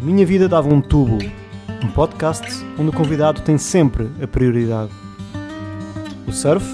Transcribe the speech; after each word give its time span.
A 0.00 0.02
minha 0.02 0.24
vida 0.24 0.48
dava 0.48 0.66
um 0.66 0.80
tubo, 0.80 1.18
um 1.84 1.88
podcast 1.88 2.64
onde 2.78 2.88
o 2.88 2.92
convidado 2.92 3.42
tem 3.42 3.58
sempre 3.58 4.08
a 4.22 4.26
prioridade. 4.26 4.90
O 6.26 6.32
surf 6.32 6.66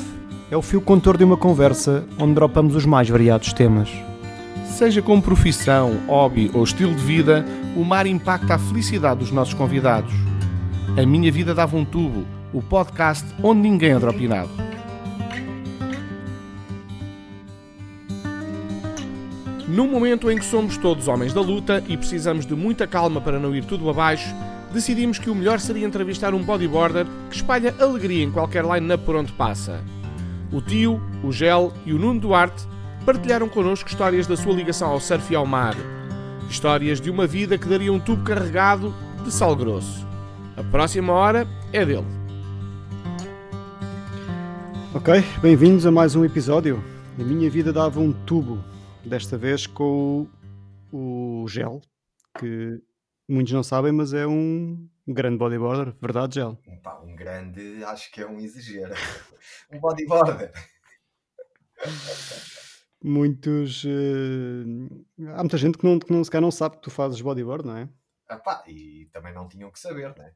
é 0.49 0.56
o 0.56 0.62
fio 0.62 0.80
contor 0.80 1.17
de 1.17 1.24
uma 1.24 1.37
conversa 1.37 2.06
onde 2.21 2.35
dropamos 2.35 2.76
os 2.76 2.87
mais 2.87 3.08
variados 3.08 3.53
temas. 3.53 3.90
Seja 4.67 5.03
como 5.03 5.21
profissão, 5.21 5.97
hobby 6.06 6.53
ou 6.54 6.62
estilo 6.62 6.94
de 6.94 7.03
vida, 7.03 7.44
o 7.76 7.85
mar 7.85 8.06
impacta 8.06 8.54
a 8.54 8.58
felicidade 8.60 9.19
dos 9.19 9.33
nossos 9.33 9.54
convidados. 9.54 10.15
A 10.97 11.04
minha 11.04 11.33
vida 11.33 11.53
dava 11.53 11.77
um 11.77 11.85
tubo, 11.85 12.24
o 12.53 12.63
podcast 12.63 13.27
onde 13.43 13.63
ninguém 13.63 13.90
é 13.90 13.99
dropinado. 13.99 14.65
Num 19.77 19.87
momento 19.87 20.30
em 20.30 20.38
que 20.38 20.45
somos 20.46 20.78
todos 20.78 21.06
homens 21.06 21.34
da 21.34 21.41
luta 21.42 21.84
e 21.87 21.98
precisamos 21.98 22.46
de 22.46 22.55
muita 22.55 22.87
calma 22.87 23.20
para 23.20 23.38
não 23.38 23.55
ir 23.55 23.62
tudo 23.62 23.91
abaixo, 23.91 24.34
decidimos 24.73 25.19
que 25.19 25.28
o 25.28 25.34
melhor 25.34 25.60
seria 25.60 25.87
entrevistar 25.87 26.33
um 26.33 26.42
bodyboarder 26.42 27.06
que 27.28 27.37
espalha 27.37 27.74
alegria 27.78 28.24
em 28.24 28.30
qualquer 28.30 28.64
line-up 28.64 29.05
por 29.05 29.14
onde 29.14 29.34
passa. 29.34 29.84
O 30.50 30.62
Tio, 30.62 30.98
o 31.23 31.30
Gel 31.30 31.74
e 31.84 31.92
o 31.92 31.98
Nuno 31.98 32.19
Duarte 32.19 32.66
partilharam 33.05 33.50
connosco 33.50 33.86
histórias 33.86 34.27
da 34.27 34.34
sua 34.34 34.55
ligação 34.55 34.88
ao 34.88 34.98
surf 34.98 35.30
e 35.30 35.36
ao 35.36 35.45
mar. 35.45 35.77
Histórias 36.48 36.98
de 36.98 37.11
uma 37.11 37.27
vida 37.27 37.58
que 37.58 37.69
daria 37.69 37.92
um 37.92 38.00
tubo 38.00 38.24
carregado 38.24 38.95
de 39.22 39.30
sal 39.30 39.55
grosso. 39.55 40.06
A 40.56 40.62
próxima 40.62 41.12
hora 41.12 41.47
é 41.70 41.84
dele. 41.84 42.06
Ok, 44.95 45.22
bem-vindos 45.42 45.84
a 45.84 45.91
mais 45.91 46.16
um 46.16 46.24
episódio. 46.24 46.83
A 47.20 47.22
minha 47.22 47.50
vida 47.50 47.74
dava 47.74 48.00
um 48.00 48.11
tubo, 48.11 48.58
desta 49.06 49.38
vez 49.38 49.66
com 49.66 50.28
o, 50.92 51.42
o 51.42 51.48
Gel, 51.48 51.80
que 52.38 52.83
muitos 53.28 53.53
não 53.53 53.62
sabem, 53.62 53.92
mas 53.92 54.12
é 54.12 54.27
um 54.27 54.89
grande 55.06 55.39
bodyboarder, 55.39 55.94
verdade, 56.00 56.34
Gel? 56.34 56.58
Pá, 56.83 56.98
um 57.00 57.14
grande, 57.14 57.84
acho 57.84 58.11
que 58.11 58.20
é 58.20 58.27
um 58.27 58.41
exagero. 58.41 58.95
um 59.72 59.78
bodyboarder. 59.78 60.53
Muitos. 63.03 63.84
uh, 63.84 65.30
há 65.34 65.39
muita 65.39 65.56
gente 65.56 65.78
que 65.78 65.84
não, 65.84 65.98
que 65.98 66.12
não 66.12 66.25
sequer 66.25 66.41
não 66.41 66.50
sabe 66.50 66.77
que 66.77 66.83
tu 66.83 66.91
fazes 66.91 67.20
bodyboard, 67.20 67.67
não 67.67 67.77
é? 67.77 67.89
Ah, 68.28 68.39
pá, 68.39 68.64
e 68.67 69.08
também 69.12 69.33
não 69.33 69.47
tinham 69.47 69.70
que 69.70 69.78
saber, 69.78 70.17
né? 70.19 70.33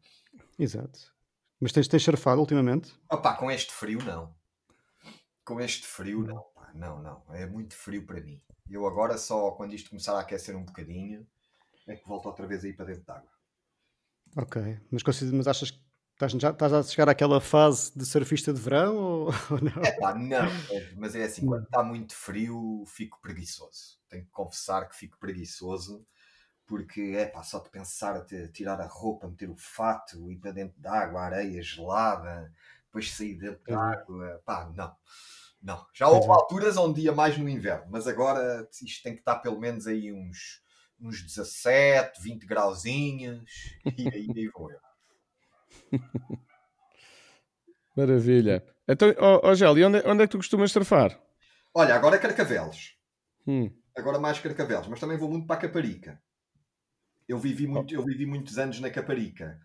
Exato. 0.56 1.12
Mas 1.61 1.72
tens, 1.72 1.89
tens 1.89 2.05
surfado 2.05 2.41
ultimamente? 2.41 2.94
Ah, 3.09 3.16
pá, 3.16 3.34
com 3.34 3.50
este 3.50 3.72
frio, 3.72 3.98
não. 4.05 4.33
Com 5.44 5.61
este 5.61 5.87
frio, 5.87 6.22
não. 6.22 6.42
Pá, 6.55 6.70
não, 6.72 7.03
não. 7.03 7.25
É 7.34 7.47
muito 7.47 7.75
frio 7.75 8.06
para 8.06 8.20
mim. 8.20 8.41
Eu 8.70 8.86
agora 8.86 9.18
só, 9.18 9.50
quando 9.52 9.74
isto 9.74 9.90
começar 9.90 10.16
a 10.16 10.20
aquecer 10.20 10.56
um 10.56 10.64
bocadinho, 10.64 11.26
é 11.88 11.96
que 11.96 12.08
volto 12.08 12.26
outra 12.26 12.46
vez 12.46 12.64
aí 12.64 12.72
para 12.72 12.86
dentro 12.86 13.04
de 13.04 13.10
água. 13.12 13.30
Ok. 14.36 14.56
Mas, 14.90 15.02
mas 15.32 15.46
achas 15.48 15.70
que 15.70 15.80
estás, 16.12 16.32
já 16.32 16.50
estás 16.50 16.72
a 16.72 16.82
chegar 16.82 17.08
àquela 17.08 17.41
fase 17.41 17.92
de 17.96 18.04
surfista 18.06 18.52
de 18.52 18.60
verão 18.60 18.96
ou, 18.96 19.26
ou 19.50 19.60
não? 19.60 19.82
É 19.82 19.92
pá, 19.92 20.14
não. 20.14 20.46
é- 20.70 20.92
mas 20.96 21.14
é 21.14 21.24
assim, 21.24 21.44
quando 21.44 21.64
está 21.64 21.82
muito 21.82 22.14
frio, 22.14 22.84
fico 22.86 23.20
preguiçoso. 23.20 23.98
Tenho 24.08 24.24
que 24.24 24.30
confessar 24.30 24.88
que 24.88 24.96
fico 24.96 25.18
preguiçoso. 25.18 26.06
Porque 26.66 27.14
é 27.16 27.26
pá, 27.26 27.42
só 27.42 27.58
de 27.60 27.70
pensar 27.70 28.16
a 28.16 28.24
tirar 28.52 28.80
a 28.80 28.86
roupa, 28.86 29.28
meter 29.28 29.50
o 29.50 29.56
fato, 29.56 30.30
ir 30.32 30.38
para 30.38 30.52
dentro 30.52 30.80
da 30.80 30.92
água, 30.92 31.20
a 31.22 31.24
areia 31.26 31.62
gelada, 31.62 32.52
depois 32.86 33.12
sair 33.12 33.36
dentro 33.36 33.76
água, 33.78 34.42
pá, 34.44 34.70
não. 34.76 34.96
Não. 35.62 35.86
Já 35.92 36.08
houve 36.08 36.27
é. 36.27 36.30
alturas 36.30 36.77
onde 36.77 37.03
ia 37.03 37.12
mais 37.12 37.36
no 37.36 37.48
inverno, 37.48 37.86
mas 37.91 38.06
agora 38.06 38.66
isto 38.83 39.03
tem 39.03 39.14
que 39.14 39.20
estar 39.20 39.39
pelo 39.41 39.61
menos 39.61 39.86
aí 39.86 40.12
uns, 40.12 40.62
uns 41.00 41.22
17, 41.22 42.22
20 42.22 42.47
grauzinhos, 42.47 43.44
e 43.98 44.08
aí, 44.08 44.27
aí 44.34 44.48
vou 44.48 44.70
eu. 44.70 44.81
Maravilha. 47.97 48.65
Então, 48.88 49.15
ó 49.19 49.54
Gel, 49.54 49.76
e 49.76 49.84
onde, 49.84 49.98
onde 50.06 50.22
é 50.22 50.26
que 50.26 50.32
tu 50.32 50.38
costumas 50.38 50.72
surfar? 50.72 51.21
Olha, 51.75 51.94
agora 51.94 52.16
é 52.16 52.19
Carcavelos. 52.19 52.97
Hum. 53.47 53.71
agora 53.97 54.19
mais 54.19 54.38
Carcavelos, 54.38 54.87
mas 54.87 55.00
também 55.00 55.16
vou 55.16 55.28
muito 55.28 55.47
para 55.47 55.56
a 55.56 55.60
Caparica. 55.60 56.21
Eu 57.28 57.38
vivi, 57.38 57.66
muito, 57.66 57.94
eu 57.94 58.04
vivi 58.04 58.27
muitos 58.27 58.59
anos 58.59 58.81
na 58.81 58.91
Caparica. 58.91 59.60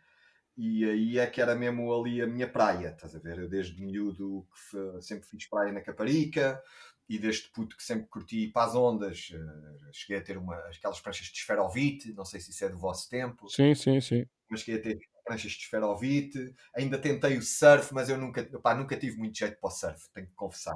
E 0.57 0.85
aí 0.85 1.19
é 1.19 1.27
que 1.27 1.41
era 1.41 1.53
mesmo 1.55 1.93
ali 1.93 2.21
a 2.21 2.27
minha 2.27 2.47
praia, 2.49 2.89
estás 2.89 3.16
a 3.16 3.19
ver? 3.19 3.39
Eu 3.39 3.49
desde 3.49 3.81
miúdo 3.81 4.47
que 4.53 5.01
sempre 5.01 5.27
fiz 5.27 5.47
praia 5.49 5.71
na 5.73 5.81
Caparica 5.81 6.63
e 7.09 7.19
desde 7.19 7.49
puto 7.49 7.75
que 7.75 7.83
sempre 7.83 8.07
curti 8.07 8.47
para 8.47 8.67
as 8.67 8.75
ondas. 8.75 9.31
eh, 9.33 9.89
Cheguei 9.91 10.17
a 10.17 10.23
ter 10.23 10.38
uma, 10.38 10.55
aquelas 10.57 10.99
pranchas 11.01 11.27
de 11.27 11.38
esferovite, 11.38 12.13
não 12.13 12.23
sei 12.25 12.39
se 12.39 12.51
isso 12.51 12.63
é 12.65 12.69
do 12.69 12.77
vosso 12.77 13.09
tempo, 13.09 13.47
Sim, 13.47 13.73
sim, 13.75 13.99
sim. 14.01 14.25
mas 14.49 14.61
cheguei 14.61 14.79
a 14.79 14.83
ter 14.83 14.99
pranchas 15.23 15.51
de 15.53 15.59
esferovite. 15.59 16.55
Ainda 16.75 16.97
tentei 16.99 17.38
o 17.38 17.41
surf, 17.41 17.94
mas 17.94 18.09
eu 18.09 18.17
nunca, 18.17 18.44
pá, 18.61 18.75
nunca 18.75 18.97
tive 18.97 19.17
muito 19.17 19.38
jeito 19.38 19.59
para 19.59 19.67
o 19.67 19.71
surf, 19.71 20.09
tenho 20.13 20.27
que 20.27 20.33
confessar 20.35 20.75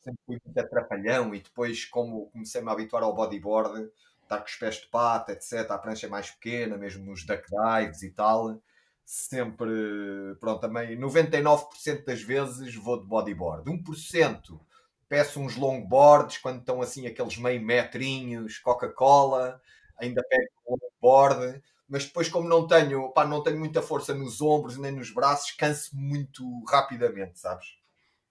sempre 0.00 0.20
fui 0.26 0.38
muito 0.44 0.58
atrapalhão 0.58 1.34
e 1.34 1.40
depois 1.42 1.84
como 1.84 2.30
comecei-me 2.30 2.68
a 2.68 2.72
habituar 2.72 3.02
ao 3.02 3.14
bodyboard, 3.14 3.90
estar 4.22 4.38
com 4.38 4.46
os 4.46 4.54
pés 4.56 4.76
de 4.76 4.86
pata, 4.88 5.32
etc, 5.32 5.70
a 5.70 5.78
prancha 5.78 6.06
é 6.06 6.10
mais 6.10 6.30
pequena, 6.30 6.76
mesmo 6.78 7.04
nos 7.04 7.24
duck 7.26 7.44
dives 7.48 8.02
e 8.02 8.10
tal, 8.12 8.62
sempre, 9.10 9.68
pronto, 10.38 10.60
também 10.60 10.96
99% 10.96 12.04
das 12.04 12.22
vezes 12.22 12.76
vou 12.76 13.00
de 13.00 13.08
bodyboard. 13.08 13.68
1% 13.68 14.60
peço 15.08 15.40
uns 15.40 15.56
longboards 15.56 16.38
quando 16.38 16.60
estão 16.60 16.80
assim 16.80 17.08
aqueles 17.08 17.36
meio 17.36 17.60
metrinhos, 17.60 18.60
Coca-Cola, 18.60 19.60
ainda 19.98 20.22
pego 20.22 20.48
um 20.68 20.76
longboard, 20.76 21.60
mas 21.88 22.04
depois 22.04 22.28
como 22.28 22.48
não 22.48 22.68
tenho, 22.68 23.12
pá, 23.12 23.26
não 23.26 23.42
tenho 23.42 23.58
muita 23.58 23.82
força 23.82 24.14
nos 24.14 24.40
ombros 24.40 24.78
nem 24.78 24.92
nos 24.92 25.12
braços, 25.12 25.50
canso-me 25.50 26.00
muito 26.00 26.44
rapidamente, 26.66 27.40
sabes? 27.40 27.66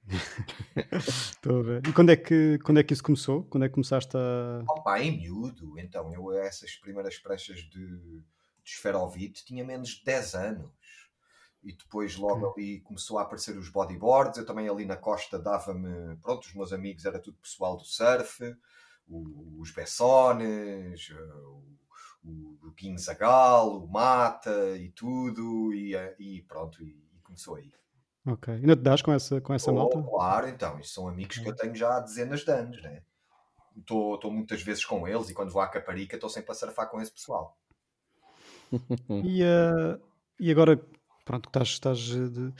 Estou 1.09 1.59
a 1.59 1.63
ver. 1.63 1.87
E 1.87 1.91
quando 1.91 2.11
é, 2.11 2.15
que, 2.15 2.57
quando 2.63 2.79
é 2.79 2.83
que 2.83 2.93
isso 2.93 3.03
começou? 3.03 3.43
Quando 3.43 3.65
é 3.65 3.67
que 3.67 3.75
começaste 3.75 4.15
a. 4.15 4.63
Opa, 4.65 5.01
em 5.01 5.17
miúdo, 5.17 5.77
então, 5.77 6.13
eu 6.13 6.31
essas 6.39 6.73
primeiras 6.77 7.17
pranchas 7.17 7.57
de, 7.57 8.23
de 8.69 8.75
esferovite 8.75 9.45
tinha 9.45 9.63
menos 9.65 9.89
de 9.89 10.03
10 10.05 10.35
anos. 10.35 10.71
E 11.61 11.73
depois 11.73 12.15
logo 12.15 12.53
ali 12.53 12.79
começou 12.81 13.17
a 13.19 13.23
aparecer 13.23 13.57
os 13.57 13.69
bodyboards, 13.69 14.37
eu 14.39 14.45
também 14.45 14.69
ali 14.69 14.85
na 14.85 14.95
costa 14.95 15.37
dava-me, 15.37 16.15
pronto, 16.17 16.45
os 16.45 16.53
meus 16.53 16.71
amigos 16.71 17.03
era 17.05 17.19
tudo 17.19 17.37
pessoal 17.39 17.75
do 17.75 17.83
surf, 17.83 18.55
o- 19.07 19.59
os 19.59 19.71
Bessones, 19.71 21.09
eh, 21.11 21.33
o, 22.23 22.57
o 22.63 22.71
Guinho 22.71 22.97
Zagal, 22.97 23.77
o 23.83 23.87
Mata 23.87 24.77
e 24.77 24.89
tudo, 24.91 25.73
e, 25.73 25.95
eh, 25.95 26.15
e 26.19 26.41
pronto, 26.43 26.81
e, 26.83 26.87
e 27.15 27.19
começou 27.21 27.55
aí. 27.55 27.71
Ok. 28.25 28.47
Ainda 28.53 28.75
te 28.75 28.81
das 28.81 29.01
com 29.01 29.11
essa, 29.11 29.41
com 29.41 29.53
essa 29.53 29.71
Oh, 29.71 29.75
malta? 29.75 30.01
Claro, 30.01 30.47
então, 30.47 30.79
isto 30.79 30.93
são 30.93 31.07
amigos 31.07 31.37
que 31.37 31.47
eu 31.49 31.55
tenho 31.55 31.75
já 31.75 31.95
há 31.97 31.99
dezenas 31.99 32.41
de 32.45 32.51
anos, 32.51 32.81
né? 32.81 33.03
Estou 33.77 34.31
muitas 34.31 34.61
vezes 34.61 34.85
com 34.85 35.07
eles 35.07 35.29
e 35.29 35.33
quando 35.33 35.51
vou 35.51 35.61
à 35.61 35.67
Caparica 35.67 36.15
estou 36.15 36.29
sempre 36.29 36.51
a 36.51 36.55
surfar 36.55 36.89
com 36.89 37.01
esse 37.01 37.11
pessoal. 37.11 37.57
E, 39.21 39.43
eh, 39.43 39.99
e 40.39 40.51
agora, 40.51 40.79
pronto, 41.25 41.49
que 41.49 41.57
estás, 41.59 41.67
estás 41.69 41.99
eh, 42.11 42.29
de- 42.29 42.53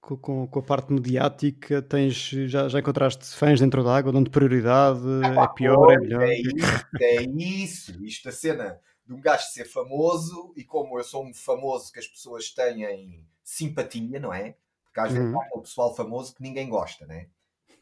com, 0.00 0.46
com- 0.46 0.58
a 0.60 0.62
parte 0.62 0.92
mediática, 0.92 1.82
tens, 1.82 2.14
já, 2.48 2.68
já 2.68 2.78
encontraste 2.78 3.24
fãs 3.34 3.60
dentro 3.60 3.82
da 3.82 3.96
água, 3.96 4.12
dão-te 4.12 4.30
prioridade, 4.30 5.00
é 5.42 5.46
pior, 5.48 5.90
é 5.90 5.96
Pois, 5.96 5.98
melhor. 5.98 6.22
É 6.22 6.40
isso, 6.40 6.86
é 7.00 7.22
isso. 7.22 8.04
Isto 8.04 8.28
a 8.28 8.32
cena 8.32 8.80
de 9.06 9.12
um 9.14 9.20
gajo 9.20 9.46
ser 9.50 9.64
famoso 9.64 10.52
e 10.56 10.64
como 10.64 10.98
eu 10.98 11.04
sou 11.04 11.24
um 11.24 11.32
famoso 11.34 11.92
que 11.92 11.98
as 11.98 12.06
pessoas 12.06 12.50
têm 12.50 13.24
simpatia, 13.42 14.18
não 14.20 14.32
é? 14.32 14.56
Porque 14.84 15.00
às 15.00 15.12
vezes 15.12 15.28
Uhum. 15.28 15.34
há 15.34 15.42
aquele 15.46 15.62
pessoal 15.62 15.94
famoso 15.94 16.34
que 16.34 16.42
ninguém 16.42 16.68
gosta, 16.68 17.06
né? 17.06 17.28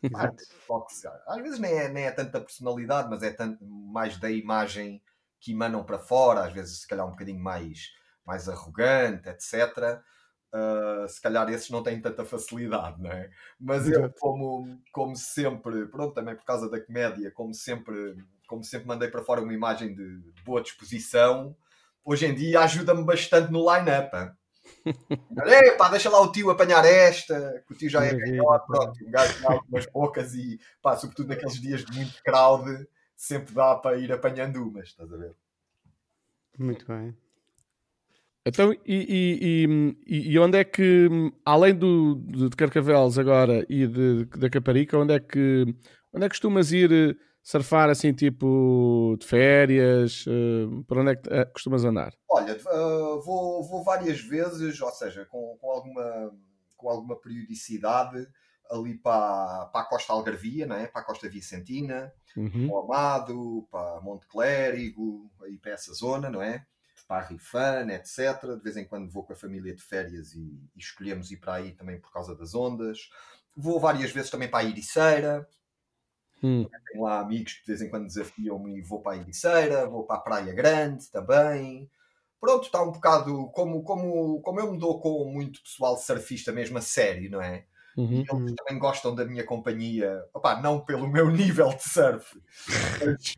Exato. 0.03 0.45
Só 0.67 0.81
que 0.81 0.93
se- 0.95 1.09
Às 1.27 1.43
vezes 1.43 1.59
nem 1.59 1.73
é, 1.73 1.89
nem 1.89 2.05
é 2.05 2.11
tanta 2.13 2.41
personalidade, 2.41 3.09
mas 3.11 3.23
é 3.23 3.31
tanto 3.33 3.65
mais 3.67 4.19
da 4.19 4.31
imagem 4.31 5.03
que 5.45 5.53
emanam 5.53 5.85
para 5.85 5.99
fora, 5.99 6.47
às 6.47 6.53
vezes 6.53 6.81
se 6.81 6.89
calhar 6.89 7.07
um 7.07 7.11
bocadinho 7.11 7.39
mais, 7.39 7.93
mais 8.27 8.49
arrogante, 8.49 9.29
etc. 9.29 10.01
Uh, 10.55 11.07
se 11.07 11.21
calhar 11.21 11.47
esses 11.51 11.69
não 11.69 11.83
têm 11.83 12.01
tanta 12.01 12.25
facilidade, 12.25 13.03
não 13.03 13.11
é? 13.11 13.29
Mas 13.61 13.87
eu, 13.87 14.11
como, 14.19 14.81
como 14.91 15.15
sempre, 15.15 15.87
pronto, 15.89 16.15
também 16.15 16.35
por 16.35 16.45
causa 16.45 16.71
da 16.71 16.81
comédia, 16.81 17.31
como 17.31 17.53
sempre, 17.53 18.17
como 18.47 18.65
sempre 18.65 18.89
mandei 18.89 19.09
para 19.09 19.23
fora 19.23 19.43
uma 19.43 19.53
imagem 19.53 19.95
de, 19.95 20.33
de 20.33 20.43
boa 20.45 20.63
disposição, 20.63 21.55
hoje 22.03 22.25
em 22.25 22.35
dia 22.35 22.61
ajuda-me 22.61 23.05
bastante 23.05 23.53
no 23.53 23.71
line-up. 23.71 24.33
epá, 25.67 25.91
deixa 25.91 26.09
lá 26.09 26.23
o 26.23 26.33
tio 26.33 26.51
apanhar 26.51 26.87
esta, 26.87 27.63
que 27.67 27.75
o 27.75 27.77
tio 27.77 27.91
já 27.91 28.03
é 28.03 28.15
pá. 28.39 28.59
pronto, 28.61 28.93
um 29.07 29.11
gajo 29.11 29.43
dá 29.43 29.61
umas 29.69 29.85
poucas 29.87 30.33
e, 30.33 30.59
pá, 30.81 30.97
sobretudo 30.97 31.29
naqueles 31.29 31.61
dias 31.61 31.85
de 31.85 31.95
muito 31.95 32.23
crowd, 32.23 32.87
sempre 33.17 33.55
dá 33.55 33.75
para 33.77 33.99
ir 33.99 34.13
apanhando 34.13 34.63
umas, 34.63 34.89
estás 34.89 35.13
a 35.13 35.17
ver? 35.17 35.35
Muito 36.59 36.87
bem. 36.87 37.17
Então, 38.47 38.73
e, 38.73 38.79
e- 38.87 39.97
e- 40.07 40.33
e 40.33 40.39
onde 40.39 40.59
é 40.59 40.65
que, 40.65 41.09
além 41.45 41.75
do, 41.75 42.17
de 42.17 42.51
Carcavelos 42.51 43.19
agora 43.19 43.65
e 43.71 43.87
de, 43.87 44.27
da 44.27 44.51
Caparica, 44.51 44.99
onde 44.99 45.15
é 45.15 45.21
que 45.21 45.65
onde 46.13 46.27
é 46.27 46.29
que 46.29 46.35
costumas 46.35 46.71
ir 46.71 46.93
eh, 46.93 47.17
surfar 47.43 47.89
assim, 47.89 48.13
tipo 48.13 49.17
de 49.19 49.27
férias? 49.27 50.27
Uh, 50.27 50.85
por 50.85 50.99
onde 50.99 51.13
é 51.13 51.17
que 51.17 51.29
uh, 51.29 51.53
costumas 51.53 51.85
andar? 51.85 52.13
Olha, 52.29 52.57
vou, 53.25 53.63
vou 53.65 53.83
várias 53.83 54.21
vezes, 54.21 54.81
ou 54.81 54.91
seja, 54.91 55.25
com, 55.25 55.57
com, 55.61 55.71
alguma, 55.71 56.33
com 56.77 56.89
alguma 56.89 57.17
periodicidade 57.17 58.27
ali 58.75 58.95
para, 58.95 59.67
para 59.67 59.83
a 59.83 59.85
Costa 59.85 60.13
Algarvia, 60.13 60.67
não 60.67 60.77
é? 60.77 60.87
para 60.87 61.01
a 61.03 61.05
Costa 61.05 61.29
Vicentina, 61.29 62.13
uhum. 62.37 62.69
para 62.69 62.77
o 62.77 62.79
Amado, 62.79 63.69
para 63.71 64.01
Monte 64.01 64.27
Clérigo, 64.27 65.31
aí 65.43 65.57
para 65.59 65.73
essa 65.73 65.93
zona, 65.95 66.29
não 66.31 66.43
é? 66.43 66.67
Para 67.07 67.25
a 67.25 67.27
Rifana, 67.27 67.95
etc. 67.95 68.41
De 68.57 68.63
vez 68.63 68.77
em 68.77 68.85
quando 68.85 69.11
vou 69.11 69.25
com 69.25 69.33
a 69.33 69.37
família 69.37 69.75
de 69.75 69.83
férias 69.83 70.35
e, 70.35 70.41
e 70.75 70.79
escolhemos 70.79 71.31
ir 71.31 71.37
para 71.37 71.55
aí 71.55 71.73
também 71.73 72.01
por 72.01 72.13
causa 72.13 72.35
das 72.35 72.55
ondas. 72.55 73.11
Vou 73.57 73.79
várias 73.79 74.11
vezes 74.11 74.31
também 74.31 74.49
para 74.49 74.65
a 74.65 74.69
Iriceira. 74.69 75.47
Hum. 76.43 76.67
Tenho 76.91 77.05
lá 77.05 77.21
amigos 77.21 77.55
que 77.55 77.61
de 77.61 77.67
vez 77.69 77.83
em 77.83 77.89
quando 77.89 78.07
desafiam-me 78.07 78.79
e 78.79 78.83
vou 78.83 79.01
para 79.01 79.13
a 79.13 79.17
Iriceira, 79.17 79.87
vou 79.87 80.05
para 80.05 80.17
a 80.17 80.21
Praia 80.21 80.53
Grande 80.53 81.11
também. 81.11 81.91
Pronto, 82.41 82.67
está 82.67 82.83
um 82.83 82.93
bocado 82.93 83.49
como, 83.53 83.83
como, 83.83 84.41
como 84.43 84.61
eu 84.61 84.71
me 84.73 84.79
dou 84.79 85.01
com 85.01 85.25
muito 85.25 85.63
pessoal 85.63 85.97
surfista 85.97 86.53
mesmo 86.53 86.77
a 86.77 86.83
sério, 86.83 87.31
não 87.31 87.41
é? 87.41 87.65
Uhum. 87.97 88.11
E 88.11 88.27
eles 88.29 88.55
também 88.57 88.79
gostam 88.79 89.15
da 89.15 89.25
minha 89.25 89.45
companhia, 89.45 90.21
não 90.63 90.85
pelo 90.85 91.09
meu 91.09 91.31
nível 91.31 91.69
de 91.69 91.83
surf, 91.83 92.41
mas 92.99 93.35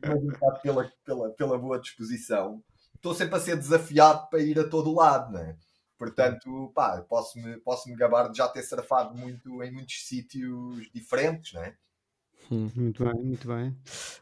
pela, 0.63 0.91
pela, 1.05 1.31
pela 1.31 1.59
boa 1.59 1.79
disposição. 1.79 2.63
Estou 2.95 3.15
sempre 3.15 3.37
a 3.37 3.41
ser 3.41 3.57
desafiado 3.57 4.29
para 4.31 4.41
ir 4.41 4.59
a 4.59 4.69
todo 4.69 4.95
lado, 4.95 5.33
não 5.33 5.41
é? 5.41 5.57
Portanto, 5.99 6.71
pá, 6.75 7.01
posso-me 7.09 7.57
posso 7.59 7.89
-me 7.89 7.97
gabar 7.97 8.31
de 8.31 8.39
já 8.39 8.49
ter 8.49 8.63
surfado 8.63 9.17
muito 9.17 9.63
em 9.63 9.71
muitos 9.71 10.07
sítios 10.07 10.91
diferentes, 10.93 11.53
não 11.55 11.63
é? 11.63 11.75
Hum, 12.51 12.71
muito 12.75 13.05
bem, 13.05 13.25
muito 13.25 13.49
bem. 13.49 13.77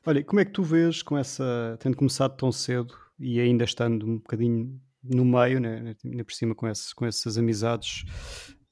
Olha, 0.07 0.25
como 0.25 0.41
é 0.41 0.45
que 0.45 0.53
tu 0.53 0.63
vês 0.63 1.03
com 1.03 1.17
essa, 1.19 1.77
tendo 1.81 1.97
começado 1.97 2.37
tão 2.37 2.51
cedo 2.51 2.95
e 3.19 3.41
ainda 3.41 3.65
estando 3.65 4.07
um 4.07 4.17
bocadinho 4.17 4.81
no 5.03 5.25
meio, 5.25 5.61
né, 5.61 5.95
ainda 6.05 6.25
por 6.25 6.33
cima 6.33 6.55
com, 6.55 6.67
esses, 6.67 6.93
com 6.95 7.05
essas 7.05 7.37
amizades 7.37 8.05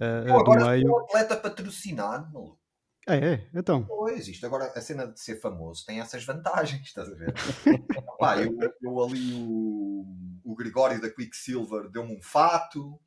uh, 0.00 0.40
agora 0.40 0.60
do 0.60 0.70
meio. 0.70 0.86
Sou 0.86 0.96
um 0.96 1.04
atleta 1.04 1.36
patrocinado, 1.36 2.32
maluco. 2.32 2.62
É, 3.08 3.16
é, 3.16 3.48
então. 3.52 3.84
Pois, 3.84 4.28
isto 4.28 4.46
agora 4.46 4.66
a 4.66 4.80
cena 4.80 5.08
de 5.08 5.18
ser 5.18 5.40
famoso 5.40 5.84
tem 5.84 6.00
essas 6.00 6.24
vantagens, 6.24 6.86
estás 6.86 7.08
a 7.10 7.14
ver? 7.14 7.34
Pá, 8.18 8.40
eu, 8.40 8.56
eu 8.80 9.02
ali 9.02 9.34
o, 9.34 10.04
o 10.44 10.54
Gregório 10.54 11.00
da 11.00 11.10
Quicksilver 11.10 11.88
deu-me 11.90 12.16
um 12.16 12.22
fato. 12.22 13.00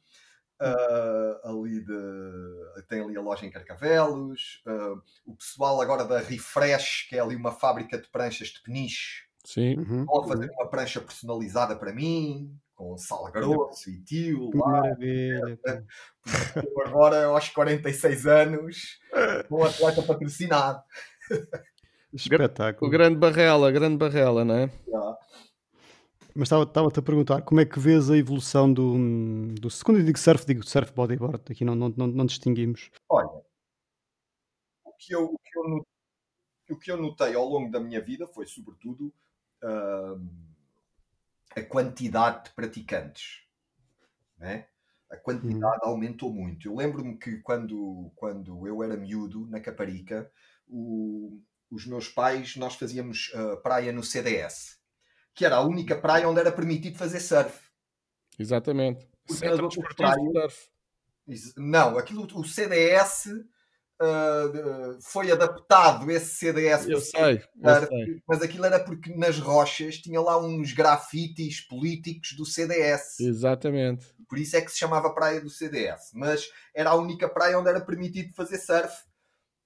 Uh, 0.61 1.49
ali 1.49 1.83
de, 1.83 2.83
tem 2.87 3.01
ali 3.01 3.17
a 3.17 3.21
loja 3.21 3.45
em 3.45 3.51
Carcavelos, 3.51 4.63
uh, 4.65 5.01
o 5.25 5.35
pessoal 5.35 5.81
agora 5.81 6.05
da 6.05 6.19
Refresh, 6.19 7.07
que 7.09 7.17
é 7.17 7.19
ali 7.19 7.35
uma 7.35 7.51
fábrica 7.51 7.97
de 7.97 8.07
pranchas 8.07 8.47
de 8.47 8.61
peniche, 8.61 9.25
Sim. 9.43 9.77
Uhum. 9.77 10.05
pode 10.05 10.29
fazer 10.29 10.49
uma 10.51 10.69
prancha 10.69 11.01
personalizada 11.01 11.75
para 11.75 11.93
mim, 11.93 12.57
com 12.75 12.97
sal 12.97 13.31
grosso 13.31 13.89
e 13.89 14.01
tio. 14.03 14.51
Maravilha. 14.53 15.57
agora, 16.85 17.25
aos 17.25 17.49
46 17.49 18.27
anos, 18.27 18.99
um 19.49 19.63
atleta 19.63 20.03
patrocinado. 20.03 20.83
Espetáculo. 22.13 22.87
O 22.87 22.91
grande 22.91 23.17
Barrela, 23.17 23.71
grande 23.71 23.97
Barrela, 23.97 24.45
não 24.45 24.55
é? 24.55 24.69
Yeah. 24.87 25.17
Mas 26.35 26.51
estava-te 26.51 26.99
a 26.99 27.01
perguntar 27.01 27.41
como 27.43 27.61
é 27.61 27.65
que 27.65 27.79
vês 27.79 28.11
a 28.11 28.17
evolução 28.17 28.71
do, 28.71 28.93
do. 29.53 29.69
Quando 29.83 29.99
eu 29.99 30.05
digo 30.05 30.19
surf, 30.19 30.45
digo 30.45 30.65
surf 30.65 30.91
bodyboard, 30.93 31.41
aqui 31.49 31.63
não, 31.63 31.75
não, 31.75 31.93
não, 31.95 32.07
não 32.07 32.25
distinguimos. 32.25 32.91
Olha, 33.09 33.29
o 34.83 34.91
que, 34.99 35.15
eu, 35.15 35.25
o, 35.25 35.39
que 35.39 35.57
eu 35.57 35.69
notei, 35.69 35.85
o 36.71 36.79
que 36.79 36.91
eu 36.91 36.97
notei 36.97 37.35
ao 37.35 37.45
longo 37.45 37.71
da 37.71 37.79
minha 37.79 38.01
vida 38.01 38.27
foi, 38.27 38.45
sobretudo, 38.45 39.13
uh, 39.63 40.19
a 41.55 41.61
quantidade 41.61 42.45
de 42.45 42.49
praticantes. 42.51 43.43
Né? 44.37 44.67
A 45.09 45.17
quantidade 45.17 45.79
hum. 45.83 45.89
aumentou 45.89 46.31
muito. 46.33 46.67
Eu 46.67 46.75
lembro-me 46.75 47.17
que 47.17 47.37
quando, 47.39 48.11
quando 48.15 48.67
eu 48.67 48.83
era 48.83 48.97
miúdo, 48.97 49.47
na 49.47 49.59
Caparica, 49.59 50.29
o, 50.67 51.39
os 51.71 51.85
meus 51.85 52.09
pais, 52.09 52.55
nós 52.55 52.75
fazíamos 52.75 53.31
uh, 53.33 53.61
praia 53.61 53.91
no 53.91 54.03
CDS 54.03 54.79
que 55.35 55.45
era 55.45 55.57
a 55.57 55.61
única 55.61 55.95
praia 55.95 56.27
onde 56.27 56.39
era 56.39 56.51
permitido 56.51 56.97
fazer 56.97 57.19
surf. 57.19 57.59
Exatamente. 58.39 59.05
Centro 59.27 59.67
desportivo 59.67 60.31
de 60.31 60.31
surf. 60.31 60.69
Não, 61.57 61.97
aquilo, 61.97 62.25
o 62.39 62.45
CDS 62.45 63.27
uh, 64.01 64.99
foi 65.01 65.31
adaptado, 65.31 66.09
esse 66.11 66.35
CDS. 66.35 66.87
Eu 66.87 67.01
sei, 67.01 67.43
eu 67.61 67.87
sei, 67.87 68.21
Mas 68.27 68.41
aquilo 68.41 68.65
era 68.65 68.79
porque 68.79 69.15
nas 69.15 69.39
rochas 69.39 69.97
tinha 69.97 70.19
lá 70.21 70.37
uns 70.37 70.73
grafites 70.73 71.61
políticos 71.61 72.33
do 72.33 72.45
CDS. 72.45 73.19
Exatamente. 73.19 74.05
Por 74.27 74.37
isso 74.37 74.55
é 74.57 74.61
que 74.61 74.71
se 74.71 74.77
chamava 74.77 75.13
Praia 75.13 75.39
do 75.39 75.49
CDS. 75.49 76.11
Mas 76.13 76.49
era 76.73 76.91
a 76.91 76.95
única 76.95 77.29
praia 77.29 77.59
onde 77.59 77.69
era 77.69 77.81
permitido 77.81 78.33
fazer 78.33 78.57
surf 78.57 79.05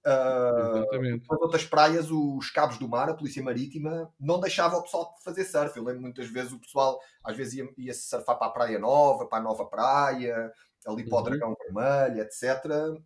Uh, 0.06 1.20
nas 1.30 1.42
outras 1.42 1.66
praias, 1.66 2.10
os 2.10 2.50
cabos 2.50 2.78
do 2.78 2.88
mar, 2.88 3.10
a 3.10 3.14
polícia 3.14 3.44
marítima, 3.44 4.12
não 4.18 4.40
deixava 4.40 4.78
o 4.78 4.82
pessoal 4.82 5.14
fazer 5.24 5.44
surf. 5.44 5.76
Eu 5.76 5.84
lembro 5.84 6.02
muitas 6.02 6.28
vezes 6.30 6.54
o 6.54 6.60
pessoal, 6.60 7.00
às 7.24 7.36
vezes, 7.36 7.56
ia, 7.56 7.70
ia 7.78 7.94
surfar 7.94 8.38
para 8.38 8.48
a 8.48 8.52
Praia 8.52 8.80
Nova, 8.80 9.26
para 9.26 9.40
a 9.40 9.44
Nova 9.44 9.66
Praia, 9.66 10.52
ali 10.86 11.04
para 11.04 11.16
o 11.16 11.18
uhum. 11.18 11.24
Dragão 11.24 11.56
Vermelho, 11.56 12.22
etc. 12.22 12.44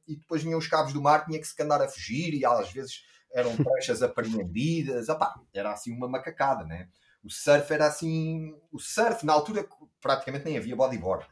E 0.08 0.16
depois 0.18 0.44
vinham 0.44 0.60
os 0.60 0.68
cabos 0.68 0.94
do 0.94 1.02
mar, 1.02 1.25
tinha 1.25 1.40
que 1.40 1.48
se 1.48 1.62
andar 1.62 1.81
a 1.81 1.88
fugir, 1.88 2.34
e 2.34 2.46
às 2.46 2.72
vezes 2.72 3.04
eram 3.34 3.56
pranchas 3.56 4.02
apreendidas. 4.04 5.10
Opá, 5.10 5.34
era 5.54 5.72
assim 5.72 5.92
uma 5.92 6.08
macacada, 6.08 6.64
né? 6.64 6.88
O 7.24 7.30
surf 7.30 7.72
era 7.74 7.88
assim. 7.88 8.54
O 8.72 8.80
surf, 8.80 9.25
na 9.25 9.34
altura, 9.34 9.68
praticamente 10.02 10.46
nem 10.46 10.58
havia 10.58 10.75
bodyboard. 10.75 11.25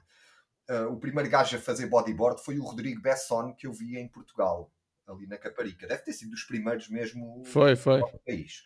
Uh, 0.69 0.87
o 0.87 0.97
primeiro 0.97 1.29
gajo 1.29 1.57
a 1.57 1.59
fazer 1.59 1.87
bodyboard 1.87 2.41
foi 2.43 2.57
o 2.57 2.63
Rodrigo 2.63 3.01
Besson, 3.01 3.53
que 3.53 3.67
eu 3.67 3.73
vi 3.73 3.97
em 3.97 4.07
Portugal 4.07 4.71
ali 5.07 5.27
na 5.27 5.37
Caparica. 5.37 5.87
Deve 5.87 6.03
ter 6.03 6.13
sido 6.13 6.31
dos 6.31 6.43
primeiros 6.43 6.87
mesmo 6.87 7.43
foi, 7.45 7.75
foi. 7.75 7.99
no 7.99 8.19
país. 8.25 8.63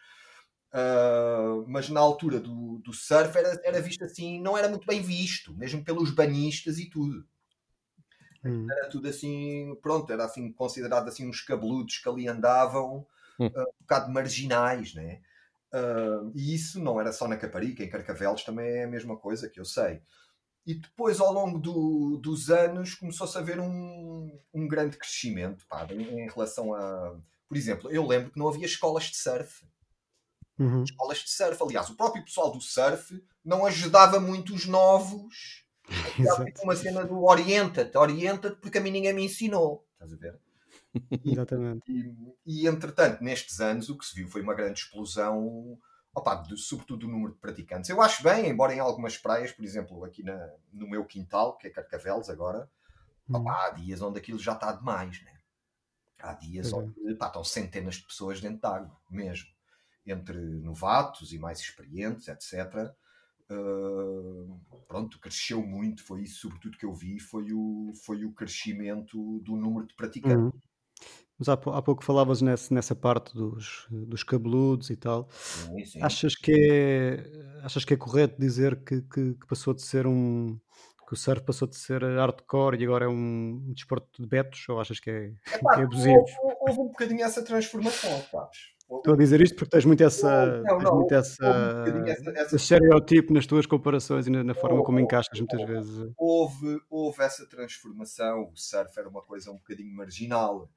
Uh, 0.72 1.66
mas 1.68 1.90
na 1.90 2.00
altura 2.00 2.40
do, 2.40 2.80
do 2.80 2.94
surf 2.94 3.36
era, 3.38 3.60
era 3.64 3.82
visto 3.82 4.04
assim, 4.04 4.42
não 4.42 4.58
era 4.58 4.68
muito 4.68 4.86
bem 4.86 5.02
visto, 5.02 5.56
mesmo 5.56 5.84
pelos 5.84 6.12
banistas 6.12 6.78
e 6.78 6.90
tudo. 6.90 7.26
Hum. 8.46 8.68
Era 8.70 8.90
tudo 8.90 9.08
assim, 9.08 9.76
pronto, 9.82 10.12
era 10.14 10.26
assim 10.26 10.52
considerado 10.52 11.08
assim 11.08 11.28
uns 11.28 11.42
cabeludos 11.42 11.98
que 11.98 12.08
ali 12.08 12.28
andavam, 12.28 13.06
hum. 13.40 13.48
uh, 13.48 13.62
um 13.62 13.82
bocado 13.82 14.12
marginais, 14.12 14.94
né? 14.94 15.22
Uh, 15.74 16.32
e 16.36 16.54
isso 16.54 16.80
não 16.82 17.02
era 17.02 17.12
só 17.12 17.28
na 17.28 17.36
Caparica, 17.36 17.84
em 17.84 17.90
Carcavelos 17.90 18.44
também 18.44 18.68
é 18.68 18.84
a 18.84 18.88
mesma 18.88 19.18
coisa 19.18 19.50
que 19.50 19.60
eu 19.60 19.66
sei. 19.66 20.02
E 20.66 20.74
depois, 20.74 21.20
ao 21.20 21.32
longo 21.32 21.60
do, 21.60 22.18
dos 22.18 22.50
anos, 22.50 22.96
começou-se 22.96 23.38
a 23.38 23.42
ver 23.42 23.60
um, 23.60 24.40
um 24.54 24.68
grande 24.68 24.98
crescimento 24.98 25.66
pá, 25.68 25.86
em, 25.92 26.22
em, 26.22 26.30
relação 26.30 26.74
a. 26.74 27.16
Por 27.48 27.56
exemplo, 27.56 27.92
eu 27.92 28.06
lembro 28.06 28.32
que 28.32 28.40
não 28.40 28.48
havia 28.48 28.66
escolas 28.66 29.04
de 29.04 29.18
surf. 29.18 29.64
Uhum. 30.58 30.84
Escolas 30.84 31.20
de 31.20 31.30
surf. 31.30 31.62
Aliás, 31.62 31.90
o 31.90 31.96
próprio 31.96 32.24
pessoal 32.24 32.52
do 32.52 32.60
surf 32.60 33.24
não 33.44 33.66
ajudava 33.66 34.20
muito 34.20 34.56
os 34.56 34.66
novos. 34.66 35.65
Tipo 36.16 36.64
uma 36.64 36.76
cena 36.76 37.04
do 37.06 37.24
orienta-te, 37.24 37.98
orienta-te 37.98 38.58
porque 38.58 38.78
a 38.78 38.82
mim 38.82 38.92
ninguém 38.92 39.14
me 39.14 39.26
ensinou. 39.26 39.86
Estás 39.94 40.14
a 40.14 40.16
ver? 40.16 40.40
Exatamente. 41.24 41.84
E, 41.92 42.64
e, 42.64 42.68
entretanto, 42.68 43.24
nestes 43.24 43.60
anos, 43.60 43.90
o 43.90 43.98
que 43.98 44.06
se 44.06 44.16
viu 44.16 44.28
foi 44.28 44.42
uma 44.42 44.54
grande 44.54 44.80
explosão 44.80 45.78
opa, 46.16 46.36
de, 46.36 46.58
sobretudo 46.58 47.06
o 47.06 47.10
número 47.10 47.34
de 47.34 47.40
praticantes. 47.40 47.90
Eu 47.90 48.02
acho 48.02 48.24
bem, 48.24 48.50
embora 48.50 48.74
em 48.74 48.80
algumas 48.80 49.18
praias, 49.18 49.52
por 49.52 49.66
exemplo, 49.66 50.04
aqui 50.06 50.24
na, 50.24 50.50
no 50.72 50.90
meu 50.90 51.06
quintal, 51.06 51.58
que 51.58 51.68
é 51.68 51.70
Carcavelos 51.70 52.30
agora, 52.30 52.70
hum. 53.30 53.36
opa, 53.36 53.66
há 53.66 53.70
dias 53.72 54.02
onde 54.02 54.20
aquilo 54.20 54.40
já 54.40 54.54
está 54.54 54.72
demais, 54.72 55.22
né? 55.24 55.34
Há 56.20 56.34
dias 56.34 56.72
é. 56.72 56.76
onde 56.76 56.94
estão 57.12 57.44
centenas 57.44 57.96
de 57.96 58.04
pessoas 58.04 58.40
dentro 58.40 58.62
de 58.62 58.68
água, 58.68 58.98
mesmo. 59.10 59.50
Entre 60.06 60.38
novatos 60.38 61.34
e 61.34 61.38
mais 61.38 61.60
experientes, 61.60 62.28
etc. 62.28 62.94
Uh, 63.52 64.60
pronto, 64.88 65.20
cresceu 65.20 65.62
muito, 65.62 66.04
foi 66.04 66.24
isso 66.24 66.42
sobretudo 66.42 66.78
que 66.78 66.86
eu 66.86 66.94
vi, 66.94 67.20
foi 67.20 67.52
o, 67.54 67.92
foi 68.04 68.26
o 68.26 68.32
crescimento 68.32 69.40
do 69.40 69.56
número 69.56 69.86
de 69.86 69.96
praticantes. 69.96 70.38
Uhum. 70.38 70.60
Mas 71.38 71.50
há, 71.50 71.54
há 71.54 71.82
pouco 71.82 72.04
falavas 72.04 72.42
nessa, 72.42 72.74
nessa 72.74 72.96
parte 72.96 73.34
dos, 73.34 73.86
dos 73.90 74.24
cabeludos 74.24 74.90
e 74.90 74.96
tal. 74.96 75.28
Sim, 75.32 75.86
sim. 75.86 76.02
Achas 76.02 76.34
que 76.34 76.52
é, 76.52 77.64
achas 77.64 77.84
que 77.84 77.94
é 77.94 77.98
correto 77.98 78.40
dizer 78.40 78.84
que, 78.84 79.02
que, 79.02 79.34
que 79.34 79.48
passou 79.48 79.74
de 79.74 79.82
ser 79.82 80.08
um. 80.08 80.58
que 81.06 81.14
o 81.14 81.18
surf 81.18 81.44
passou 81.44 81.68
de 81.68 81.76
ser 81.76 82.02
hardcore 82.04 82.78
e 82.80 82.86
agora 82.86 83.06
é 83.06 83.10
um 83.10 83.74
desporto 83.74 84.22
de 84.22 84.28
betos? 84.28 84.68
Ou 84.70 84.80
achas 84.80 85.00
que 85.00 85.10
é, 85.10 85.34
Epá, 85.54 85.76
que 85.76 85.82
é 85.82 85.84
abusivo? 85.84 86.26
Houve, 86.42 86.58
houve, 86.62 86.80
um 86.80 86.88
bocadinho 86.88 87.24
essa 87.24 87.44
transformação, 87.44 88.18
sabes? 88.32 88.75
Estou 88.90 89.14
a 89.14 89.18
dizer 89.18 89.42
isto 89.42 89.56
porque 89.56 89.72
tens 89.72 89.86
muito 89.86 90.04
essa, 90.04 90.62
não, 90.62 90.64
não, 90.64 90.78
tens 90.78 90.92
muito 90.92 91.14
essa, 91.14 91.44
um 91.44 92.08
essa, 92.08 92.30
essa, 92.32 92.56
estereotipo 92.56 93.34
nas 93.34 93.48
tuas 93.48 93.66
comparações 93.66 94.28
e 94.28 94.30
na, 94.30 94.44
na 94.44 94.54
forma 94.54 94.84
como 94.84 95.00
encaixas 95.00 95.40
muitas 95.40 95.62
vezes. 95.64 96.12
Houve, 96.18 96.80
houve 96.90 97.24
essa 97.24 97.48
transformação. 97.48 98.50
O 98.52 98.56
surf 98.56 98.98
era 99.00 99.10
uma 99.10 99.22
coisa 99.22 99.52
um 99.52 99.58
bocadinho 99.58 99.96
marginal 99.96 100.70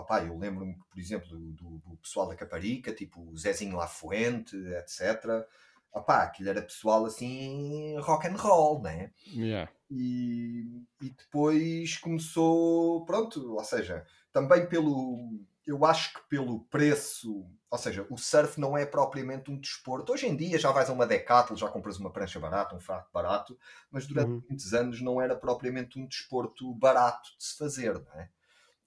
opá, 0.00 0.24
eu 0.24 0.36
lembro-me, 0.36 0.74
por 0.74 0.98
exemplo, 0.98 1.28
do, 1.28 1.52
do, 1.52 1.78
do 1.78 1.96
pessoal 1.98 2.28
da 2.28 2.36
Caparica, 2.36 2.92
tipo 2.92 3.20
o 3.20 3.36
Zezinho 3.36 3.76
Lafuente, 3.76 4.56
etc. 4.56 5.46
Opá, 5.92 6.22
aquilo 6.22 6.50
era 6.50 6.62
pessoal 6.62 7.04
assim 7.04 7.98
rock 7.98 8.26
and 8.26 8.36
roll, 8.36 8.80
né? 8.82 9.12
Yeah. 9.26 9.70
E, 9.90 10.84
e 11.02 11.10
depois 11.10 11.96
começou, 11.98 13.04
pronto, 13.04 13.54
ou 13.54 13.64
seja, 13.64 14.04
também 14.32 14.68
pelo, 14.68 15.40
eu 15.70 15.84
acho 15.84 16.14
que 16.14 16.20
pelo 16.28 16.64
preço, 16.66 17.46
ou 17.70 17.78
seja, 17.78 18.06
o 18.10 18.18
surf 18.18 18.60
não 18.60 18.76
é 18.76 18.86
propriamente 18.86 19.50
um 19.50 19.58
desporto. 19.58 20.12
Hoje 20.12 20.26
em 20.26 20.36
dia 20.36 20.58
já 20.58 20.72
vais 20.72 20.90
a 20.90 20.92
uma 20.92 21.06
Decathlon, 21.06 21.56
já 21.56 21.68
compras 21.68 21.98
uma 21.98 22.12
prancha 22.12 22.40
barata, 22.40 22.74
um 22.76 22.80
fato 22.80 23.10
barato, 23.12 23.58
mas 23.90 24.06
durante 24.06 24.32
Uhum. 24.32 24.42
muitos 24.48 24.74
anos 24.74 25.00
não 25.00 25.20
era 25.20 25.36
propriamente 25.36 25.98
um 25.98 26.06
desporto 26.06 26.74
barato 26.74 27.30
de 27.38 27.44
se 27.44 27.56
fazer, 27.56 27.94
não 27.94 28.12
é? 28.20 28.30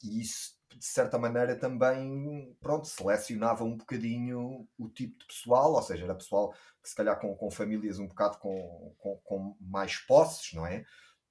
E 0.03 0.21
isso, 0.21 0.53
de 0.75 0.85
certa 0.85 1.17
maneira, 1.17 1.55
também, 1.57 2.55
pronto, 2.61 2.87
selecionava 2.87 3.63
um 3.63 3.77
bocadinho 3.77 4.67
o 4.77 4.89
tipo 4.89 5.17
de 5.19 5.25
pessoal, 5.27 5.73
ou 5.73 5.81
seja, 5.81 6.03
era 6.05 6.15
pessoal 6.15 6.53
que 6.81 6.89
se 6.89 6.95
calhar 6.95 7.19
com, 7.19 7.35
com 7.35 7.49
famílias 7.51 7.99
um 7.99 8.07
bocado 8.07 8.37
com, 8.39 8.93
com, 8.97 9.17
com 9.23 9.57
mais 9.61 9.97
posses, 9.97 10.53
não 10.53 10.65
é? 10.65 10.85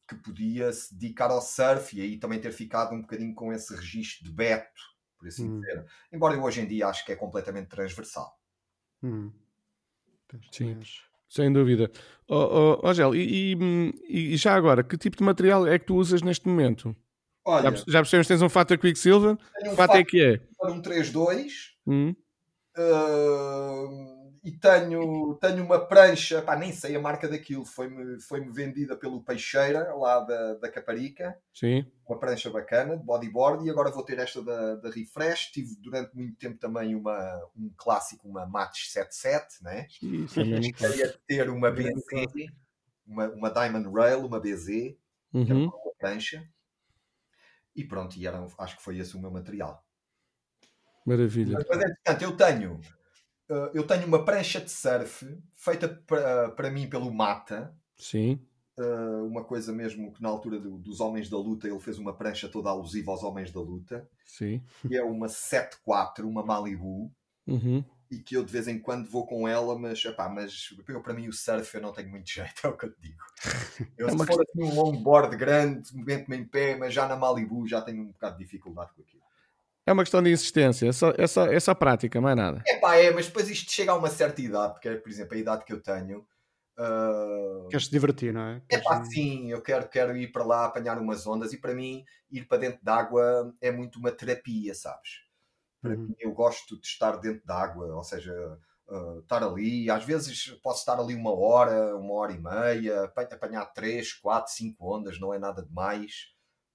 Que 0.09 0.17
podia 0.17 0.73
se 0.73 0.95
dedicar 0.95 1.31
ao 1.31 1.43
surf 1.43 1.97
e 1.97 2.03
aí 2.03 2.19
também 2.19 2.41
ter 2.41 2.53
ficado 2.53 2.95
um 2.95 3.01
bocadinho 3.03 3.35
com 3.35 3.53
esse 3.53 3.75
registro 3.75 4.25
de 4.25 4.33
Beto, 4.33 4.83
por 5.23 5.29
assim 5.29 5.49
Hum. 5.49 5.61
dizer. 5.61 5.85
Embora 6.13 6.35
eu 6.35 6.43
hoje 6.43 6.61
em 6.61 6.67
dia 6.67 6.89
acho 6.89 7.05
que 7.07 7.13
é 7.13 7.17
completamente 7.17 7.69
transversal. 7.69 8.37
Hum. 9.03 9.33
Sim. 10.51 10.81
Sem 11.29 11.53
dúvida. 11.53 11.91
Ó 12.29 12.79
oh, 12.83 12.93
Gel, 12.95 13.15
e, 13.15 13.55
e- 13.55 14.35
e 14.35 14.37
já 14.37 14.55
agora, 14.55 14.83
que 14.83 14.99
tipo 14.99 15.17
de 15.17 15.23
material 15.23 15.67
é 15.67 15.79
que 15.79 15.87
tu 15.87 15.97
usas 15.97 16.23
neste 16.23 16.47
momento? 16.49 16.95
Olha, 17.45 17.63
Já, 17.65 17.71
perce- 17.71 17.85
já 17.89 17.99
percebemos 18.01 18.27
que 18.27 18.33
tens 18.35 18.43
um 18.43 18.49
fato 18.49 18.75
a 18.75 18.79
Quicksilver? 18.79 19.37
tenho 19.37 19.49
Que 19.63 19.69
um 19.69 19.77
fato 19.77 19.95
é 19.97 20.05
que 20.05 20.23
é? 20.23 20.41
um 20.65 20.81
3-2 20.83 21.75
Hum? 21.87 22.15
uh, 22.79 24.22
e 24.45 24.51
tenho, 24.51 25.35
tenho 25.41 25.65
uma 25.65 25.79
prancha, 25.87 26.43
pá, 26.43 26.57
nem 26.57 26.73
sei 26.73 26.97
a 26.97 27.01
marca 27.01 27.29
daquilo, 27.29 27.65
foi-me 27.65 28.21
foi 28.21 28.41
vendida 28.51 28.97
pelo 28.97 29.23
Peixeira, 29.23 29.95
lá 29.95 30.19
da, 30.21 30.55
da 30.55 30.69
Caparica. 30.71 31.39
Sim. 31.55 31.87
uma 32.09 32.19
prancha 32.19 32.51
bacana 32.51 32.97
de 32.97 33.05
bodyboard 33.05 33.65
e 33.65 33.71
agora 33.71 33.91
vou 33.91 34.05
ter 34.05 34.19
esta 34.19 34.43
da, 34.43 34.75
da 34.77 34.91
Refresh. 34.91 35.53
Tive 35.53 35.77
durante 35.77 36.15
muito 36.17 36.37
tempo 36.37 36.59
também 36.59 36.95
uma, 36.97 37.41
um 37.57 37.71
clássico, 37.77 38.29
uma 38.29 38.45
Match 38.45 38.87
77, 38.89 39.63
né? 39.63 39.87
É 40.37 40.45
mesmo. 40.45 40.73
Queria 40.75 41.17
ter 41.27 41.49
uma 41.49 41.71
BZ, 41.71 42.51
uma, 43.07 43.29
uma 43.29 43.49
Diamond 43.51 43.89
Rail, 43.95 44.27
uma 44.27 44.41
BZ, 44.41 44.67
que 44.67 44.97
era 45.47 45.55
Uhum. 45.55 45.65
uma 45.67 45.95
prancha. 45.99 46.47
E 47.75 47.85
pronto, 47.85 48.17
e 48.17 48.27
era, 48.27 48.45
acho 48.59 48.77
que 48.77 48.83
foi 48.83 48.99
esse 48.99 49.17
o 49.17 49.21
meu 49.21 49.31
material. 49.31 49.83
Maravilha. 51.07 51.59
Mas, 51.69 51.79
entretanto, 51.81 52.23
eu 52.23 52.37
tenho, 52.37 52.81
uh, 53.51 53.71
eu 53.75 53.87
tenho 53.87 54.07
uma 54.07 54.25
prancha 54.25 54.61
de 54.61 54.71
surf 54.71 55.27
feita 55.55 55.89
para 56.07 56.51
para 56.51 56.71
mim 56.71 56.89
pelo 56.89 57.13
Mata, 57.13 57.75
Sim. 57.97 58.41
uh, 58.79 59.27
uma 59.27 59.45
coisa 59.45 59.73
mesmo 59.73 60.13
que 60.13 60.23
na 60.23 60.29
altura 60.29 60.59
do- 60.61 60.79
dos 60.79 61.01
Homens 61.01 61.29
da 61.29 61.37
Luta 61.39 61.69
ele 61.69 61.79
fez 61.81 61.99
uma 61.99 62.15
prancha 62.17 62.49
toda 62.49 62.71
alusiva 62.71 63.11
aos 63.13 63.23
Homens 63.23 63.51
da 63.53 63.61
Luta. 63.61 64.09
Sim. 64.25 64.63
que 64.89 64.97
é 64.97 65.03
uma 65.05 65.29
7.4, 65.29 66.27
uma 66.27 66.43
Malibu, 66.45 67.13
Uhum. 67.47 67.85
e 68.11 68.19
que 68.19 68.37
eu 68.37 68.45
de 68.45 68.53
vez 68.53 68.69
em 68.69 68.79
quando 68.79 69.09
vou 69.11 69.27
com 69.27 69.47
ela, 69.49 69.77
mas, 69.79 70.05
epá, 70.05 70.29
mas 70.29 70.69
eu, 70.89 71.03
para 71.03 71.13
mim 71.15 71.29
o 71.29 71.33
surf 71.33 71.75
eu 71.75 71.81
não 71.83 71.93
tenho 71.93 72.09
muito 72.11 72.29
jeito, 72.31 72.67
é 72.67 72.69
o 72.69 72.77
que 72.77 72.87
eu 72.87 72.93
te 72.93 73.01
digo. 73.01 73.19
Eu, 73.99 74.09
É 74.09 74.11
se 74.13 74.27
for 74.27 74.41
assim 74.43 74.63
um 74.63 74.75
longboard 74.75 75.37
grande, 75.37 75.95
movimento-me 75.95 76.37
em 76.37 76.45
pé, 76.47 76.77
mas 76.77 76.95
já 76.95 77.07
na 77.09 77.17
Malibu 77.17 77.67
já 77.67 77.83
tenho 77.83 78.03
um 78.03 78.13
bocado 78.13 78.39
de 78.39 78.45
dificuldade 78.45 78.93
com 78.95 79.03
aquilo. 79.03 79.23
É 79.87 79.93
uma 79.93 80.03
questão 80.03 80.23
de 80.23 80.31
insistência, 80.31 80.89
é 80.89 80.93
só, 80.93 81.13
é 81.17 81.27
só, 81.27 81.47
é 81.47 81.61
só 81.61 81.75
prática, 81.75 82.21
mais 82.21 82.37
nada. 82.37 82.67
Epá, 82.67 82.97
é, 82.97 83.11
mas 83.11 83.27
depois 83.27 83.49
isto 83.51 83.71
chega 83.73 83.93
a 83.93 83.97
uma 83.97 84.09
certa 84.11 84.41
idade, 84.41 84.75
porque, 84.75 84.91
por 84.97 85.09
exemplo, 85.11 85.35
a 85.35 85.39
idade 85.41 85.65
que 85.65 85.73
eu 85.73 85.83
tenho. 85.83 86.27
ah, 86.79 87.71
Queres 87.71 87.89
te 87.89 87.93
divertir, 87.97 88.33
não 88.33 88.43
é? 88.43 88.63
É 88.71 88.79
pá, 88.79 89.03
sim, 89.05 89.51
eu 89.51 89.63
quero, 89.63 89.89
quero 89.89 90.17
ir 90.17 90.33
para 90.33 90.45
lá 90.45 90.65
apanhar 90.67 90.99
umas 90.99 91.27
ondas 91.27 91.53
e 91.53 91.59
para 91.61 91.75
mim 91.75 92.05
ir 92.31 92.47
para 92.47 92.59
dentro 92.59 92.83
d'água 92.85 93.55
é 93.61 93.71
muito 93.73 93.99
uma 93.99 94.13
terapia, 94.13 94.75
sabes? 94.75 95.11
Para 95.83 95.93
Uhum. 95.93 96.09
mim 96.09 96.17
eu 96.21 96.33
gosto 96.35 96.81
de 96.81 96.87
estar 96.87 97.19
dentro 97.19 97.47
d'água, 97.47 97.95
ou 97.97 98.05
seja, 98.05 98.33
uh, 98.89 99.21
estar 99.21 99.43
ali, 99.45 99.91
às 99.91 100.05
vezes 100.05 100.49
posso 100.63 100.81
estar 100.81 101.01
ali 101.01 101.15
uma 101.17 101.33
hora, 101.35 101.97
uma 101.97 102.15
hora 102.15 102.33
e 102.33 102.39
meia, 102.41 103.05
apa- 103.05 103.23
apanhar 103.25 103.67
três, 103.75 104.13
quatro, 104.15 104.53
cinco 104.53 104.95
ondas, 104.97 105.21
não 105.21 105.35
é 105.35 105.39
nada 105.41 105.63
demais. 105.65 106.32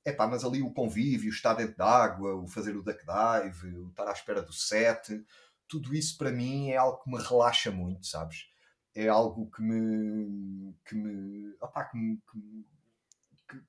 É 0.07 0.11
pá, 0.13 0.25
mas 0.27 0.43
ali 0.45 0.61
o 0.61 0.71
convívio, 0.73 1.29
estar 1.29 1.53
dentro 1.53 1.75
d'água, 1.77 2.35
o 2.35 2.47
fazer 2.47 2.75
o 2.77 2.81
duck 2.83 2.99
dive, 3.05 3.77
o 3.77 3.89
estar 3.89 4.07
à 4.07 4.11
espera 4.13 4.41
do 4.41 4.53
set, 4.53 5.23
tudo 5.67 5.93
isso 5.93 6.17
para 6.17 6.31
mim 6.31 6.69
é 6.69 6.77
algo 6.77 7.03
que 7.03 7.11
me 7.11 7.17
relaxa 7.21 7.71
muito, 7.71 8.05
sabes? 8.07 8.47
é 8.95 9.07
algo 9.09 9.51
que 9.51 9.61
me 9.61 10.73
que 10.85 10.95
me, 10.95 11.53
opá, 11.61 11.85
que, 11.85 11.97
me, 11.97 12.17
que, 12.31 12.37
me- 12.39 12.65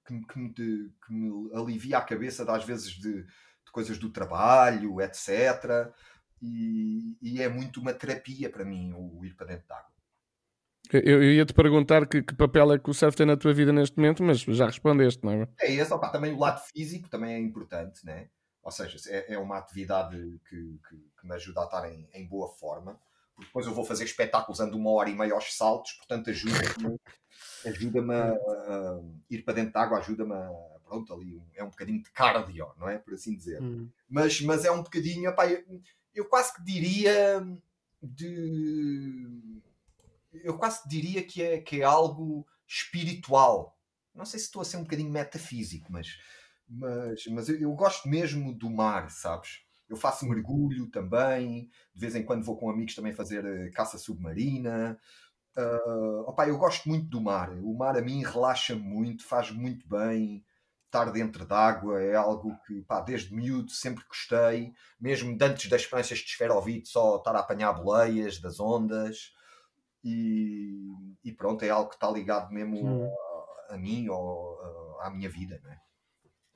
que, 0.07 0.27
que, 0.27 0.39
me, 0.39 0.49
de- 0.55 0.93
que 1.07 1.13
me 1.13 1.51
alivia 1.55 1.99
a 1.99 2.03
cabeça 2.05 2.45
de, 2.45 2.51
às 2.51 2.65
vezes 2.65 2.93
de, 2.93 3.23
de 3.25 3.73
coisas 3.73 3.99
do 3.99 4.11
trabalho, 4.11 5.01
etc. 5.01 5.93
E, 6.43 7.17
e 7.21 7.43
é 7.43 7.49
muito 7.49 7.81
uma 7.81 7.93
terapia 7.95 8.51
para 8.51 8.65
mim 8.65 8.93
o 8.95 9.25
ir 9.25 9.35
para 9.35 9.49
dentro 9.49 9.67
de 9.67 9.73
água. 9.75 9.98
Eu, 10.93 11.01
eu 11.23 11.33
ia 11.33 11.45
te 11.45 11.53
perguntar 11.53 12.07
que, 12.07 12.23
que 12.23 12.35
papel 12.35 12.73
é 12.73 12.79
que 12.79 12.89
o 12.91 12.95
surf 12.95 13.17
tem 13.17 13.27
na 13.27 13.37
tua 13.37 13.53
vida 13.53 13.73
neste 13.73 13.97
momento, 13.99 14.23
mas 14.23 14.41
já 14.41 14.67
respondeste, 14.67 15.23
não 15.25 15.33
é? 15.33 15.49
É 15.61 15.73
esse, 15.73 15.93
opá, 15.93 16.09
também 16.09 16.33
o 16.33 16.39
lado 16.39 16.61
físico 16.73 17.09
também 17.11 17.35
é 17.35 17.39
importante, 17.39 18.05
né? 18.07 18.29
Ou 18.63 18.71
seja, 18.71 18.97
é, 19.11 19.35
é 19.35 19.39
uma 19.39 19.59
atividade 19.59 20.17
que, 20.49 20.57
que, 20.89 20.97
que 21.21 21.27
me 21.27 21.35
ajuda 21.35 21.61
a 21.61 21.65
estar 21.65 21.93
em, 21.93 22.09
em 22.15 22.27
boa 22.27 22.49
forma. 22.49 22.99
Porque 23.35 23.47
depois 23.49 23.67
eu 23.67 23.75
vou 23.75 23.85
fazer 23.85 24.05
espetáculos, 24.05 24.61
ando 24.61 24.77
uma 24.77 24.91
hora 24.91 25.09
e 25.11 25.15
meia 25.15 25.33
aos 25.35 25.57
saltos, 25.57 25.93
portanto 25.93 26.31
ajuda-me 26.31 26.99
ajuda-me 27.65 28.15
a, 28.15 28.33
a 28.33 29.01
ir 29.31 29.43
para 29.43 29.55
dentro 29.55 29.73
de 29.73 29.79
água, 29.79 29.99
ajuda-me 29.99 30.33
a, 30.33 30.51
pronto, 30.85 31.13
ali 31.13 31.37
um- 31.37 31.47
é 31.55 31.63
um 31.63 31.71
bocadinho 31.71 32.03
de 32.03 32.11
cardio, 32.11 32.67
não 32.79 32.89
é? 32.89 32.99
Por 32.99 33.15
assim 33.15 33.37
dizer. 33.37 33.63
Hum. 33.63 33.89
Mas, 34.09 34.41
mas 34.41 34.65
é 34.65 34.71
um 34.73 34.83
bocadinho, 34.83 35.31
opá, 35.31 35.47
eu, 35.47 35.63
eu 36.15 36.25
quase 36.25 36.55
que 36.55 36.65
diria 36.65 37.47
de. 38.03 39.61
Eu 40.33 40.59
quase 40.59 40.89
diria 40.89 41.23
que 41.23 41.43
é, 41.43 41.61
que 41.61 41.81
é 41.81 41.85
algo 41.85 42.47
espiritual. 42.67 43.79
Não 44.15 44.25
sei 44.25 44.39
se 44.39 44.47
estou 44.47 44.63
a 44.63 44.65
ser 44.65 44.77
um 44.77 44.83
bocadinho 44.83 45.11
metafísico, 45.11 45.91
mas, 45.91 46.19
mas, 46.69 47.27
mas 47.27 47.49
eu, 47.49 47.59
eu 47.59 47.73
gosto 47.73 48.09
mesmo 48.09 48.53
do 48.53 48.69
mar, 48.71 49.11
sabes? 49.11 49.61
Eu 49.89 49.97
faço 49.97 50.27
mergulho 50.27 50.87
também, 50.91 51.71
de 51.95 52.01
vez 52.01 52.15
em 52.15 52.23
quando 52.23 52.45
vou 52.45 52.57
com 52.59 52.69
amigos 52.69 52.95
também 52.95 53.13
fazer 53.13 53.45
eh, 53.45 53.71
caça 53.71 53.97
submarina. 53.97 54.99
Ah, 55.59 56.23
opá, 56.27 56.49
eu 56.49 56.57
gosto 56.57 56.89
muito 56.89 57.07
do 57.09 57.21
mar. 57.21 57.51
O 57.63 57.75
mar 57.75 57.97
a 57.97 58.03
mim 58.03 58.23
relaxa 58.23 58.77
muito, 58.77 59.25
faz 59.25 59.51
muito 59.51 59.89
bem. 59.89 60.45
Estar 60.87 61.07
dentro 61.11 61.45
d'água 61.45 62.01
é 62.03 62.15
algo 62.15 62.57
que, 62.67 62.81
pá, 62.83 63.01
desde 63.01 63.35
miúdo 63.35 63.71
sempre 63.73 64.05
gostei. 64.09 64.73
Mesmo 65.01 65.37
antes 65.41 65.69
das 65.69 65.85
pranchas 65.87 66.19
de 66.19 66.27
esferovite, 66.27 66.89
só 66.89 67.17
estar 67.17 67.35
a 67.35 67.41
apanhar 67.41 67.73
boleias 67.73 68.39
das 68.41 68.61
ondas. 68.61 69.35
E, 70.05 70.73
e 71.25 71.33
pronto, 71.33 71.65
é 71.65 71.71
algo 71.71 71.89
que 71.91 71.97
está 71.97 72.11
ligado 72.11 72.53
mesmo 72.53 72.87
Hum. 72.87 73.11
a, 73.71 73.75
a 73.75 73.79
mim 73.79 74.09
ou 74.09 74.61
a- 75.01 75.07
à 75.09 75.11
minha 75.11 75.29
vida, 75.31 75.61
não 75.63 75.71
é? 75.73 75.81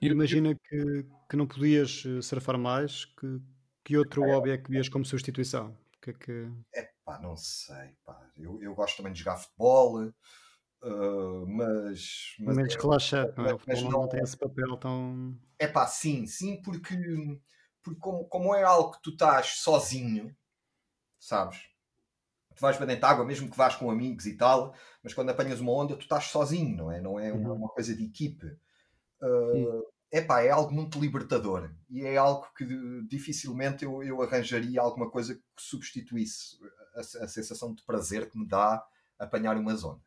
Imagina 0.00 0.54
que, 0.54 1.04
que 1.28 1.36
não 1.36 1.46
podias 1.46 2.04
eh, 2.04 2.20
surfar 2.22 2.58
mais, 2.58 3.04
que, 3.04 3.40
que 3.84 3.96
outro 3.96 4.24
hobby 4.24 4.50
é 4.50 4.58
que 4.58 4.70
vias 4.70 4.88
como 4.88 5.04
substituição? 5.04 5.70
O 5.96 6.00
Que 6.00 6.10
é 6.10 6.12
que... 6.14 6.48
Pá, 7.04 7.18
não 7.18 7.36
sei, 7.36 7.96
pá. 8.04 8.30
Eu, 8.36 8.62
eu 8.62 8.74
gosto 8.74 8.96
também 8.98 9.12
de 9.12 9.18
jogar 9.20 9.36
futebol, 9.36 10.12
ah, 10.82 11.44
mas, 11.46 12.36
mas 12.44 12.56
menos 12.56 12.76
relaxante, 12.76 13.36
não 13.36 13.46
é? 13.46 13.52
O 13.54 13.58
mas 13.66 13.82
futebol 13.82 13.82
não- 13.82 13.92
não 13.92 14.08
tem 14.08 14.20
esse 14.22 14.36
papel 14.36 14.76
tão. 14.76 15.36
É 15.58 15.66
pá, 15.68 15.86
sim, 15.86 16.26
sim, 16.26 16.60
porque, 16.62 16.94
porque 17.82 18.00
como, 18.00 18.26
como 18.28 18.54
é 18.54 18.62
algo 18.62 18.92
que 18.92 19.02
tu 19.02 19.10
estás 19.10 19.58
sozinho, 19.60 20.36
sabes? 21.20 21.60
Tu 22.54 22.60
vais 22.60 22.76
para 22.76 22.86
dentro 22.86 23.00
de 23.02 23.06
água, 23.06 23.24
mesmo 23.24 23.50
que 23.50 23.56
vás 23.56 23.76
com 23.76 23.90
amigos 23.90 24.26
e 24.26 24.36
tal, 24.36 24.74
mas 25.02 25.14
quando 25.14 25.30
apanhas 25.30 25.60
uma 25.60 25.72
onda, 25.72 25.96
tu 25.96 26.02
estás 26.02 26.24
sozinho, 26.26 26.76
não 26.76 26.90
é? 26.92 27.00
Não 27.00 27.18
é 27.18 27.32
uma, 27.32 27.50
Uhum. 27.50 27.56
uma 27.56 27.68
coisa 27.68 27.94
de 27.94 28.04
equipe. 28.04 28.46
é 30.10 30.20
pá, 30.20 30.42
é 30.42 30.50
algo 30.50 30.72
muito 30.72 31.00
libertador 31.00 31.70
e 31.88 32.02
é 32.04 32.16
algo 32.16 32.46
que 32.56 32.64
de- 32.64 33.06
dificilmente 33.08 33.84
eu, 33.84 34.02
eu 34.02 34.20
arranjaria 34.22 34.80
alguma 34.80 35.10
coisa 35.10 35.34
que 35.34 35.42
substituísse 35.58 36.58
a, 36.94 37.00
a 37.24 37.28
sensação 37.28 37.74
de 37.74 37.82
prazer 37.84 38.28
que 38.30 38.38
me 38.38 38.46
dá 38.46 38.84
apanhar 39.18 39.56
umas 39.56 39.82
ondas. 39.84 40.02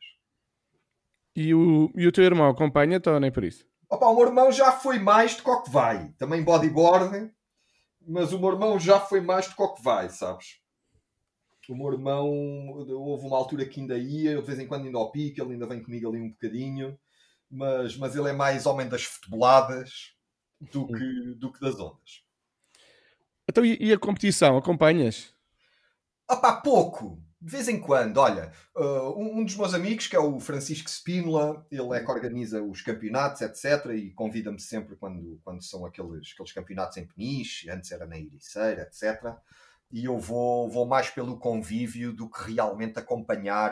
E 1.36 1.54
o, 1.54 1.92
e 1.96 2.08
o 2.08 2.12
teu 2.12 2.24
irmão 2.24 2.50
acompanha-te 2.50 3.10
ou 3.10 3.20
nem 3.20 3.32
por 3.32 3.44
isso? 3.44 3.66
Opa, 3.90 4.08
o 4.08 4.16
meu 4.16 4.28
irmão 4.28 4.52
já 4.52 4.72
foi 4.72 5.00
mais 5.00 5.36
do 5.36 5.44
que 5.64 5.70
vai. 5.70 6.10
Também 6.18 6.44
bodyboard, 6.44 7.32
mas 8.08 8.34
o 8.34 8.40
meu 8.40 8.52
irmão 8.52 8.80
já 8.80 9.00
foi 9.00 9.22
mais 9.22 9.48
do 9.48 9.56
que 9.56 9.62
o 9.64 9.74
que 9.74 9.84
vai, 9.84 10.10
sabes? 10.10 10.62
O 11.70 11.76
meu 11.76 11.92
irmão, 11.92 12.30
houve 12.90 13.26
uma 13.26 13.38
altura 13.38 13.66
que 13.66 13.80
ainda 13.80 13.98
ia, 13.98 14.32
eu 14.32 14.42
de 14.42 14.48
vez 14.48 14.60
em 14.60 14.68
quando 14.68 14.86
ainda 14.86 14.98
ao 14.98 15.12
pique, 15.12 15.42
ele 15.42 15.54
ainda 15.54 15.68
vem 15.68 15.82
comigo 15.82 16.10
ali 16.10 16.22
um 16.22 16.30
bocadinho, 16.30 16.98
mas, 17.50 17.98
mas 17.98 18.16
ele 18.16 18.30
é 18.30 18.34
mais 18.34 18.66
homem 18.66 18.88
das 18.88 19.04
futeboladas 19.04 20.14
do 20.60 20.88
que, 20.88 21.36
do 21.38 21.52
que 21.52 21.60
das 21.60 21.80
ondas. 21.80 22.24
Então, 23.48 23.66
e, 23.66 23.78
e 23.80 23.94
a 23.94 24.00
competição? 24.00 24.58
Acompanhas? 24.58 25.34
Opá, 26.30 26.60
pouco. 26.62 27.22
De 27.40 27.52
vez 27.52 27.68
em 27.68 27.80
quando, 27.80 28.18
olha, 28.18 28.52
uh, 28.76 29.20
um, 29.20 29.40
um 29.40 29.46
dos 29.46 29.56
meus 29.56 29.74
amigos, 29.76 30.08
que 30.08 30.16
é 30.16 30.20
o 30.20 30.40
Francisco 30.40 30.90
Spínola, 30.90 31.64
ele 31.70 31.94
é 31.94 32.04
que 32.04 32.10
organiza 32.10 32.64
os 32.64 32.82
campeonatos, 32.82 33.42
etc. 33.42 33.92
E 33.94 34.10
convida-me 34.12 34.60
sempre 34.60 34.96
quando, 34.96 35.40
quando 35.44 35.62
são 35.64 35.86
aqueles, 35.86 36.32
aqueles 36.34 36.52
campeonatos 36.52 36.98
em 36.98 37.06
Peniche, 37.06 37.70
antes 37.70 37.92
era 37.92 38.08
na 38.08 38.18
Ericeira, 38.18 38.82
etc. 38.82 39.38
E 39.92 40.06
eu 40.06 40.20
vou, 40.20 40.70
vou 40.70 40.86
mais 40.86 41.10
pelo 41.10 41.38
convívio 41.38 42.14
do 42.14 42.30
que 42.30 42.52
realmente 42.52 43.00
acompanhar 43.00 43.72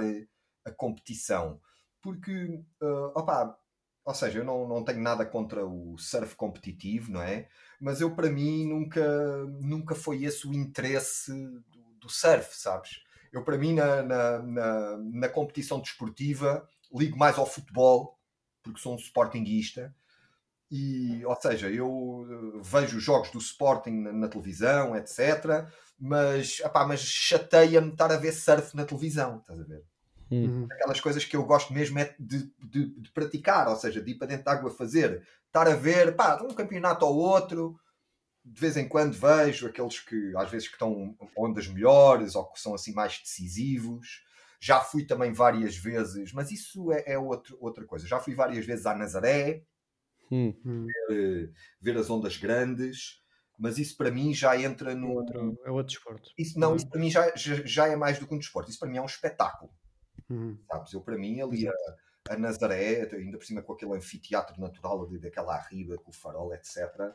a 0.66 0.72
competição. 0.72 1.60
Porque, 2.02 2.64
uh, 2.82 3.12
opá, 3.16 3.58
ou 4.06 4.14
seja, 4.14 4.40
eu 4.40 4.44
não, 4.44 4.68
não 4.68 4.84
tenho 4.84 5.02
nada 5.02 5.26
contra 5.26 5.66
o 5.66 5.98
surf 5.98 6.36
competitivo, 6.36 7.12
não 7.12 7.22
é? 7.22 7.48
Mas 7.80 8.02
eu, 8.02 8.14
para 8.14 8.30
mim, 8.30 8.68
nunca, 8.68 9.46
nunca 9.62 9.96
foi 9.96 10.24
esse 10.24 10.48
o 10.48 10.54
interesse 10.54 11.32
do, 11.34 11.84
do 12.00 12.10
surf, 12.10 12.56
sabes? 12.58 13.02
Eu, 13.32 13.44
para 13.44 13.58
mim, 13.58 13.74
na, 13.74 14.04
na, 14.04 14.40
na, 14.40 14.98
na, 14.98 15.30
competição 15.30 15.80
desportiva, 15.80 16.68
ligo 16.94 17.18
mais 17.18 17.38
ao 17.38 17.46
futebol, 17.46 18.20
porque 18.62 18.80
sou 18.80 18.94
um 18.94 18.98
sportinguista. 18.98 19.96
E, 20.72 21.24
ou 21.26 21.36
seja, 21.36 21.70
eu 21.70 22.28
eh, 22.30 22.62
vejo 22.64 22.98
os 22.98 23.04
jogos 23.04 23.30
do 23.30 23.38
Sporting 23.38 23.92
na, 23.92 24.12
na 24.12 24.28
televisão, 24.28 24.96
etc. 24.96 25.68
Mas, 26.00 26.62
apá, 26.64 26.86
mas 26.86 27.02
chateia-me 27.02 27.92
estar 27.92 28.12
a 28.12 28.18
ver 28.18 28.32
surf 28.32 28.76
na 28.76 28.86
televisão, 28.86 29.38
estás 29.38 29.60
a 29.60 29.64
ver? 29.64 29.84
Uhum. 30.32 30.68
Aquelas 30.72 31.00
coisas 31.00 31.24
que 31.24 31.36
eu 31.36 31.46
gosto 31.46 31.72
mesmo 31.74 32.00
é 32.00 32.16
de, 32.20 32.52
de, 32.60 32.86
de, 33.00 33.12
praticar, 33.12 33.68
ou 33.68 33.76
seja, 33.76 34.02
de 34.02 34.12
ir 34.12 34.16
para 34.16 34.28
dentro 34.28 34.46
de 34.46 34.50
água 34.50 34.72
fazer. 34.72 35.26
Estar 35.46 35.68
a 35.68 35.76
ver, 35.76 36.16
pá, 36.16 36.42
um 36.42 36.54
campeonato 36.54 37.06
ou 37.06 37.16
outro, 37.16 37.80
de 38.44 38.60
vez 38.60 38.76
em 38.76 38.88
quando 38.88 39.14
vejo 39.14 39.68
aqueles 39.68 40.00
que 40.00 40.36
às 40.36 40.50
vezes 40.50 40.68
que 40.68 40.74
estão 40.74 41.16
ondas 41.38 41.68
melhores 41.68 42.36
ou 42.36 42.46
que 42.46 42.60
são 42.60 42.74
assim 42.74 42.94
mais 42.94 43.20
decisivos. 43.20 44.24
Já 44.60 44.80
fui 44.80 45.06
também 45.06 45.34
várias 45.34 45.76
vezes, 45.76 46.32
mas 46.34 46.50
isso 46.50 46.92
é, 46.92 47.04
é 47.06 47.20
outro, 47.20 47.58
outra 47.60 47.86
coisa. 47.86 48.08
Já 48.08 48.20
fui 48.20 48.34
várias 48.34 48.66
vezes 48.66 48.86
à 48.86 48.96
Nazaré 48.96 49.64
hum. 50.34 50.88
ver, 51.10 51.54
ver, 51.82 51.98
as 51.98 52.10
ondas 52.10 52.38
grandes, 52.38 53.22
mas 53.58 53.78
isso 53.78 53.96
para 53.98 54.12
mim 54.12 54.34
já 54.34 54.60
entra 54.60 54.96
no. 54.96 55.12
É 55.12 55.16
outro, 55.16 55.62
é 55.66 55.72
outro 55.72 55.94
desporto. 55.94 56.30
Isso, 56.38 56.60
não, 56.60 56.76
isso 56.76 56.90
para 56.90 57.00
mim 57.00 57.10
já, 57.10 57.32
já, 57.36 57.88
é 57.88 57.96
mais 57.96 58.20
do 58.20 58.28
que 58.28 58.34
um 58.34 58.40
desporto. 58.40 58.70
Isso 58.70 58.80
para 58.80 58.90
mim 58.90 58.98
é 58.98 59.02
um 59.02 59.06
espetáculo. 59.06 59.72
Hum. 60.30 60.58
Sabes? 60.72 60.94
Eu 60.94 61.02
para 61.02 61.18
mim 61.18 61.42
ali 61.42 61.68
a, 61.68 61.74
a 62.30 62.38
Nazaré, 62.38 63.10
ainda 63.14 63.38
por 63.38 63.46
cima 63.46 63.62
com 63.62 63.74
aquele 63.74 63.96
anfiteatro 63.96 64.60
natural 64.60 65.06
ali 65.06 65.20
daquela 65.20 65.56
arriba, 65.56 65.98
com 65.98 66.12
o 66.12 66.14
farol, 66.14 66.54
etc 66.54 67.14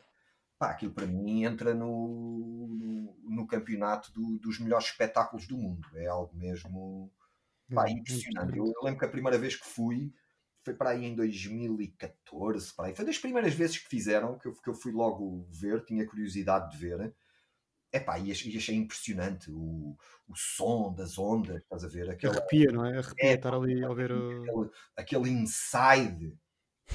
pá, 0.59 0.71
aquilo 0.71 0.93
para 0.93 1.07
mim 1.07 1.45
entra 1.45 1.73
no, 1.73 2.67
no, 2.67 3.17
no 3.23 3.47
campeonato 3.47 4.11
do, 4.11 4.37
dos 4.37 4.59
melhores 4.59 4.87
espetáculos 4.87 5.47
do 5.47 5.57
mundo. 5.57 5.87
É 5.95 6.07
algo 6.07 6.35
mesmo 6.35 7.09
pá, 7.73 7.85
hum, 7.85 7.91
impressionante. 7.91 8.57
Eu, 8.57 8.65
eu, 8.65 8.83
lembro 8.83 8.99
que 8.99 9.05
a 9.05 9.09
primeira 9.09 9.37
vez 9.37 9.55
que 9.55 9.65
fui 9.65 10.13
foi 10.63 10.73
para 10.73 10.91
aí 10.91 11.05
em 11.05 11.15
2014. 11.15 12.75
Para 12.75 12.87
aí. 12.87 12.95
Foi 12.95 13.05
das 13.05 13.17
primeiras 13.17 13.53
vezes 13.53 13.77
que 13.77 13.89
fizeram 13.89 14.37
que 14.37 14.47
eu, 14.47 14.53
que 14.53 14.69
eu 14.69 14.73
fui 14.73 14.91
logo 14.91 15.47
ver, 15.51 15.83
tinha 15.85 16.05
curiosidade 16.05 16.71
de 16.71 16.77
ver. 16.77 17.13
Epá, 17.91 18.19
e 18.19 18.31
achei, 18.31 18.55
achei 18.55 18.75
impressionante 18.75 19.49
o, 19.49 19.97
o 20.27 20.35
som 20.35 20.93
das 20.93 21.17
ondas, 21.17 21.61
estás 21.63 21.83
a 21.83 21.87
ver? 21.87 22.09
Aquela, 22.09 22.35
Arrepia, 22.37 22.71
não 22.71 22.85
é? 22.85 22.99
Arrepia 22.99 23.29
é, 23.29 23.33
estar 23.33 23.53
ali 23.53 23.83
a 23.83 23.93
ver. 23.93 24.11
Aquele, 24.11 24.69
aquele 24.95 25.29
inside 25.29 26.37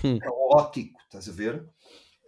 hum. 0.04 0.18
caótico, 0.18 1.00
estás 1.02 1.28
a 1.28 1.32
ver? 1.32 1.68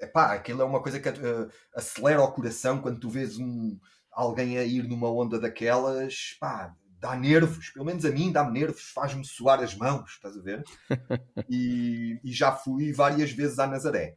epá, 0.00 0.32
aquilo 0.32 0.62
é 0.62 0.64
uma 0.64 0.82
coisa 0.82 1.00
que 1.00 1.08
uh, 1.08 1.50
acelera 1.74 2.22
o 2.22 2.32
coração 2.32 2.80
quando 2.80 3.00
tu 3.00 3.08
vês 3.08 3.38
um, 3.38 3.78
alguém 4.10 4.58
a 4.58 4.64
ir 4.64 4.84
numa 4.84 5.10
onda 5.10 5.38
daquelas, 5.38 6.36
pá, 6.40 6.74
dá 7.00 7.16
nervos, 7.16 7.70
pelo 7.70 7.84
menos 7.84 8.04
a 8.04 8.10
mim 8.10 8.32
dá-me 8.32 8.58
nervos, 8.58 8.90
faz-me 8.94 9.24
suar 9.24 9.62
as 9.62 9.74
mãos, 9.74 10.12
estás 10.12 10.36
a 10.36 10.40
ver? 10.40 10.64
E, 11.48 12.18
e, 12.24 12.32
já 12.32 12.50
fui 12.50 12.92
várias 12.92 13.30
vezes 13.30 13.58
à 13.58 13.66
Nazaré. 13.66 14.16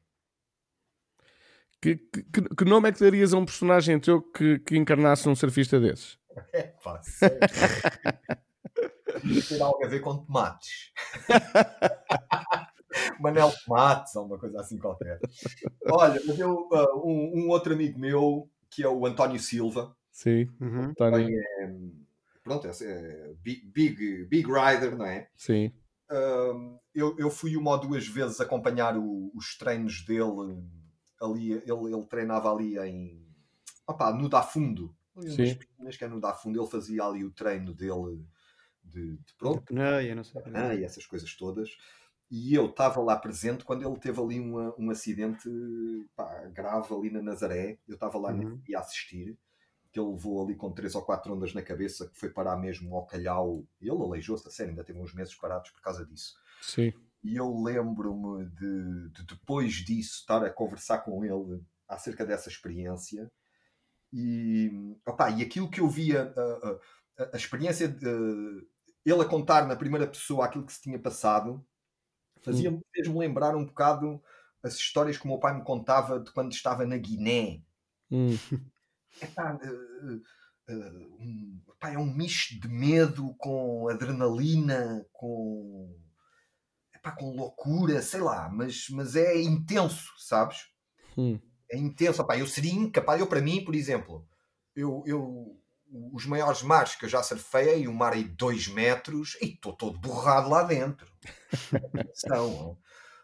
Que, 1.82 1.96
que, 1.96 2.56
que, 2.56 2.66
nome 2.66 2.90
é 2.90 2.92
que 2.92 3.00
darias 3.00 3.34
a 3.34 3.38
um 3.38 3.46
personagem 3.46 4.00
teu 4.00 4.22
que, 4.22 4.60
que 4.60 4.76
encarnasse 4.76 5.30
um 5.30 5.36
surfista 5.36 5.80
desses? 5.80 6.18
É 6.54 6.74
sério. 7.04 7.40
Tem 9.48 9.62
algo 9.62 9.86
a 9.86 9.88
ver 9.88 10.00
com 10.00 10.18
tomates. 10.18 10.92
Manel 13.20 13.54
Matos 13.68 14.16
ou 14.16 14.26
uma 14.26 14.40
coisa 14.40 14.60
assim 14.60 14.78
qualquer. 14.78 15.20
Olha, 15.86 16.20
mas 16.26 16.40
eu, 16.40 16.68
uh, 16.72 17.08
um, 17.08 17.44
um, 17.44 17.50
outro 17.50 17.74
amigo 17.74 18.00
meu, 18.00 18.50
que 18.70 18.84
é 18.84 18.90
o 18.90 19.06
António 19.06 19.40
Silva. 19.40 19.96
Sim, 20.12 20.50
uhum. 20.60 20.86
António. 20.86 21.30
É, 21.30 21.76
pronto, 22.50 22.68
é, 22.68 22.72
é 22.72 23.34
big, 23.44 24.26
big 24.26 24.48
Rider, 24.48 24.98
não 24.98 25.06
é? 25.06 25.30
Sim. 25.36 25.68
Uh, 26.12 26.80
eu, 26.96 27.16
eu 27.20 27.30
fui 27.30 27.56
uma 27.56 27.72
ou 27.72 27.80
duas 27.80 28.08
vezes 28.08 28.42
acompanhar 28.42 28.98
o, 28.98 29.32
os 29.36 29.56
treinos 29.56 30.04
dele 30.04 30.66
ali. 31.22 31.52
Ele, 31.52 31.94
ele 31.94 32.06
treinava 32.08 32.52
ali 32.52 32.80
em. 32.80 33.24
Opá, 33.88 34.12
no 34.12 34.28
Da 34.28 34.42
Fundo. 34.42 34.96
Sim. 35.20 35.56
que 35.56 36.04
é 36.04 36.08
no 36.08 36.20
Da 36.20 36.34
Fundo. 36.34 36.60
Ele 36.60 36.70
fazia 36.70 37.04
ali 37.04 37.24
o 37.24 37.32
treino 37.32 37.74
dele 37.74 38.26
de, 38.84 39.18
de 39.18 39.34
pronto. 39.38 39.62
Pneia, 39.62 40.16
não 40.16 40.24
sei. 40.24 40.42
Pneia, 40.42 40.86
essas 40.86 41.06
coisas 41.06 41.32
todas 41.36 41.70
e 42.32 42.54
eu 42.54 42.68
estava 42.68 43.02
lá 43.02 43.18
presente 43.18 43.66
quando 43.66 43.88
ele 43.88 44.00
teve 44.00 44.22
ali 44.22 44.40
uma, 44.40 44.74
um 44.78 44.92
acidente 44.92 45.50
pá, 46.16 46.46
grave 46.54 46.94
ali 46.94 47.10
na 47.10 47.24
Nazaré. 47.24 47.80
Eu 47.88 47.96
estava 47.96 48.20
lá 48.20 48.32
uhum. 48.32 48.62
a 48.76 48.80
assistir, 48.80 49.36
que 49.92 50.00
ele 50.00 50.12
levou 50.12 50.44
ali 50.44 50.56
com 50.56 50.72
três 50.72 50.96
ou 50.96 51.02
quatro 51.02 51.34
ondas 51.34 51.54
na 51.54 51.62
cabeça, 51.62 52.08
que 52.08 52.18
foi 52.18 52.30
parar 52.30 52.58
mesmo 52.58 52.96
ao 52.96 53.06
calhau. 53.06 53.66
Ele 53.82 53.92
aleijou-se, 53.92 54.48
a 54.48 54.52
sério, 54.52 54.72
ainda 54.72 54.84
teve 54.84 55.00
uns 55.00 55.14
meses 55.14 55.34
parados 55.36 55.72
por 55.72 55.82
causa 55.82 56.06
disso. 56.06 56.36
Sim. 56.62 56.94
E 57.24 57.36
eu 57.36 57.62
lembro-me 57.62 58.46
de, 58.46 59.10
de, 59.10 59.26
depois 59.26 59.74
disso, 59.74 60.20
estar 60.20 60.44
a 60.44 60.50
conversar 60.50 61.00
com 61.00 61.24
ele 61.26 61.62
acerca 61.88 62.26
dessa 62.26 62.50
experiência. 62.50 63.32
E, 64.14 64.96
opa, 65.06 65.30
e 65.30 65.42
aquilo 65.42 65.70
que 65.70 65.82
eu 65.82 65.90
via, 65.90 66.34
a, 66.36 67.24
a, 67.24 67.30
a 67.34 67.38
experiência 67.38 67.88
de 67.88 68.68
ele 69.06 69.22
a 69.22 69.26
contar 69.26 69.68
na 69.68 69.76
primeira 69.76 70.08
pessoa 70.08 70.46
aquilo 70.46 70.66
que 70.66 70.74
se 70.74 70.82
tinha 70.82 71.00
passado, 71.00 71.66
Fazia-me 72.42 72.78
hum. 72.78 72.82
mesmo 72.96 73.20
lembrar 73.20 73.56
um 73.56 73.66
bocado 73.66 74.22
as 74.62 74.76
histórias 74.76 75.18
que 75.18 75.26
o 75.26 75.28
meu 75.28 75.40
pai 75.40 75.56
me 75.56 75.64
contava 75.64 76.20
de 76.20 76.32
quando 76.32 76.52
estava 76.52 76.86
na 76.86 76.98
Guiné. 76.98 77.62
Hum. 78.12 78.30
Epá, 79.22 79.54
uh, 79.54 80.16
uh, 80.74 81.18
um, 81.20 81.62
epá, 81.76 81.92
é 81.92 81.98
um 81.98 82.14
misto 82.14 82.60
de 82.60 82.68
medo 82.68 83.34
com 83.38 83.88
adrenalina, 83.90 85.06
com, 85.12 85.96
epá, 86.94 87.12
com 87.12 87.36
loucura, 87.36 88.02
sei 88.02 88.22
lá, 88.22 88.50
mas, 88.50 88.88
mas 88.90 89.16
é 89.16 89.40
intenso, 89.42 90.12
sabes? 90.18 90.68
Hum. 91.18 91.40
É 91.72 91.78
intenso. 91.78 92.22
Epá, 92.22 92.38
eu 92.38 92.48
seria 92.48 92.74
incapaz, 92.74 93.20
eu 93.20 93.28
para 93.28 93.42
mim, 93.42 93.64
por 93.64 93.76
exemplo, 93.76 94.28
eu, 94.76 95.04
eu 95.06 95.60
os 96.14 96.26
maiores 96.26 96.62
mares 96.62 96.96
que 96.96 97.06
eu 97.06 97.10
já 97.10 97.24
surfei, 97.24 97.88
um 97.88 97.94
mar 97.94 98.14
aí 98.14 98.24
de 98.24 98.36
2 98.36 98.68
metros, 98.68 99.38
e 99.42 99.48
estou 99.48 99.74
todo 99.74 99.98
borrado 99.98 100.50
lá 100.50 100.64
dentro. 100.64 101.12
São, 102.14 102.78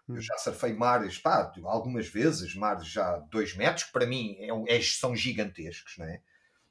eu 0.08 0.22
já 0.22 0.38
surfei 0.38 0.74
mares, 0.74 1.18
pá, 1.18 1.52
algumas 1.64 2.08
vezes, 2.08 2.54
mares 2.56 2.88
já 2.88 3.18
2 3.32 3.56
metros, 3.56 3.86
que 3.86 3.92
para 3.92 4.06
mim 4.06 4.38
é, 4.40 4.76
é, 4.76 4.82
são 4.82 5.16
gigantescos, 5.16 5.98
não 5.98 6.06
é? 6.06 6.22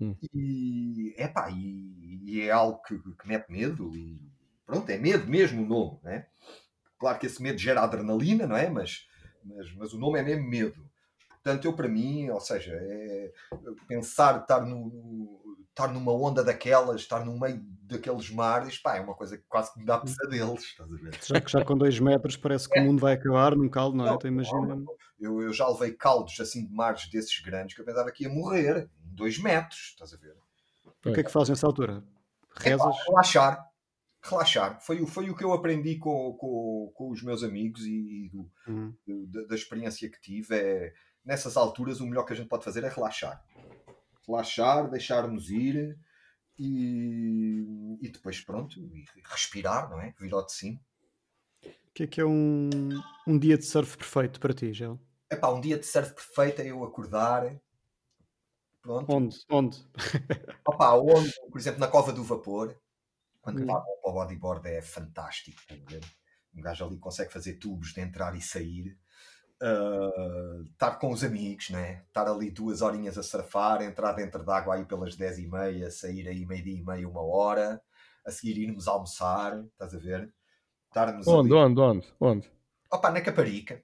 Hum. 0.01 0.17
E, 0.33 1.15
epá, 1.19 1.51
e, 1.51 2.21
e 2.27 2.41
é 2.43 2.51
algo 2.51 2.81
que, 2.83 2.97
que 2.99 3.29
mete 3.29 3.51
medo, 3.51 3.95
e 3.97 4.21
pronto, 4.65 4.89
é 4.89 4.99
medo 4.99 5.27
mesmo 5.27 5.63
o 5.63 5.67
nome, 5.67 6.01
não 6.03 6.11
é? 6.13 6.29
Claro 6.99 7.19
que 7.19 7.27
esse 7.27 7.43
medo 7.43 7.59
gera 7.59 7.83
adrenalina, 7.83 8.47
não 8.47 8.57
é? 8.57 8.71
Mas, 8.71 9.07
mas, 9.45 9.73
mas 9.75 9.93
o 9.93 9.99
nome 9.99 10.19
é 10.19 10.23
mesmo 10.23 10.49
medo. 10.49 10.91
Portanto, 11.29 11.67
eu 11.67 11.75
para 11.75 11.89
mim, 11.89 12.31
ou 12.31 12.41
seja, 12.41 12.73
é 12.73 13.33
pensar 13.87 14.41
estar, 14.41 14.65
no, 14.65 15.44
estar 15.75 15.89
numa 15.89 16.13
onda 16.13 16.45
daquelas, 16.45 17.01
estar 17.01 17.25
no 17.25 17.39
meio 17.39 17.61
daqueles 17.83 18.31
mares, 18.31 18.79
pá, 18.79 18.97
é 18.97 19.01
uma 19.01 19.15
coisa 19.15 19.37
que 19.37 19.45
quase 19.49 19.73
que 19.73 19.81
me 19.81 19.85
dá 19.85 19.99
pesadelos, 19.99 20.63
estás 20.63 20.91
a 20.91 20.97
ver? 20.97 21.19
Já 21.21 21.41
que 21.41 21.51
já 21.51 21.65
com 21.65 21.77
dois 21.77 21.99
metros 21.99 22.37
parece 22.37 22.69
que 22.69 22.79
é. 22.79 22.83
o 22.83 22.85
mundo 22.85 23.01
vai 23.01 23.15
acabar 23.15 23.57
num 23.57 23.69
caldo, 23.69 23.97
não 23.97 24.07
é? 24.07 24.09
Não, 24.09 24.15
então 24.15 24.31
imagina. 24.31 24.85
Eu, 25.19 25.43
eu 25.43 25.53
já 25.53 25.69
levei 25.69 25.93
caldos 25.93 26.39
assim 26.41 26.65
de 26.65 26.73
mares 26.73 27.09
desses 27.11 27.41
grandes 27.41 27.75
que 27.75 27.81
eu 27.81 27.85
pensava 27.85 28.11
que 28.13 28.23
ia 28.23 28.31
morrer 28.31 28.89
em 29.05 29.15
dois 29.15 29.39
metros, 29.39 29.91
estás 29.91 30.15
a 30.15 30.17
ver? 30.17 30.37
O 31.05 31.13
que 31.13 31.21
é 31.21 31.25
que 31.25 31.31
fazes 31.31 31.51
nessa 31.51 31.67
altura? 31.67 32.03
Rezas? 32.57 32.97
É, 32.97 33.11
relaxar. 33.11 33.71
Relaxar. 34.23 34.81
Foi, 34.81 35.05
foi 35.07 35.29
o 35.29 35.37
que 35.37 35.45
eu 35.45 35.53
aprendi 35.53 35.99
com, 35.99 36.35
com, 36.35 36.93
com 36.95 37.11
os 37.11 37.23
meus 37.23 37.43
amigos 37.43 37.85
e, 37.85 38.27
e 38.27 38.29
do, 38.31 38.51
uhum. 38.67 38.95
da, 39.29 39.43
da 39.49 39.55
experiência 39.55 40.09
que 40.09 40.21
tive. 40.21 40.55
É, 40.55 40.93
nessas 41.25 41.57
alturas, 41.57 42.01
o 42.01 42.07
melhor 42.07 42.25
que 42.25 42.33
a 42.33 42.37
gente 42.37 42.49
pode 42.49 42.65
fazer 42.65 42.85
é 42.85 42.89
relaxar. 42.89 43.43
Relaxar, 44.27 44.91
deixar-nos 44.91 45.51
ir 45.51 45.99
e, 46.59 47.99
e 48.01 48.09
depois, 48.09 48.41
pronto, 48.41 48.79
e 48.81 49.05
respirar, 49.25 49.91
não 49.91 50.01
é? 50.01 50.15
Vir 50.19 50.33
ao 50.33 50.45
de 50.45 50.53
cima. 50.53 50.81
O 51.65 51.93
que 51.95 52.05
é 52.05 52.07
que 52.07 52.21
é 52.21 52.25
um, 52.25 52.71
um 53.27 53.39
dia 53.39 53.57
de 53.57 53.65
surf 53.65 53.97
perfeito 53.97 54.41
para 54.41 54.53
ti, 54.53 54.73
Gel? 54.73 54.99
Epá, 55.31 55.51
um 55.51 55.61
dia 55.61 55.79
de 55.79 55.87
surf 55.87 56.13
perfeito 56.15 56.63
é 56.63 56.67
eu 56.67 56.83
acordar, 56.83 57.61
Pronto. 58.85 59.11
Onde? 59.11 59.39
Onde? 59.49 59.89
Opa, 60.69 60.93
onde, 60.97 61.33
por 61.51 61.59
exemplo, 61.59 61.81
na 61.81 61.89
Cova 61.89 62.13
do 62.13 62.23
Vapor, 62.23 62.79
quando 63.41 63.63
Hum. 63.63 63.67
para 63.67 63.83
o 64.05 64.13
bodyboard 64.13 64.69
é 64.69 64.83
fantástico. 64.83 65.59
Um 66.55 66.61
gajo 66.61 66.85
ali 66.85 66.99
consegue 66.99 67.33
fazer 67.33 67.55
tubos 67.55 67.95
de 67.95 68.03
entrar 68.03 68.37
e 68.37 68.43
sair. 68.43 68.99
Ah, 69.67 70.63
estar 70.73 70.99
com 70.99 71.11
os 71.11 71.25
amigos, 71.25 71.71
né? 71.71 72.03
estar 72.07 72.29
ali 72.29 72.51
duas 72.51 72.83
horinhas 72.83 73.17
a 73.17 73.23
surfar, 73.23 73.81
entrar 73.81 74.13
dentro 74.13 74.45
d'água 74.45 74.75
aí 74.75 74.85
pelas 74.85 75.17
10 75.17 75.39
e 75.39 75.47
meia, 75.47 75.91
sair 75.91 76.29
aí 76.29 76.45
meio-dia 76.45 76.77
e 76.79 76.85
meia, 76.85 77.09
uma 77.09 77.23
hora, 77.23 77.81
a 78.27 78.31
seguir 78.31 78.59
irmos 78.59 78.87
almoçar, 78.87 79.65
estás 79.73 79.95
a 79.95 79.99
ver? 79.99 80.31
Estarmos 80.89 81.27
Onde, 81.27 81.55
ali. 81.55 81.63
onde, 81.63 81.81
onde? 81.81 82.15
Onde? 82.21 82.51
Opa, 82.93 83.11
na 83.11 83.23
Caparica. 83.23 83.83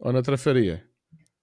Ou 0.00 0.12
na 0.12 0.20
trafaria? 0.20 0.84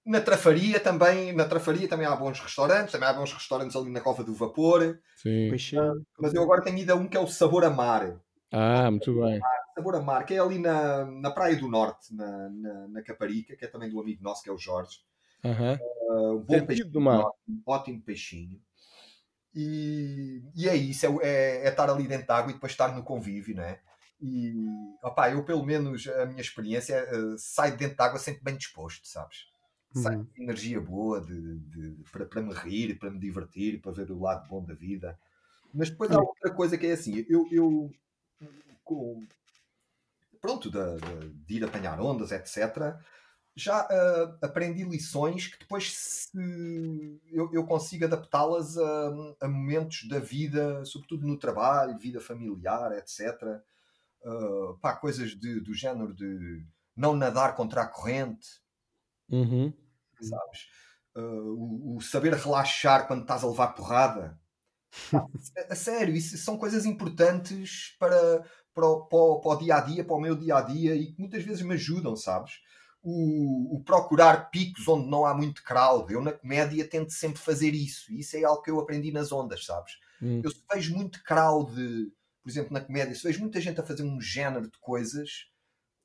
Na 0.05 0.19
Trafaria 0.19 0.79
também, 0.79 1.31
na 1.31 1.45
Trafaria 1.45 1.87
também 1.87 2.07
há 2.07 2.15
bons 2.15 2.39
restaurantes, 2.39 2.91
também 2.91 3.07
há 3.07 3.13
bons 3.13 3.31
restaurantes 3.31 3.75
ali 3.75 3.89
na 3.91 4.01
Cova 4.01 4.23
do 4.23 4.33
Vapor, 4.33 4.99
Sim. 5.15 5.49
Peixinho. 5.49 6.05
mas 6.19 6.33
eu 6.33 6.41
agora 6.41 6.63
tenho 6.63 6.79
ido 6.79 6.91
a 6.91 6.95
um 6.95 7.07
que 7.07 7.15
é 7.15 7.19
o 7.19 7.27
Sabor 7.27 7.63
a 7.63 7.69
Mar. 7.69 8.19
Ah, 8.51 8.89
muito 8.91 9.13
bem. 9.13 9.39
Sabor 9.75 9.95
a 9.95 10.01
Mar, 10.01 10.25
que 10.25 10.33
é 10.33 10.39
ali 10.39 10.59
na, 10.59 11.05
na 11.05 11.31
Praia 11.31 11.55
do 11.55 11.67
Norte, 11.67 12.13
na, 12.13 12.49
na, 12.49 12.87
na 12.87 13.01
Caparica, 13.03 13.55
que 13.55 13.65
é 13.65 13.67
também 13.67 13.89
do 13.89 13.99
amigo 13.99 14.23
nosso, 14.23 14.43
que 14.43 14.49
é 14.49 14.53
o 14.53 14.57
Jorge. 14.57 14.99
Aham. 15.43 15.79
Uh, 15.81 16.35
um 16.35 16.39
bom 16.39 16.59
Sentido 16.59 16.67
peixinho, 16.67 16.91
do 16.91 17.01
mar. 17.01 17.19
ótimo, 17.25 17.63
ótimo 17.65 18.01
peixinho. 18.01 18.61
E, 19.53 20.41
e 20.55 20.69
é 20.69 20.75
isso, 20.75 21.05
é, 21.05 21.09
é, 21.27 21.65
é 21.67 21.69
estar 21.69 21.89
ali 21.89 22.07
dentro 22.07 22.25
de 22.25 22.31
água 22.31 22.51
e 22.51 22.53
depois 22.53 22.71
estar 22.71 22.95
no 22.95 23.03
convívio, 23.03 23.55
não 23.55 23.63
é? 23.63 23.81
E 24.21 24.53
opá, 25.03 25.31
eu 25.31 25.43
pelo 25.43 25.65
menos 25.65 26.07
a 26.07 26.25
minha 26.25 26.41
experiência 26.41 27.05
uh, 27.11 27.37
saio 27.37 27.75
dentro 27.75 27.97
de 27.97 28.03
água 28.03 28.19
sempre 28.19 28.43
bem 28.43 28.55
disposto, 28.55 29.07
sabes? 29.07 29.47
Saio 29.93 30.17
Uhum. 30.17 30.25
com 30.25 30.43
energia 30.43 30.79
boa 30.79 31.19
de, 31.19 31.57
de- 31.59 32.03
para, 32.11 32.25
para 32.25 32.41
me 32.41 32.53
rir, 32.53 32.97
para 32.97 33.11
me 33.11 33.19
divertir, 33.19 33.81
para 33.81 33.91
ver 33.91 34.09
o 34.11 34.19
lado 34.21 34.47
bom 34.47 34.63
da 34.63 34.73
vida. 34.73 35.19
Mas 35.73 35.89
depois 35.89 36.11
há 36.11 36.19
outra 36.19 36.53
coisa 36.53 36.77
que 36.77 36.87
é 36.87 36.93
assim, 36.93 37.25
eu, 37.27 37.45
eu 37.51 37.91
com- 38.83 39.21
pronto, 40.41 40.69
de, 40.71 40.79
de- 40.97 41.29
de 41.45 41.55
ir 41.57 41.63
apanhar 41.65 41.99
ondas, 42.01 42.31
etc., 42.31 42.99
já 43.55 43.81
ah, 43.81 44.37
aprendi 44.43 44.83
lições 44.85 45.47
que 45.47 45.59
depois 45.59 45.93
se 45.93 46.31
eu, 47.31 47.51
eu 47.53 47.65
consigo 47.65 48.05
adaptá-las 48.05 48.77
a, 48.77 49.09
a 49.41 49.47
momentos 49.47 50.07
da 50.07 50.19
vida, 50.19 50.83
sobretudo 50.85 51.27
no 51.27 51.37
trabalho, 51.37 51.97
vida 51.99 52.19
familiar, 52.21 52.93
etc. 52.93 53.63
Ah, 54.25 54.75
pá, 54.81 54.95
coisas 54.95 55.31
de- 55.39 55.59
do 55.61 55.73
género 55.73 56.13
de 56.13 56.65
não 56.95 57.15
nadar 57.15 57.55
contra 57.55 57.81
a 57.83 57.87
corrente, 57.87 58.61
Uhum. 59.29 59.73
sabes? 60.19 60.67
Uh, 61.15 61.93
o, 61.93 61.97
o 61.97 62.01
saber 62.01 62.33
relaxar 62.33 63.07
quando 63.07 63.21
estás 63.23 63.43
a 63.43 63.47
levar 63.47 63.69
porrada. 63.73 64.39
Pá, 65.11 65.21
a, 65.69 65.73
a 65.73 65.75
sério, 65.75 66.15
isso 66.15 66.37
são 66.37 66.57
coisas 66.57 66.85
importantes 66.85 67.95
para, 67.99 68.45
para, 68.73 68.85
o, 68.85 69.05
para, 69.05 69.19
o, 69.19 69.39
para 69.39 69.51
o 69.51 69.55
dia 69.57 69.75
a 69.75 69.81
dia, 69.81 70.03
para 70.03 70.15
o 70.15 70.21
meu 70.21 70.35
dia 70.35 70.55
a 70.55 70.61
dia 70.61 70.95
e 70.95 71.11
que 71.11 71.19
muitas 71.19 71.43
vezes 71.43 71.61
me 71.61 71.73
ajudam, 71.73 72.15
sabes? 72.15 72.53
O, 73.03 73.75
o 73.75 73.83
procurar 73.83 74.51
picos 74.51 74.87
onde 74.87 75.09
não 75.09 75.25
há 75.25 75.33
muito 75.33 75.63
crowd. 75.63 76.11
Eu 76.13 76.21
na 76.21 76.31
comédia 76.31 76.87
tento 76.87 77.11
sempre 77.11 77.41
fazer 77.41 77.73
isso, 77.73 78.11
e 78.11 78.19
isso 78.19 78.37
é 78.37 78.43
algo 78.43 78.61
que 78.61 78.69
eu 78.69 78.79
aprendi 78.79 79.11
nas 79.11 79.31
ondas, 79.31 79.65
sabes? 79.65 79.93
Hum. 80.21 80.41
Eu 80.43 80.51
se 80.51 80.61
vejo 80.71 80.95
muito 80.95 81.23
crowd, 81.23 81.73
por 82.43 82.49
exemplo, 82.49 82.73
na 82.73 82.81
comédia, 82.81 83.15
se 83.15 83.23
vejo 83.23 83.39
muita 83.39 83.59
gente 83.59 83.79
a 83.79 83.83
fazer 83.83 84.03
um 84.03 84.21
género 84.21 84.69
de 84.69 84.77
coisas, 84.79 85.47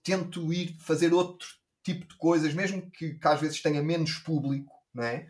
tento 0.03 0.53
ir 0.53 0.77
fazer 0.79 1.13
outro 1.13 1.49
tipo 1.83 2.07
de 2.07 2.17
coisas, 2.17 2.53
mesmo 2.55 2.91
que, 2.91 3.15
que 3.15 3.29
às 3.29 3.41
vezes 3.41 3.63
tenha 3.63 3.83
menos 3.83 4.19
público, 4.19 4.73
não 4.93 5.05
é? 5.05 5.29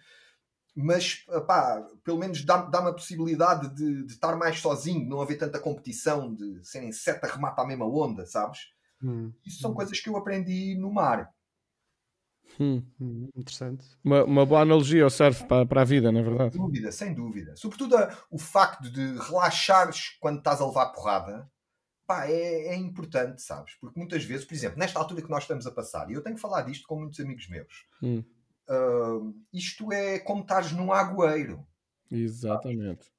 Mas, 0.76 1.24
pá, 1.46 1.80
pelo 2.04 2.18
menos 2.18 2.44
dá-me 2.44 2.70
dá 2.70 2.80
a 2.80 2.92
possibilidade 2.92 3.74
de, 3.74 4.04
de 4.04 4.12
estar 4.12 4.36
mais 4.36 4.60
sozinho, 4.60 5.00
de 5.00 5.08
não 5.08 5.22
haver 5.22 5.38
tanta 5.38 5.58
competição, 5.58 6.34
de 6.34 6.62
serem 6.66 6.92
sete 6.92 7.24
a 7.24 7.28
remar 7.32 7.52
para 7.52 7.64
a 7.64 7.66
mesma 7.66 7.86
onda, 7.86 8.26
sabes? 8.26 8.60
Hum, 9.02 9.34
Isso 9.46 9.60
são 9.60 9.74
coisas 9.74 10.00
que 10.00 10.08
eu 10.10 10.16
aprendi 10.16 10.76
no 10.76 10.92
mar. 10.92 11.32
Hum. 12.58 12.82
hum, 13.00 13.28
interessante. 13.36 13.84
Uma, 14.02 14.24
uma 14.24 14.46
boa 14.46 14.62
analogia 14.62 15.04
ao 15.04 15.10
surf 15.10 15.44
para, 15.46 15.66
para 15.66 15.82
a 15.82 15.84
vida, 15.84 16.10
na 16.10 16.22
verdade. 16.22 16.54
Sem 16.54 16.60
dúvida, 16.62 16.92
sem 16.92 17.14
dúvida. 17.14 17.56
Sobretudo 17.56 17.96
a- 17.96 18.16
o 18.30 18.38
facto 18.38 18.90
de 18.90 19.18
relaxares 19.18 20.16
quando 20.20 20.38
estás 20.38 20.60
a 20.60 20.66
levar 20.66 20.86
porrada, 20.92 21.50
pá, 22.06 22.26
é, 22.26 22.68
é 22.68 22.76
importante, 22.76 23.42
sabes? 23.42 23.74
Porque 23.80 23.98
muitas 23.98 24.24
vezes, 24.24 24.46
por 24.46 24.54
exemplo, 24.54 24.78
nesta 24.78 24.98
altura 24.98 25.22
que 25.22 25.30
nós 25.30 25.44
estamos 25.44 25.66
a 25.66 25.72
passar, 25.72 26.10
e 26.10 26.14
eu 26.14 26.22
tenho 26.22 26.36
que 26.36 26.42
falar 26.42 26.62
disto 26.62 26.86
com 26.88 27.00
muitos 27.00 27.20
amigos 27.20 27.48
meus, 27.48 27.86
Hum. 28.02 28.24
Isto 29.52 29.92
é 29.92 30.18
como 30.18 30.42
estares 30.42 30.72
num 30.72 30.92
agueiro. 30.92 31.66
Exatamente. 32.11 33.11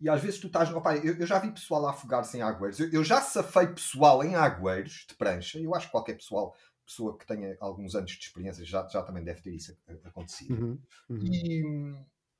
E 0.00 0.08
às 0.08 0.20
vezes 0.20 0.40
tu 0.40 0.48
estás. 0.48 0.72
Opa, 0.72 0.96
eu, 0.96 1.16
eu 1.16 1.26
já 1.26 1.38
vi 1.38 1.50
pessoal 1.50 1.86
a 1.86 1.90
afogar-se 1.90 2.36
em 2.36 2.42
agueiros. 2.42 2.80
Eu, 2.80 2.90
eu 2.90 3.04
já 3.04 3.20
safei 3.20 3.68
pessoal 3.68 4.24
em 4.24 4.34
agueiros 4.34 5.06
de 5.08 5.14
prancha. 5.14 5.58
Eu 5.58 5.74
acho 5.74 5.86
que 5.86 5.92
qualquer 5.92 6.14
pessoal, 6.14 6.54
pessoa 6.84 7.16
que 7.16 7.26
tenha 7.26 7.56
alguns 7.60 7.94
anos 7.94 8.10
de 8.10 8.18
experiência 8.18 8.64
já, 8.64 8.86
já 8.88 9.02
também 9.02 9.22
deve 9.22 9.40
ter 9.40 9.54
isso 9.54 9.76
acontecido. 10.04 10.54
Uhum, 10.54 10.78
uhum. 11.08 11.20
E, 11.22 11.62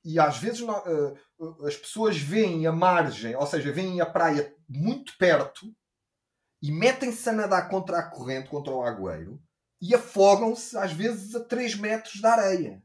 e 0.03 0.19
às 0.19 0.37
vezes 0.37 0.61
eh, 0.61 1.13
as 1.65 1.77
pessoas 1.77 2.17
veem 2.17 2.67
a 2.67 2.71
margem, 2.71 3.33
ou 3.35 3.47
seja, 3.47 3.71
veem 3.71 4.01
a 4.01 4.05
praia 4.05 4.53
muito 4.67 5.17
perto 5.17 5.73
e 6.61 6.69
metem-se 6.69 7.29
a 7.29 7.33
nadar 7.33 7.69
contra 7.69 7.99
a 7.99 8.09
corrente, 8.09 8.49
contra 8.49 8.73
o 8.73 8.83
agueiro 8.83 9.41
e 9.83 9.93
afogam-se 9.93 10.77
às 10.77 10.93
vezes 10.93 11.35
a 11.35 11.43
3 11.43 11.75
metros 11.75 12.21
da 12.21 12.31
areia. 12.31 12.81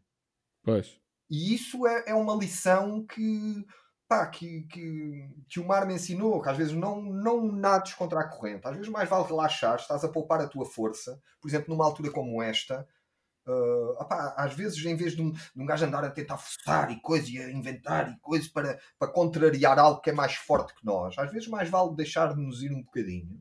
Pois. 0.65 0.99
E 1.31 1.55
isso 1.55 1.87
é, 1.87 2.07
é 2.09 2.15
uma 2.15 2.35
lição 2.35 3.07
que, 3.07 3.65
pá, 4.09 4.27
que, 4.27 4.63
que, 4.63 5.31
que 5.49 5.61
o 5.61 5.65
mar 5.65 5.87
me 5.87 5.95
ensinou, 5.95 6.43
que 6.43 6.49
às 6.49 6.57
vezes 6.57 6.73
não, 6.73 7.01
não 7.01 7.53
nades 7.53 7.95
contra 7.95 8.19
a 8.19 8.29
corrente. 8.29 8.67
Às 8.67 8.75
vezes 8.75 8.91
mais 8.91 9.09
vale 9.09 9.29
relaxar, 9.29 9.77
estás 9.77 10.03
a 10.03 10.09
poupar 10.09 10.41
a 10.41 10.49
tua 10.49 10.67
força. 10.67 11.23
Por 11.41 11.49
exemplo, 11.49 11.73
numa 11.73 11.85
altura 11.85 12.11
como 12.11 12.43
esta, 12.43 12.85
ah, 13.47 14.03
opá, 14.03 14.35
às 14.37 14.53
vezes 14.55 14.85
em 14.85 14.97
vez 14.97 15.15
de 15.15 15.23
um, 15.23 15.31
de 15.31 15.63
um 15.63 15.67
gajo 15.67 15.87
andar 15.87 16.03
a 16.03 16.11
tentar 16.11 16.37
forçar 16.37 16.91
e 16.91 17.01
coisa, 17.01 17.31
e 17.31 17.39
a 17.39 17.53
inventar 17.53 18.11
e 18.11 18.19
coisa 18.19 18.51
para, 18.53 18.77
para 18.99 19.13
contrariar 19.13 19.79
algo 19.79 20.01
que 20.01 20.11
é 20.11 20.13
mais 20.13 20.35
forte 20.35 20.75
que 20.75 20.85
nós, 20.85 21.17
às 21.17 21.31
vezes 21.31 21.47
mais 21.47 21.71
vale 21.71 21.95
deixar 21.95 22.35
de 22.35 22.41
nos 22.41 22.61
ir 22.61 22.73
um 22.73 22.83
bocadinho 22.83 23.41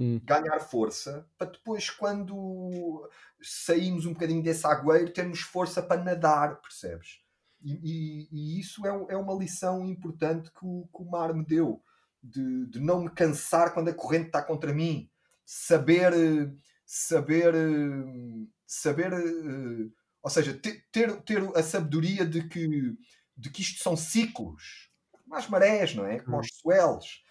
Hum. 0.00 0.20
ganhar 0.22 0.60
força 0.60 1.28
para 1.36 1.50
depois, 1.50 1.90
quando 1.90 3.08
saímos 3.42 4.06
um 4.06 4.12
bocadinho 4.12 4.42
desse 4.42 4.66
agueiro, 4.66 5.12
termos 5.12 5.40
força 5.40 5.82
para 5.82 6.02
nadar, 6.02 6.60
percebes? 6.60 7.20
E, 7.62 7.72
e- 7.74 8.28
e 8.32 8.60
isso 8.60 8.86
é, 8.86 8.90
é 9.12 9.16
uma 9.16 9.34
lição 9.34 9.84
importante 9.86 10.50
que 10.50 10.64
o, 10.64 10.88
que 10.94 11.02
o 11.02 11.10
mar 11.10 11.34
me 11.34 11.44
deu, 11.44 11.82
de, 12.22 12.66
de 12.66 12.80
não 12.80 13.04
me 13.04 13.10
cansar 13.10 13.72
quando 13.74 13.88
a 13.88 13.94
corrente 13.94 14.26
está 14.26 14.42
contra 14.42 14.72
mim, 14.72 15.10
saber, 15.44 16.12
saber, 16.86 17.54
saber, 18.66 19.12
eh, 19.12 19.90
ou 20.22 20.30
seja, 20.30 20.54
ter, 20.54 20.84
ter, 20.92 21.40
a 21.56 21.62
sabedoria 21.62 22.24
de 22.26 22.48
que, 22.48 22.96
de 23.36 23.50
que 23.50 23.62
isto 23.62 23.82
são 23.82 23.96
ciclos, 23.96 24.90
como 25.10 25.34
as 25.34 25.48
marés, 25.48 25.94
não 25.94 26.06
é? 26.06 26.20
Como 26.20 26.40
os 26.40 26.48
swells 26.60 27.22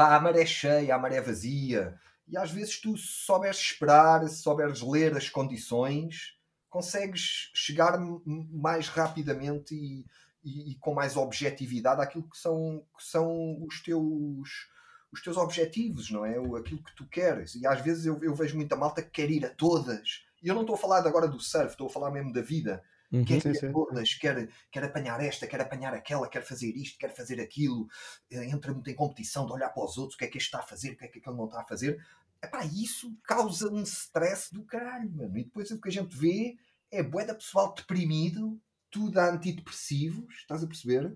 pá, 0.00 0.16
a 0.16 0.20
maré 0.20 0.46
cheia, 0.46 0.94
a 0.94 0.98
maré 0.98 1.20
vazia. 1.20 1.94
E 2.26 2.34
às 2.38 2.50
vezes 2.50 2.80
tu, 2.80 2.96
se 2.96 3.06
souberes 3.26 3.58
esperar, 3.58 4.26
se 4.26 4.42
souberes 4.42 4.80
ler 4.80 5.14
as 5.14 5.28
condições, 5.28 6.38
consegues 6.70 7.50
chegar 7.54 7.98
mais 8.26 8.88
rapidamente 8.88 9.74
e, 9.74 10.06
e- 10.42 10.70
e 10.72 10.74
com 10.76 10.94
mais 10.94 11.16
objetividade 11.18 12.00
àquilo 12.00 12.26
que 12.30 12.38
são, 12.38 12.82
que 12.96 13.04
são 13.04 13.62
os 13.66 13.82
teus 13.82 14.68
os 15.12 15.20
teus 15.22 15.36
objetivos, 15.36 16.08
não 16.08 16.24
é? 16.24 16.36
Aquilo 16.56 16.82
que 16.84 16.94
tu 16.94 17.04
queres. 17.08 17.56
E 17.56 17.66
às 17.66 17.80
vezes 17.80 18.06
eu, 18.06 18.22
eu 18.22 18.32
vejo 18.32 18.56
muita 18.56 18.76
malta 18.76 19.02
que 19.02 19.10
quer 19.10 19.28
ir 19.28 19.44
a 19.44 19.50
todas. 19.50 20.22
E 20.40 20.46
eu 20.48 20.54
não 20.54 20.60
estou 20.62 20.76
a 20.76 20.78
falar 20.78 21.04
agora 21.04 21.26
do 21.26 21.40
surf, 21.40 21.72
estou 21.72 21.88
a 21.88 21.90
falar 21.90 22.12
mesmo 22.12 22.32
da 22.32 22.40
vida 22.40 22.80
Uhum. 23.12 23.24
quer 23.24 23.40
Sim, 23.40 23.54
sim. 23.54 23.72
todas, 23.72 24.14
quer, 24.14 24.48
quer 24.70 24.84
apanhar 24.84 25.20
esta, 25.20 25.46
quer 25.46 25.60
apanhar 25.60 25.92
aquela, 25.92 26.28
quer 26.28 26.42
fazer 26.42 26.70
isto, 26.76 26.98
quer 26.98 27.14
fazer 27.14 27.40
aquilo, 27.40 27.88
eh, 28.30 28.44
entra 28.46 28.72
muito 28.72 28.88
em 28.88 28.94
competição 28.94 29.46
de 29.46 29.52
olhar 29.52 29.70
para 29.70 29.84
os 29.84 29.98
outros, 29.98 30.14
o 30.14 30.18
que 30.18 30.24
é 30.24 30.28
que 30.28 30.38
este 30.38 30.46
está 30.46 30.60
a 30.60 30.66
fazer, 30.66 30.92
o 30.92 30.96
que 30.96 31.04
é 31.04 31.08
que 31.08 31.18
aquele 31.18 31.36
não 31.36 31.46
está 31.46 31.60
a 31.60 31.66
fazer. 31.66 32.00
Epá, 32.42 32.64
isso 32.64 33.14
causa 33.24 33.70
um 33.70 33.82
stress 33.82 34.52
do 34.54 34.64
caralho, 34.64 35.10
mano. 35.10 35.36
E 35.36 35.44
depois 35.44 35.70
o 35.70 35.80
que 35.80 35.88
a 35.88 35.92
gente 35.92 36.16
vê 36.16 36.56
é 36.90 37.02
bué 37.02 37.24
da 37.24 37.34
pessoal 37.34 37.74
deprimido, 37.74 38.60
tudo 38.90 39.18
a 39.18 39.30
antidepressivos, 39.30 40.34
estás 40.36 40.62
a 40.62 40.66
perceber? 40.66 41.12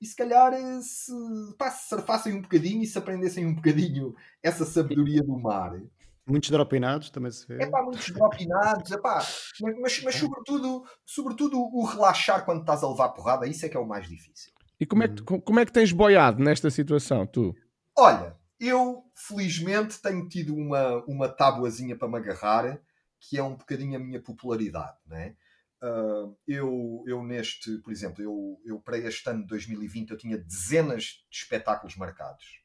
E 0.00 0.06
se 0.06 0.16
calhar 0.16 0.52
eh, 0.54 0.80
se, 0.80 1.12
pá, 1.58 1.70
se 1.70 1.88
surfassem 1.88 2.34
um 2.34 2.42
bocadinho 2.42 2.82
e 2.82 2.86
se 2.86 2.96
aprendessem 2.96 3.44
um 3.44 3.54
bocadinho 3.54 4.14
essa 4.42 4.64
sabedoria 4.64 5.22
do 5.22 5.38
mar, 5.38 5.80
Muitos 6.28 6.50
dropinados 6.50 7.10
também 7.10 7.30
se 7.30 7.46
vê. 7.46 7.62
é 7.62 7.66
pá, 7.66 7.82
muitos 7.82 8.10
dropinados, 8.10 8.92
é 8.92 8.98
pá, 8.98 9.18
mas, 9.60 9.80
mas, 9.80 10.02
mas 10.04 10.14
sobretudo, 10.14 10.84
sobretudo 11.04 11.58
o 11.58 11.84
relaxar 11.84 12.44
quando 12.44 12.60
estás 12.60 12.82
a 12.82 12.88
levar 12.88 13.08
porrada, 13.10 13.46
isso 13.46 13.64
é 13.64 13.68
que 13.68 13.76
é 13.76 13.80
o 13.80 13.86
mais 13.86 14.06
difícil. 14.06 14.52
E 14.80 14.86
como 14.86 15.02
é, 15.02 15.08
que, 15.08 15.22
co- 15.22 15.40
como 15.40 15.58
é 15.58 15.66
que 15.66 15.72
tens 15.72 15.90
boiado 15.90 16.42
nesta 16.42 16.70
situação, 16.70 17.26
tu? 17.26 17.54
Olha, 17.96 18.36
eu 18.60 19.04
felizmente 19.14 20.00
tenho 20.00 20.28
tido 20.28 20.54
uma, 20.54 21.02
uma 21.06 21.28
tabuazinha 21.28 21.96
para 21.96 22.08
me 22.08 22.16
agarrar, 22.16 22.80
que 23.20 23.38
é 23.38 23.42
um 23.42 23.56
bocadinho 23.56 23.96
a 23.96 23.98
minha 23.98 24.22
popularidade, 24.22 24.96
né? 25.06 25.34
Uh, 25.80 26.36
eu, 26.46 27.04
eu 27.06 27.22
neste, 27.22 27.78
por 27.78 27.92
exemplo, 27.92 28.22
eu, 28.22 28.60
eu 28.64 28.80
para 28.80 28.98
este 28.98 29.28
ano 29.30 29.42
de 29.42 29.46
2020 29.46 30.10
eu 30.10 30.16
tinha 30.16 30.36
dezenas 30.36 31.24
de 31.30 31.36
espetáculos 31.36 31.94
marcados 31.96 32.60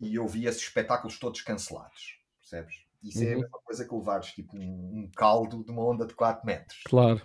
e 0.00 0.16
eu 0.16 0.26
vi 0.26 0.46
esses 0.46 0.62
espetáculos 0.62 1.16
todos 1.18 1.40
cancelados, 1.42 2.18
percebes? 2.54 2.84
Isso 3.02 3.18
uhum. 3.18 3.24
é 3.24 3.28
a 3.28 3.34
uhum. 3.34 3.40
mesma 3.42 3.58
coisa 3.64 3.84
que 3.84 3.94
levares 3.94 4.32
tipo 4.32 4.56
um, 4.56 4.60
um, 4.60 5.10
caldo 5.14 5.64
de 5.64 5.70
uma 5.70 5.84
onda 5.84 6.06
de 6.06 6.14
4 6.14 6.46
metros. 6.46 6.80
Claro. 6.86 7.20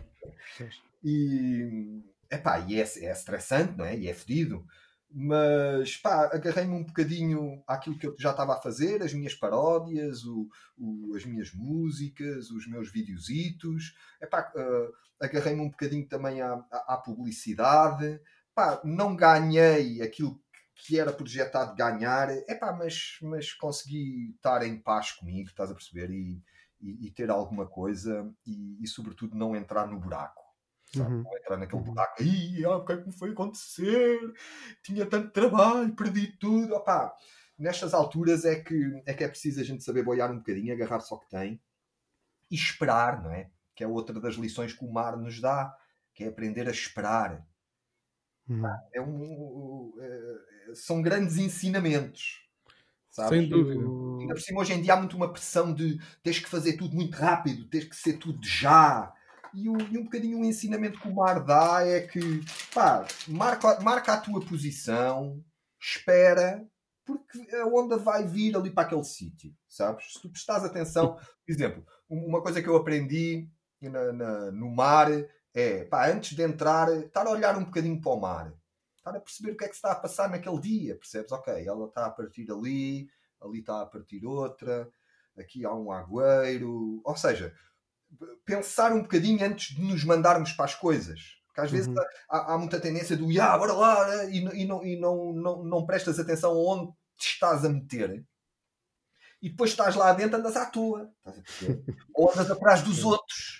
E, 1.04 2.02
epá, 2.30 2.60
e 2.60 2.76
é, 2.76 2.82
é 2.82 3.12
estressante, 3.12 3.78
não 3.78 3.86
é? 3.86 3.98
E 3.98 4.08
é 4.08 4.14
fedido. 4.14 4.66
Mas 5.12 5.98
pá, 5.98 6.30
agarrei-me 6.32 6.74
um 6.74 6.84
bocadinho 6.84 7.64
àquilo 7.68 7.98
que 7.98 8.06
eu 8.06 8.16
já 8.20 8.32
estava 8.32 8.54
a 8.54 8.62
fazer, 8.62 9.02
as 9.02 9.14
minhas 9.14 9.34
paródias, 9.34 10.24
o, 10.24 10.48
o, 10.78 11.16
as 11.16 11.26
minhas 11.26 11.52
músicas, 11.54 12.52
os 12.52 12.68
meus 12.68 12.92
videozitos. 12.92 13.96
Epá, 14.22 14.52
uh, 14.56 14.94
agarrei-me 15.20 15.62
um 15.62 15.70
bocadinho 15.70 16.08
também 16.08 16.42
à, 16.42 16.54
à, 16.72 16.94
à 16.94 16.98
publicidade. 16.98 18.20
Pá, 18.54 18.82
não 18.84 19.16
ganhei 19.16 20.02
aquilo 20.02 20.40
que 20.86 21.00
era 21.00 21.12
projetado 21.12 21.76
ganhar, 21.76 22.30
epá, 22.48 22.74
mas, 22.74 23.18
mas 23.22 23.54
consegui 23.54 24.32
estar 24.36 24.66
em 24.66 24.80
paz 24.80 25.12
comigo, 25.12 25.50
estás 25.50 25.70
a 25.70 25.74
perceber? 25.74 26.10
E, 26.10 26.42
e, 26.82 27.08
e 27.08 27.12
ter 27.12 27.30
alguma 27.30 27.68
coisa 27.68 28.32
e, 28.46 28.82
e, 28.82 28.88
sobretudo, 28.88 29.36
não 29.36 29.56
entrar 29.56 29.88
no 29.88 30.00
buraco. 30.00 30.42
Uhum. 30.96 31.24
Não 31.24 31.38
entrar 31.38 31.58
naquele 31.58 31.82
uhum. 31.82 31.88
buraco. 31.88 32.24
Ih, 32.24 32.66
ah, 32.66 32.78
o 32.78 32.86
que 32.86 32.94
é 32.94 32.98
que 32.98 33.08
me 33.08 33.14
foi 33.14 33.32
acontecer? 33.32 34.20
Tinha 34.84 35.06
tanto 35.06 35.32
trabalho, 35.32 35.96
perdi 35.96 36.28
tudo. 36.38 36.74
Opá, 36.76 37.14
nestas 37.58 37.94
alturas 37.94 38.46
é 38.46 38.56
que, 38.56 39.04
é 39.06 39.14
que 39.14 39.24
é 39.24 39.28
preciso 39.28 39.60
a 39.60 39.64
gente 39.64 39.84
saber 39.84 40.04
boiar 40.04 40.32
um 40.32 40.38
bocadinho, 40.38 40.74
agarrar 40.74 41.02
só 41.02 41.16
o 41.16 41.20
que 41.20 41.30
tem 41.30 41.62
e 42.50 42.56
esperar, 42.56 43.22
não 43.22 43.32
é? 43.32 43.52
Que 43.76 43.84
é 43.84 43.88
outra 43.88 44.20
das 44.20 44.36
lições 44.36 44.74
que 44.74 44.84
o 44.84 44.92
mar 44.92 45.16
nos 45.16 45.40
dá, 45.40 45.76
que 46.14 46.24
é 46.24 46.28
aprender 46.28 46.68
a 46.68 46.72
esperar. 46.72 47.46
Uhum. 48.50 48.66
É 48.94 49.02
um, 49.02 49.94
é, 50.00 50.76
são 50.76 51.02
grandes 51.02 51.38
ensinamentos. 51.38 52.42
Sabes? 53.10 53.40
Sem 53.40 53.50
dúvida. 53.50 53.80
Ainda 54.20 54.34
por 54.34 54.42
cima, 54.42 54.62
hoje 54.62 54.74
em 54.74 54.82
dia 54.82 54.94
há 54.94 54.98
muito 54.98 55.16
uma 55.16 55.32
pressão 55.32 55.74
de 55.74 56.00
tens 56.24 56.40
que 56.40 56.50
fazer 56.50 56.74
tudo 56.74 56.96
muito 56.96 57.16
rápido, 57.16 57.68
tens 57.68 57.86
que 57.86 57.96
ser 57.96 58.14
tudo 58.14 58.40
já. 58.46 59.14
E, 59.54 59.68
o, 59.68 59.78
e 59.92 59.98
um 59.98 60.04
bocadinho 60.04 60.40
o 60.40 60.46
ensinamento 60.46 61.00
que 61.00 61.08
o 61.08 61.16
Mar 61.16 61.44
dá 61.44 61.82
é 61.86 62.02
que 62.02 62.20
pá, 62.74 63.08
marca, 63.28 63.80
marca 63.82 64.14
a 64.14 64.22
tua 64.22 64.40
posição, 64.42 65.44
espera, 65.82 66.64
porque 67.04 67.56
a 67.56 67.66
onda 67.66 67.98
vai 67.98 68.28
vir 68.28 68.56
ali 68.56 68.70
para 68.70 68.84
aquele 68.84 69.04
sítio, 69.04 69.52
sabes? 69.68 70.14
Se 70.14 70.22
tu 70.22 70.30
prestares 70.30 70.64
atenção, 70.64 71.16
por 71.16 71.52
exemplo, 71.52 71.84
uma 72.08 72.42
coisa 72.42 72.62
que 72.62 72.70
eu 72.70 72.76
aprendi 72.76 73.50
na, 73.82 74.14
na, 74.14 74.52
no 74.52 74.70
mar 74.70 75.10
é, 75.54 75.86
pá, 75.86 76.10
antes 76.10 76.36
de 76.36 76.44
entrar, 76.44 76.92
estar 76.94 77.26
a 77.26 77.32
olhar 77.32 77.58
um 77.58 77.66
bocadinho 77.66 78.00
para 78.00 78.12
o 78.12 78.20
mar, 78.20 78.54
estar 78.98 79.16
a 79.16 79.20
perceber 79.20 79.52
o 79.52 79.58
que 79.58 79.66
é 79.66 79.68
que 79.68 79.74
se 79.74 79.80
está 79.80 79.92
a 79.92 80.00
passar 80.00 80.30
naquele 80.30 80.60
dia, 80.60 80.96
percebes? 80.96 81.32
Ok, 81.32 81.54
ela 81.66 81.86
está 81.88 82.06
a 82.06 82.12
partir 82.12 82.52
ali, 82.52 83.08
ali 83.42 83.60
está 83.60 83.82
a 83.82 83.86
partir 83.86 84.26
outra, 84.26 84.90
aqui 85.38 85.66
há 85.66 85.74
um 85.74 85.92
agueiro, 85.92 87.02
ou 87.04 87.16
seja, 87.16 87.54
pensar 88.46 88.92
um 88.94 89.02
bocadinho 89.02 89.46
antes 89.46 89.76
de 89.76 89.82
nos 89.82 90.04
mandarmos 90.04 90.54
para 90.54 90.66
as 90.66 90.76
coisas. 90.76 91.40
Porque 91.48 91.62
às 91.62 91.72
vezes 91.72 91.88
uhum. 91.88 91.96
há, 92.30 92.54
há, 92.54 92.58
muita 92.58 92.80
tendência 92.80 93.18
do 93.18 93.26
ah, 93.42 93.58
bora 93.58 93.74
lá, 93.74 94.08
né? 94.08 94.32
e, 94.32 94.38
e, 94.62 94.66
não, 94.66 94.86
e 94.86 95.00
não, 95.00 95.34
não, 95.34 95.64
não 95.64 95.86
prestas 95.86 96.20
atenção 96.20 96.56
onde 96.56 96.92
te 97.18 97.34
estás 97.34 97.66
a 97.66 97.70
meter. 97.70 98.26
E 99.42 99.50
depois 99.50 99.72
estás 99.72 99.96
lá 99.96 100.14
dentro, 100.14 100.38
andas 100.38 100.56
à 100.56 100.66
toa. 100.66 101.12
Ou 102.14 102.32
andas 102.32 102.52
atrás 102.52 102.82
dos 102.82 103.04
outros. 103.04 103.59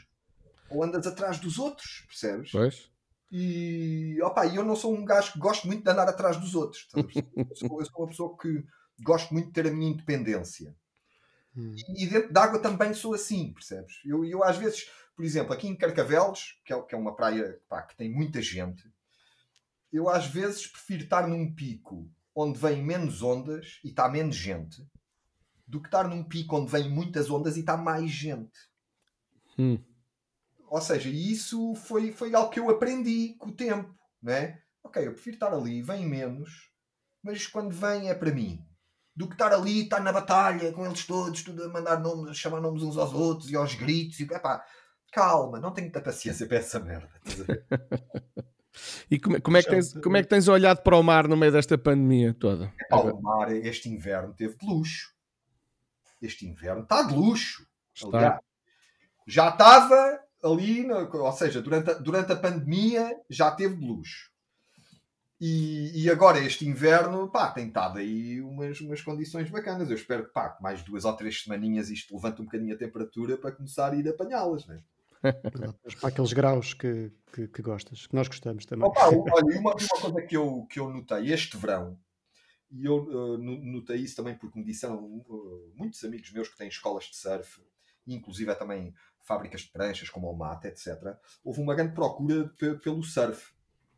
Ou 0.72 0.84
andas 0.84 1.08
atrás 1.08 1.40
dos 1.40 1.58
outros, 1.60 2.06
percebes? 2.08 2.52
Pois. 2.52 2.92
E 3.32 4.20
opa, 4.24 4.48
eu 4.48 4.64
não 4.64 4.76
sou 4.76 4.94
um 4.96 5.06
gajo 5.06 5.34
que 5.34 5.40
gosto 5.40 5.68
muito 5.68 5.84
de 5.84 5.90
andar 5.90 6.08
atrás 6.08 6.38
dos 6.38 6.56
outros. 6.56 6.88
Eu 6.94 7.56
sou, 7.56 7.80
eu 7.80 7.86
sou 7.86 8.02
uma 8.02 8.08
pessoa 8.08 8.38
que 8.38 8.64
gosto 9.02 9.34
muito 9.34 9.48
de 9.48 9.54
ter 9.54 9.68
a 9.68 9.72
minha 9.72 9.92
independência. 9.92 10.76
Hum. 11.56 11.74
E, 11.96 12.08
dentro 12.08 12.32
d'água 12.32 12.60
também 12.60 12.94
sou 12.94 13.14
assim, 13.14 13.54
percebes? 13.54 14.00
Eu, 14.06 14.24
eu 14.26 14.44
às 14.44 14.58
vezes, 14.58 14.90
por 15.16 15.26
exemplo, 15.26 15.54
aqui 15.54 15.68
em 15.68 15.76
Carcavelos, 15.76 16.60
que 16.66 16.74
é, 16.74 16.82
que 16.82 16.96
é 16.96 16.98
uma 16.98 17.16
praia 17.16 17.60
pá, 17.68 17.82
que 17.82 17.96
tem 17.96 18.12
muita 18.12 18.42
gente, 18.42 18.84
eu 19.92 20.10
às 20.10 20.28
vezes 20.28 20.68
prefiro 20.68 21.04
estar 21.04 21.28
num 21.28 21.54
pico 21.54 22.10
onde 22.36 22.60
vem 22.60 22.84
menos 22.84 23.22
ondas 23.22 23.80
e 23.84 23.90
está 23.90 24.08
menos 24.08 24.36
gente 24.36 24.86
do 25.68 25.82
que 25.82 25.88
estar 25.88 26.08
num 26.08 26.24
pico 26.24 26.58
onde 26.58 26.72
vem 26.72 26.90
muitas 26.90 27.30
ondas 27.30 27.58
e 27.58 27.60
está 27.60 27.78
mais 27.78 28.10
gente. 28.10 28.58
Hum. 29.58 29.80
Ou 30.70 30.82
seja, 30.82 31.10
isso 31.10 31.74
foi, 31.76 32.12
foi 32.12 32.34
algo 32.36 32.50
que 32.50 32.60
eu 32.60 32.70
aprendi 32.70 33.36
com 33.38 33.50
o 33.50 33.56
tempo, 33.56 33.94
né? 34.22 34.60
Ok, 34.84 35.06
eu 35.06 35.14
prefiro 35.14 35.36
estar 35.36 35.54
ali, 35.54 35.82
vem 35.82 36.06
menos, 36.06 36.70
mas 37.24 37.48
quando 37.48 37.72
vem 37.72 38.10
é 38.10 38.14
para 38.14 38.32
mim 38.32 38.64
do 39.16 39.28
que 39.28 39.34
estar 39.34 39.52
ali, 39.52 39.84
estar 39.84 40.00
na 40.00 40.14
batalha 40.14 40.72
com 40.72 40.86
eles 40.86 41.06
todos, 41.06 41.44
tudo 41.44 41.66
a 41.66 41.68
mandar 41.68 42.00
nomes, 42.00 42.32
a 42.32 42.34
chamar 42.34 42.62
nomes 42.62 42.82
uns 42.82 42.96
aos 42.96 43.14
outros 43.14 43.52
e 43.52 43.56
aos 43.56 43.76
gritos. 43.76 44.18
E, 44.20 44.24
epá, 44.24 44.64
calma, 45.12 45.60
não 45.60 45.74
tenho 45.74 45.88
muita 45.88 46.02
paciência 46.02 46.48
para 46.48 46.60
essa 46.60 46.80
merda. 46.80 47.10
e 49.12 49.20
como, 49.20 49.42
como, 49.42 49.58
é 49.58 49.62
que 49.62 49.70
tens, 49.70 49.94
como 50.02 50.16
é 50.16 50.22
que 50.24 50.30
tens 50.30 50.48
olhado 50.48 50.82
para 50.84 50.96
o 50.96 51.04
mar 51.04 51.28
no 51.28 51.36
meio 51.36 51.52
desta 51.52 51.78
pandemia 51.78 52.34
toda? 52.34 52.74
Epá, 52.80 52.96
o 52.96 53.22
mar, 53.22 53.52
este 53.52 53.90
inverno 53.90 54.34
teve 54.34 54.56
de 54.56 54.66
luxo. 54.66 55.10
Este 56.22 56.48
inverno 56.48 56.84
está 56.84 57.02
de 57.02 57.14
luxo. 57.14 57.68
Está. 57.94 58.18
Aliás, 58.18 58.40
já 59.28 59.50
estava 59.50 60.29
ali, 60.44 60.90
ou 60.92 61.32
seja, 61.32 61.62
durante 61.62 61.92
a, 61.92 61.94
durante 61.94 62.32
a 62.32 62.36
pandemia 62.36 63.16
já 63.30 63.52
teve 63.52 63.76
de 63.76 63.86
luxo. 63.86 64.30
E, 65.42 66.04
e, 66.04 66.10
agora 66.10 66.40
este 66.40 66.68
inverno, 66.68 67.30
pá, 67.30 67.50
tem 67.50 67.68
estado 67.68 67.98
aí 67.98 68.42
umas, 68.42 68.82
umas 68.82 69.02
condições 69.02 69.50
bacanas. 69.50 69.90
Eu 69.90 69.96
espero 69.96 70.26
que, 70.26 70.34
pá, 70.34 70.58
mais 70.62 70.84
duas 70.84 71.06
ou 71.06 71.14
três 71.14 71.44
semaninhas 71.44 71.90
isto 71.90 72.14
levante 72.14 72.42
um 72.42 72.46
bocadinho 72.46 72.76
a 72.76 72.78
temperatura 72.78 73.38
para 73.38 73.54
começar 73.54 73.94
a 73.94 73.96
ir 73.96 74.08
apanhá-las, 74.10 74.68
né? 74.68 74.84
para 75.22 76.10
aqueles 76.10 76.34
graus 76.34 76.74
que, 76.74 77.12
que, 77.34 77.48
que, 77.48 77.62
gostas, 77.62 78.08
que 78.08 78.16
nós 78.16 78.28
gostamos 78.28 78.66
também. 78.66 78.88
Opa, 78.88 79.08
olha, 79.08 79.60
uma, 79.60 79.74
uma 79.74 80.02
coisa 80.02 80.22
que 80.22 80.36
eu, 80.36 80.66
que 80.70 80.80
eu 80.80 80.90
notei 80.90 81.32
este 81.32 81.58
verão, 81.58 81.98
e 82.72 82.86
eu 82.86 83.04
uh, 83.04 83.38
notei 83.38 83.98
isso 83.98 84.16
também 84.16 84.36
porque 84.36 84.58
me 84.58 84.66
disseram 84.66 84.98
uh, 84.98 85.74
muitos 85.76 86.04
amigos 86.04 86.32
meus 86.32 86.48
que 86.48 86.58
têm 86.58 86.68
escolas 86.68 87.06
de 87.06 87.18
surf, 87.18 87.62
inclusive 88.08 88.52
é 88.52 88.56
também 88.56 88.94
fábricas 89.22 89.62
de 89.62 89.72
pranchas 89.72 90.10
como 90.10 90.30
o 90.30 90.38
Mate, 90.38 90.68
etc. 90.68 91.16
Houve 91.44 91.62
uma 91.62 91.76
grande 91.76 91.94
procura 91.94 92.52
pelo 92.82 93.04
surf. 93.04 93.54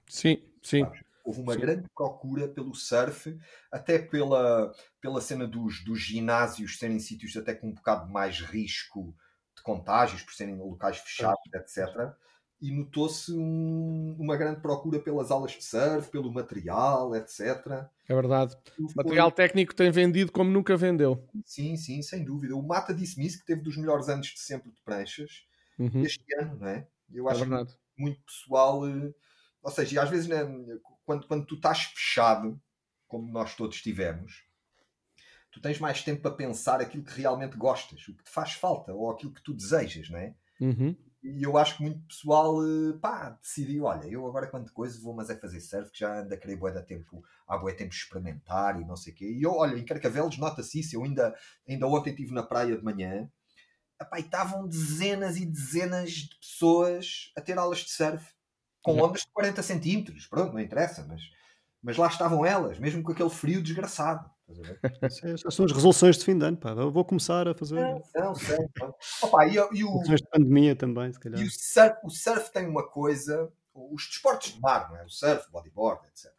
Sim, 0.08 0.44
sim. 0.62 0.84
Sabes? 0.84 1.12
Houve 1.24 1.42
uma 1.42 1.54
Sim. 1.54 1.60
grande 1.60 1.90
procura 1.96 2.48
pelo 2.48 2.74
surf, 2.74 3.40
até 3.72 4.00
pela, 4.00 4.74
pela 5.00 5.22
cena 5.22 5.48
dos, 5.48 5.84
dos 5.84 6.00
ginásios 6.00 6.80
serem 6.80 7.00
sítios 7.00 7.38
até 7.38 7.54
com 7.54 7.68
um 7.68 7.74
bocado 7.74 8.12
mais 8.12 8.40
risco 8.40 9.16
de 9.56 9.62
contágios, 9.62 10.24
por 10.24 10.34
serem 10.34 10.58
locais 10.58 10.98
fechados, 10.98 11.42
etc. 11.54 12.14
E 12.60 12.72
notou-se 12.72 13.32
um, 13.32 14.16
uma 14.20 14.36
grande 14.36 14.62
procura 14.62 15.00
pelas 15.00 15.32
aulas 15.32 15.52
de 15.52 15.64
surf, 15.64 16.10
pelo 16.10 16.32
material, 16.32 17.16
etc. 17.16 17.86
É 18.12 18.14
verdade. 18.14 18.58
O 18.78 18.88
material 18.94 19.32
técnico 19.32 19.74
tem 19.74 19.90
vendido 19.90 20.32
como 20.34 20.52
nunca 20.52 20.76
vendeu. 20.76 21.26
Sim, 21.46 21.78
sim, 21.78 22.02
sem 22.02 22.26
dúvida. 22.26 22.56
O 22.56 22.62
Mata 22.62 22.94
disse-me 22.94 23.26
isso, 23.26 23.40
que 23.40 23.46
teve 23.46 23.62
dos 23.62 23.78
melhores 23.78 24.10
anos 24.10 24.28
de 24.28 24.40
sempre 24.40 24.70
de 24.70 24.82
pranchas 24.82 25.46
uhum. 25.80 26.04
este 26.04 26.22
ano, 26.36 26.58
não 26.60 26.68
é? 26.68 26.88
Eu 27.14 27.30
é 27.30 27.32
acho 27.32 27.44
é 27.44 27.66
que 27.66 27.74
muito 27.98 28.22
pessoal. 28.24 28.86
Eh, 28.86 29.14
ou 29.64 29.72
seja, 29.72 30.04
às 30.04 30.10
vezes 30.10 30.28
né, 30.28 30.40
quando, 31.06 31.26
quando 31.26 31.46
tu 31.46 31.56
estás 31.56 31.84
fechado, 31.84 32.62
como 33.08 33.32
nós 33.32 33.56
todos 33.56 33.82
tivemos, 33.82 34.44
tu 35.50 35.62
tens 35.62 35.80
mais 35.80 36.04
tempo 36.04 36.22
para 36.22 36.32
pensar 36.32 36.82
aquilo 36.82 37.04
que 37.04 37.18
realmente 37.18 37.56
gostas, 37.56 38.06
o 38.10 38.16
que 38.16 38.24
te 38.24 38.30
faz 38.30 38.54
falta 38.54 38.94
ou 38.94 39.10
aquilo 39.10 39.34
que 39.34 39.44
tu 39.44 39.54
desejas, 39.54 40.10
não 40.10 40.20
é? 40.20 40.36
Uhum. 40.60 40.96
E 41.24 41.44
eu 41.44 41.58
acho 41.58 41.78
que 41.78 41.84
muito 41.84 42.00
pessoal 42.08 42.58
eh, 42.64 42.98
pá, 43.00 43.38
decidiu: 43.42 43.84
olha, 43.84 44.06
eu 44.08 44.26
agora 44.28 44.48
quanto 44.48 44.74
coisa 44.74 45.00
vou, 45.02 45.14
mas 45.14 45.30
é 45.30 45.36
fazer 45.36 45.60
surf, 45.62 45.92
que 45.92 46.00
já 46.00 46.22
anda 46.22 46.36
a 46.36 46.38
querer 46.38 46.56
bué 46.56 46.72
da 46.72 46.82
tempo, 46.82 47.24
há 47.48 47.58
bué 47.58 47.74
tempo 47.74 47.94
experimentar 47.94 48.82
e 48.82 48.86
não 48.86 48.96
sei 48.96 49.14
o 49.14 49.16
quê. 49.16 49.32
E 49.32 49.44
eu, 49.44 49.54
olha, 49.54 49.78
em 49.78 49.86
Carcavelos 49.86 50.38
nota-se 50.38 50.80
isso. 50.80 50.96
Eu 50.96 51.04
ainda, 51.04 51.36
ainda 51.68 51.88
ontem 51.88 52.10
estive 52.12 52.34
na 52.34 52.44
praia 52.44 52.76
de 52.76 52.84
manhã 52.84 53.30
epá, 54.02 54.20
e 54.20 54.24
estavam 54.24 54.68
dezenas 54.68 55.38
e 55.38 55.46
dezenas 55.46 56.12
de 56.12 56.36
pessoas 56.40 57.32
a 57.38 57.42
ter 57.42 57.58
aulas 57.58 57.80
de 57.80 57.92
surf 57.92 58.26
com 58.82 59.00
ondas 59.00 59.22
de 59.22 59.28
40 59.32 59.62
centímetros, 59.62 60.26
pronto, 60.26 60.54
não 60.54 60.60
interessa, 60.60 61.06
mas, 61.08 61.22
mas 61.84 61.98
lá 61.98 62.08
estavam 62.08 62.46
elas, 62.46 62.80
mesmo 62.80 63.04
com 63.04 63.12
aquele 63.12 63.30
frio 63.30 63.62
desgraçado. 63.62 64.30
Essas 65.02 65.54
são 65.54 65.66
as 65.66 65.72
resoluções 65.72 66.18
de 66.18 66.26
fim 66.26 66.38
de 66.38 66.46
ano, 66.46 66.58
pá. 66.58 66.72
Eu 66.72 66.92
vou 66.92 67.06
começar 67.06 67.48
a 67.48 67.54
fazer. 67.54 67.76
Não, 67.76 68.02
não 68.16 68.36
sei. 68.36 68.58
Opa, 69.22 69.46
e, 69.48 69.56
e 69.56 69.84
o, 69.84 70.04
de 70.04 70.24
pandemia 70.30 70.76
também, 70.76 71.12
se 71.12 71.20
calhar. 71.20 71.40
E 71.40 71.44
o 71.44 71.52
surf, 71.52 71.96
o 72.04 72.10
surf 72.10 72.52
tem 72.52 72.68
uma 72.68 72.88
coisa, 72.88 73.52
os 73.74 74.08
desportos 74.08 74.54
de 74.54 74.62
mar, 74.62 74.90
não 74.90 74.98
é? 74.98 75.06
o 75.06 75.10
surf, 75.10 75.48
o 75.48 75.52
bodyboard, 75.52 76.08
etc. 76.08 76.32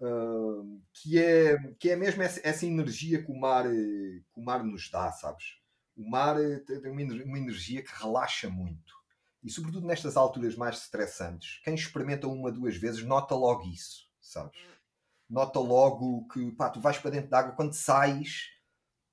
Uh, 0.00 0.80
que, 0.92 1.18
é, 1.18 1.58
que 1.78 1.90
é 1.90 1.96
mesmo 1.96 2.22
essa, 2.22 2.40
essa, 2.44 2.64
energia 2.64 3.20
que 3.20 3.32
o, 3.32 3.34
mar, 3.34 3.64
que 3.64 4.22
o 4.36 4.44
mar 4.44 4.62
nos 4.62 4.88
dá, 4.88 5.10
sabes? 5.10 5.58
O 5.96 6.08
mar 6.08 6.36
tem 6.66 6.92
uma, 6.92 7.24
uma 7.24 7.38
energia 7.38 7.82
que 7.82 7.90
relaxa 7.92 8.48
muito 8.48 8.94
E 9.42 9.50
sobretudo 9.50 9.84
nestas 9.84 10.16
alturas 10.16 10.54
mais 10.54 10.82
estressantes, 10.82 11.60
quem 11.64 11.74
experimenta 11.74 12.28
uma, 12.28 12.52
duas 12.52 12.76
vezes, 12.76 13.02
nota 13.02 13.34
logo 13.34 13.64
isso, 13.66 14.08
sabes? 14.20 14.56
Nota 15.28 15.58
logo 15.58 16.26
que 16.28 16.50
pá, 16.52 16.70
tu 16.70 16.80
vais 16.80 16.98
para 16.98 17.10
dentro 17.10 17.30
da 17.30 17.40
água, 17.40 17.52
quando 17.52 17.74
sais, 17.74 18.46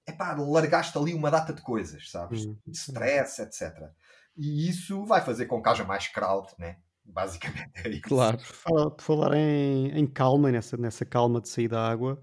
é 0.07 0.11
pá, 0.11 0.33
largaste 0.33 0.97
ali 0.97 1.13
uma 1.13 1.29
data 1.29 1.53
de 1.53 1.61
coisas, 1.61 2.09
sabes? 2.09 2.45
Uhum. 2.45 2.57
De 2.65 2.77
stress, 2.77 3.41
etc. 3.41 3.89
E 4.37 4.69
isso 4.69 5.05
vai 5.05 5.21
fazer 5.21 5.45
com 5.45 5.61
que 5.61 5.69
haja 5.69 5.83
mais 5.83 6.07
crowd, 6.07 6.53
né? 6.57 6.77
Basicamente 7.03 7.71
é 7.85 7.89
isso. 7.89 8.01
Claro. 8.01 8.37
Por 8.37 8.45
falar, 8.45 8.89
por 8.91 9.01
falar 9.03 9.37
em, 9.37 9.91
em 9.91 10.07
calma, 10.07 10.51
nessa, 10.51 10.77
nessa 10.77 11.05
calma 11.05 11.41
de 11.41 11.49
sair 11.49 11.67
da 11.67 11.85
água, 11.85 12.19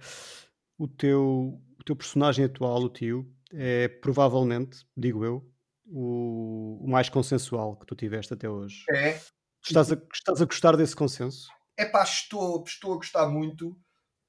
o 0.79 0.89
teu, 0.89 1.61
o 1.79 1.85
teu 1.85 1.95
personagem 1.95 2.45
atual, 2.45 2.83
o 2.83 2.89
tio, 2.89 3.31
é 3.53 3.89
provavelmente, 3.89 4.87
digo 4.97 5.25
eu, 5.25 5.47
o, 5.87 6.85
o 6.85 6.91
mais 6.91 7.09
consensual 7.09 7.77
que 7.77 7.87
tu 7.87 7.95
tiveste 7.95 8.33
até 8.33 8.49
hoje. 8.49 8.85
É, 8.91 9.21
Estás 9.65 9.93
a, 9.93 9.97
estás 10.13 10.43
a 10.43 10.45
gostar 10.45 10.77
desse 10.77 10.97
consenso? 10.97 11.47
é 11.77 11.85
pá, 11.85 12.03
estou, 12.03 12.63
estou 12.67 12.93
a 12.93 12.97
gostar 12.97 13.29
muito 13.29 13.79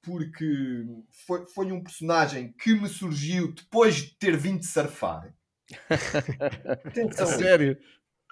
porque 0.03 0.85
foi, 1.25 1.47
foi 1.47 1.71
um 1.71 1.81
personagem 1.81 2.51
que 2.51 2.75
me 2.75 2.89
surgiu 2.89 3.53
depois 3.53 3.95
de 3.95 4.15
ter 4.17 4.35
vindo 4.37 4.59
de 4.59 4.67
surfar. 4.67 5.33
A 5.89 6.73
Atenção, 6.73 7.25
sério. 7.25 7.77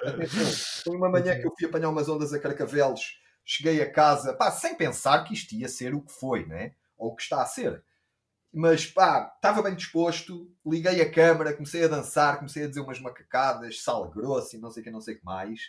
atenção. 0.05 0.45
Foi 0.83 0.97
uma 0.97 1.09
manhã 1.09 1.39
que 1.39 1.47
eu 1.47 1.53
fui 1.57 1.67
apanhar 1.67 1.89
umas 1.89 2.09
ondas 2.09 2.33
a 2.33 2.39
Carcavelos, 2.39 3.19
cheguei 3.45 3.81
a 3.81 3.89
casa, 3.91 4.33
pá, 4.33 4.51
sem 4.51 4.75
pensar 4.75 5.23
que 5.23 5.33
isto 5.33 5.53
ia 5.55 5.69
ser 5.69 5.95
o 5.95 6.01
que 6.01 6.11
foi, 6.11 6.45
né? 6.45 6.75
Ou 6.97 7.11
o 7.11 7.15
que 7.15 7.23
está 7.23 7.41
a 7.41 7.45
ser. 7.45 7.83
Mas 8.53 8.85
pá, 8.85 9.31
estava 9.33 9.63
bem 9.63 9.73
disposto, 9.73 10.51
liguei 10.65 11.01
a 11.01 11.09
câmara, 11.09 11.53
comecei 11.53 11.85
a 11.85 11.87
dançar, 11.87 12.37
comecei 12.37 12.65
a 12.65 12.67
dizer 12.67 12.81
umas 12.81 12.99
macacadas, 12.99 13.81
sal 13.81 14.11
grosso 14.11 14.57
e 14.57 14.59
não 14.59 14.69
sei 14.69 14.81
o 14.81 14.83
que, 14.83 14.91
não 14.91 15.01
sei 15.01 15.15
o 15.15 15.19
que 15.19 15.25
mais. 15.25 15.61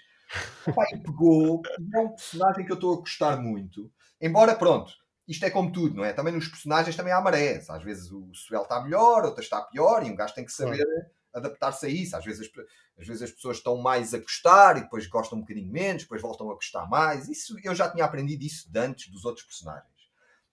Pá, 0.74 0.84
e 0.92 0.98
pegou, 0.98 1.62
e 1.78 1.96
é 1.96 2.00
um 2.00 2.08
personagem 2.08 2.66
que 2.66 2.72
eu 2.72 2.76
estou 2.76 2.94
a 2.94 3.00
gostar 3.00 3.36
muito. 3.40 3.90
Embora, 4.20 4.56
pronto, 4.56 4.92
isto 5.26 5.44
é 5.44 5.50
como 5.50 5.70
tudo, 5.70 5.96
não 5.96 6.04
é? 6.04 6.12
Também 6.12 6.32
nos 6.32 6.48
personagens 6.48 6.96
também 6.96 7.12
há 7.12 7.20
marés. 7.20 7.70
Às 7.70 7.82
vezes 7.82 8.10
o 8.10 8.32
Suel 8.34 8.62
está 8.62 8.82
melhor, 8.82 9.24
outra 9.24 9.42
está 9.42 9.60
pior, 9.62 10.04
e 10.04 10.10
um 10.10 10.16
gajo 10.16 10.34
tem 10.34 10.44
que 10.44 10.52
saber 10.52 10.84
adaptar-se 11.32 11.86
a 11.86 11.88
isso. 11.88 12.16
Às 12.16 12.24
vezes, 12.24 12.48
as, 12.48 12.64
às 12.98 13.06
vezes 13.06 13.22
as 13.22 13.30
pessoas 13.30 13.58
estão 13.58 13.76
mais 13.76 14.12
a 14.14 14.18
gostar 14.18 14.76
e 14.76 14.82
depois 14.82 15.06
gostam 15.06 15.38
um 15.38 15.42
bocadinho 15.42 15.70
menos, 15.70 16.02
depois 16.02 16.20
voltam 16.20 16.50
a 16.50 16.54
gostar 16.54 16.86
mais. 16.88 17.28
Isso 17.28 17.56
eu 17.62 17.74
já 17.74 17.90
tinha 17.90 18.04
aprendido 18.04 18.44
isso 18.44 18.70
de 18.70 18.78
antes 18.78 19.10
dos 19.10 19.24
outros 19.24 19.46
personagens. 19.46 19.90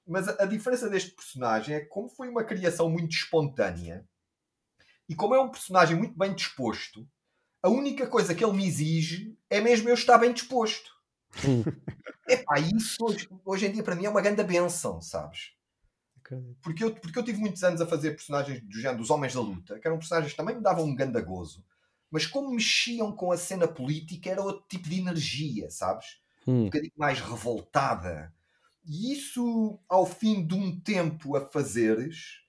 Mas 0.07 0.27
a, 0.27 0.43
a 0.43 0.45
diferença 0.45 0.89
deste 0.89 1.11
personagem 1.11 1.75
é 1.75 1.79
que, 1.81 1.87
como 1.87 2.09
foi 2.09 2.29
uma 2.29 2.43
criação 2.43 2.89
muito 2.89 3.11
espontânea 3.11 4.07
e 5.07 5.15
como 5.15 5.33
é 5.33 5.41
um 5.41 5.49
personagem 5.49 5.97
muito 5.97 6.17
bem 6.17 6.33
disposto, 6.35 7.07
a 7.61 7.69
única 7.69 8.07
coisa 8.07 8.33
que 8.33 8.43
ele 8.43 8.53
me 8.53 8.65
exige 8.65 9.35
é 9.49 9.59
mesmo 9.59 9.89
eu 9.89 9.95
estar 9.95 10.17
bem 10.17 10.31
disposto. 10.31 10.98
Hum. 11.43 11.63
Epá, 12.27 12.59
isso 12.59 12.95
hoje, 13.03 13.27
hoje 13.45 13.65
em 13.67 13.71
dia 13.73 13.83
para 13.83 13.95
mim 13.95 14.05
é 14.05 14.09
uma 14.09 14.21
grande 14.21 14.43
benção, 14.43 15.01
sabes? 15.01 15.51
Porque 16.61 16.83
eu, 16.83 16.93
porque 16.93 17.17
eu 17.17 17.23
tive 17.23 17.39
muitos 17.39 17.63
anos 17.63 17.79
a 17.81 17.87
fazer 17.87 18.11
personagens 18.11 18.61
do 18.61 18.79
género 18.79 18.99
dos 18.99 19.09
Homens 19.09 19.33
da 19.33 19.41
Luta, 19.41 19.79
que 19.79 19.87
eram 19.87 19.97
personagens 19.97 20.33
que 20.33 20.37
também 20.37 20.55
me 20.55 20.61
davam 20.61 20.85
um 20.85 20.95
ganda 20.95 21.21
gozo, 21.21 21.65
mas 22.11 22.25
como 22.25 22.51
mexiam 22.51 23.11
com 23.15 23.31
a 23.31 23.37
cena 23.37 23.67
política 23.67 24.29
era 24.29 24.41
outro 24.41 24.65
tipo 24.67 24.89
de 24.89 24.99
energia, 24.99 25.69
sabes? 25.69 26.19
Um 26.61 26.65
Hum. 26.65 26.65
bocadinho 26.65 26.93
mais 26.97 27.19
revoltada. 27.21 28.33
E 28.85 29.13
isso, 29.13 29.79
ao 29.87 30.05
fim 30.05 30.45
de 30.45 30.53
um 30.55 30.79
tempo 30.79 31.35
a 31.35 31.49
fazeres, 31.49 32.41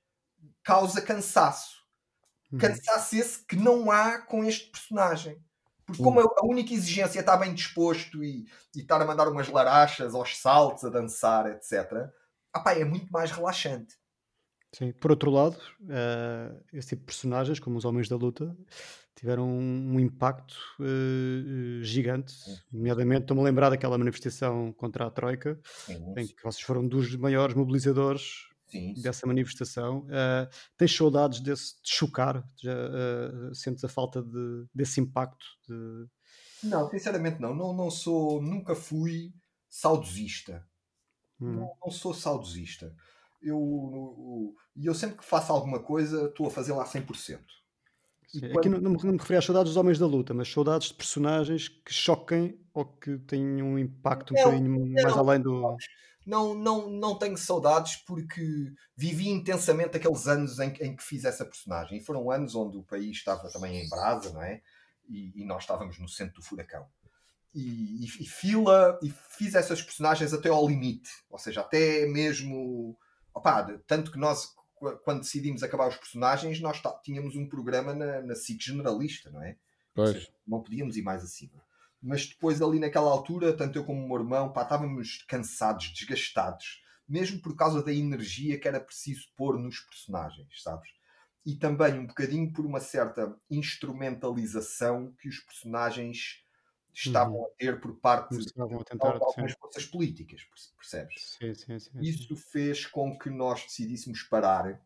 causa 0.64 1.02
cansaço. 1.02 1.78
Uhum. 2.52 2.58
Cansaço 2.58 3.16
esse 3.16 3.44
que 3.46 3.56
não 3.56 3.90
há 3.90 4.20
com 4.22 4.44
este 4.44 4.70
personagem. 4.70 5.42
Porque 5.90 6.02
como 6.02 6.20
a 6.20 6.44
única 6.44 6.72
exigência 6.72 7.18
é 7.18 7.20
estar 7.20 7.36
bem 7.36 7.54
disposto 7.54 8.22
e, 8.22 8.46
e 8.74 8.80
estar 8.80 9.00
a 9.00 9.04
mandar 9.04 9.28
umas 9.28 9.48
larachas 9.48 10.14
aos 10.14 10.38
saltos, 10.38 10.84
a 10.84 10.88
dançar, 10.88 11.46
etc., 11.46 12.10
apá, 12.52 12.72
é 12.72 12.84
muito 12.84 13.10
mais 13.12 13.30
relaxante. 13.30 13.94
Sim. 14.72 14.92
Por 14.92 15.10
outro 15.10 15.30
lado, 15.30 15.56
eh, 15.88 16.52
esse 16.72 16.90
tipo 16.90 17.00
de 17.00 17.06
personagens, 17.06 17.58
como 17.58 17.76
os 17.76 17.84
Homens 17.84 18.08
da 18.08 18.14
Luta, 18.14 18.56
tiveram 19.16 19.48
um 19.48 19.98
impacto 19.98 20.56
eh, 20.80 20.84
eh, 20.84 21.84
gigante. 21.84 22.34
Nomeadamente, 22.72 23.22
estou-me 23.22 23.42
a 23.42 23.44
lembrar 23.44 23.70
daquela 23.70 23.98
manifestação 23.98 24.72
contra 24.72 25.06
a 25.06 25.10
Troika, 25.10 25.58
Sim, 25.64 26.14
em 26.16 26.26
que 26.26 26.42
vocês 26.42 26.62
foram 26.62 26.86
dos 26.86 27.16
maiores 27.16 27.54
mobilizadores 27.54 28.49
sim, 28.70 28.94
sim. 28.94 29.02
dessa 29.02 29.26
manifestação. 29.26 30.06
Eh, 30.10 30.48
tens 30.76 30.94
saudades 30.96 31.40
desse 31.40 31.74
de 31.82 31.90
chocar? 31.90 32.44
Já, 32.62 32.72
eh, 32.72 33.50
sentes 33.54 33.82
a 33.84 33.88
falta 33.88 34.22
de, 34.22 34.66
desse 34.74 35.00
impacto? 35.00 35.44
de- 35.68 36.06
Não, 36.68 36.88
sinceramente 36.90 37.40
não. 37.40 37.54
não. 37.54 37.72
Não 37.74 37.90
sou, 37.90 38.40
nunca 38.42 38.74
fui 38.74 39.32
saudosista. 39.68 40.66
Hum, 41.40 41.52
Não, 41.54 41.72
não 41.84 41.90
sou 41.90 42.12
saudosista. 42.14 42.94
Eu, 43.42 43.56
eu- 43.58 44.54
E 44.76 44.86
eu 44.86 44.94
sempre 44.94 45.16
que 45.18 45.24
faço 45.24 45.52
alguma 45.52 45.80
coisa, 45.82 46.26
estou 46.26 46.46
a 46.46 46.50
fazê-la 46.50 46.82
a 46.82 46.86
100%. 46.86 47.40
E 48.34 48.38
sim. 48.38 48.40
quando- 48.52 48.58
Aqui 48.58 48.68
não, 48.68 48.80
não 48.92 49.12
me 49.12 49.18
referi 49.18 49.38
às 49.38 49.44
saudades 49.44 49.70
dos 49.72 49.76
Homens 49.76 49.98
da 49.98 50.06
Luta, 50.06 50.32
mas 50.34 50.48
saudades 50.52 50.88
de 50.88 50.94
personagens 50.94 51.68
que 51.68 51.92
choquem 51.92 52.60
ou 52.72 52.84
que 52.84 53.18
tenham 53.20 53.66
um 53.68 53.78
impacto 53.78 54.32
um 54.32 54.36
Não, 54.36 54.44
bocadinho 54.44 54.92
mais 55.02 55.16
além 55.16 55.40
do. 55.40 55.76
Não, 56.26 56.54
não, 56.54 56.90
não 56.90 57.18
tenho 57.18 57.36
saudades 57.36 57.96
porque 57.96 58.72
vivi 58.96 59.28
intensamente 59.28 59.96
aqueles 59.96 60.26
anos 60.26 60.58
em, 60.58 60.70
que- 60.70 60.84
em 60.84 60.94
que 60.96 61.02
fiz 61.02 61.24
essa 61.24 61.44
personagem. 61.44 61.98
E 61.98 62.04
foram 62.04 62.30
anos 62.30 62.54
onde 62.54 62.76
o 62.76 62.82
país 62.82 63.16
estava 63.16 63.50
também 63.50 63.82
em 63.84 63.88
brasa, 63.88 64.32
não 64.32 64.42
é? 64.42 64.60
E, 65.08 65.32
e 65.42 65.44
nós 65.44 65.62
estávamos 65.62 65.98
no 65.98 66.08
centro 66.08 66.36
do 66.36 66.42
furacão. 66.42 66.86
E, 67.54 68.04
e, 68.04 68.04
e 68.04 68.26
fila, 68.28 68.98
e 69.02 69.10
fiz 69.36 69.54
essas 69.54 69.82
personagens 69.82 70.32
até 70.32 70.48
ao 70.48 70.68
limite. 70.68 71.10
Ou 71.28 71.38
seja, 71.38 71.62
até 71.62 72.06
mesmo. 72.06 72.96
Opá, 73.34 73.62
tanto 73.86 74.12
que 74.12 74.18
nós, 74.18 74.54
qu- 74.74 74.96
quando 75.04 75.20
decidimos 75.20 75.62
acabar 75.62 75.88
os 75.88 75.96
personagens, 75.96 76.60
nós 76.60 76.80
tá- 76.80 76.96
tínhamos 77.02 77.34
um 77.34 77.48
programa 77.48 77.92
na, 77.94 78.20
na 78.22 78.34
SIC 78.36 78.62
generalista, 78.62 79.30
não 79.30 79.42
é? 79.42 79.56
Pois. 79.94 80.12
seja, 80.12 80.28
não 80.46 80.62
podíamos 80.62 80.96
ir 80.96 81.02
mais 81.02 81.24
acima. 81.24 81.60
Mas 82.02 82.26
depois, 82.26 82.62
ali 82.62 82.78
naquela 82.78 83.10
altura, 83.10 83.56
tanto 83.56 83.78
eu 83.78 83.84
como 83.84 84.02
o 84.04 84.08
meu 84.08 84.16
irmão, 84.18 84.52
pá, 84.52 84.62
estávamos 84.62 85.22
cansados, 85.28 85.92
desgastados, 85.92 86.82
mesmo 87.08 87.40
por 87.42 87.54
causa 87.56 87.82
da 87.82 87.92
energia 87.92 88.58
que 88.58 88.68
era 88.68 88.80
preciso 88.80 89.28
pôr 89.36 89.58
nos 89.58 89.80
personagens, 89.80 90.62
sabes? 90.62 90.90
E 91.44 91.56
também 91.56 91.98
um 91.98 92.06
bocadinho 92.06 92.52
por 92.52 92.66
uma 92.66 92.80
certa 92.80 93.36
instrumentalização 93.50 95.14
que 95.18 95.28
os 95.28 95.40
personagens 95.40 96.44
estavam 96.94 97.44
a 97.46 97.48
ter 97.58 97.80
por 97.80 97.98
parte 98.00 98.44
de. 98.44 98.50
Sim, 98.98 99.16
algumas 99.24 99.52
forças 99.58 99.86
políticas, 99.86 100.42
perce- 100.44 100.74
percebes? 100.76 101.14
sim, 101.40 101.54
sim. 101.54 101.78
sim, 101.80 102.04
sim. 102.04 102.26
Isso 102.26 102.36
fez 102.36 102.86
com 102.86 103.18
que 103.18 103.30
nós 103.30 103.62
decidíssemos 103.64 104.22
parar. 104.24 104.82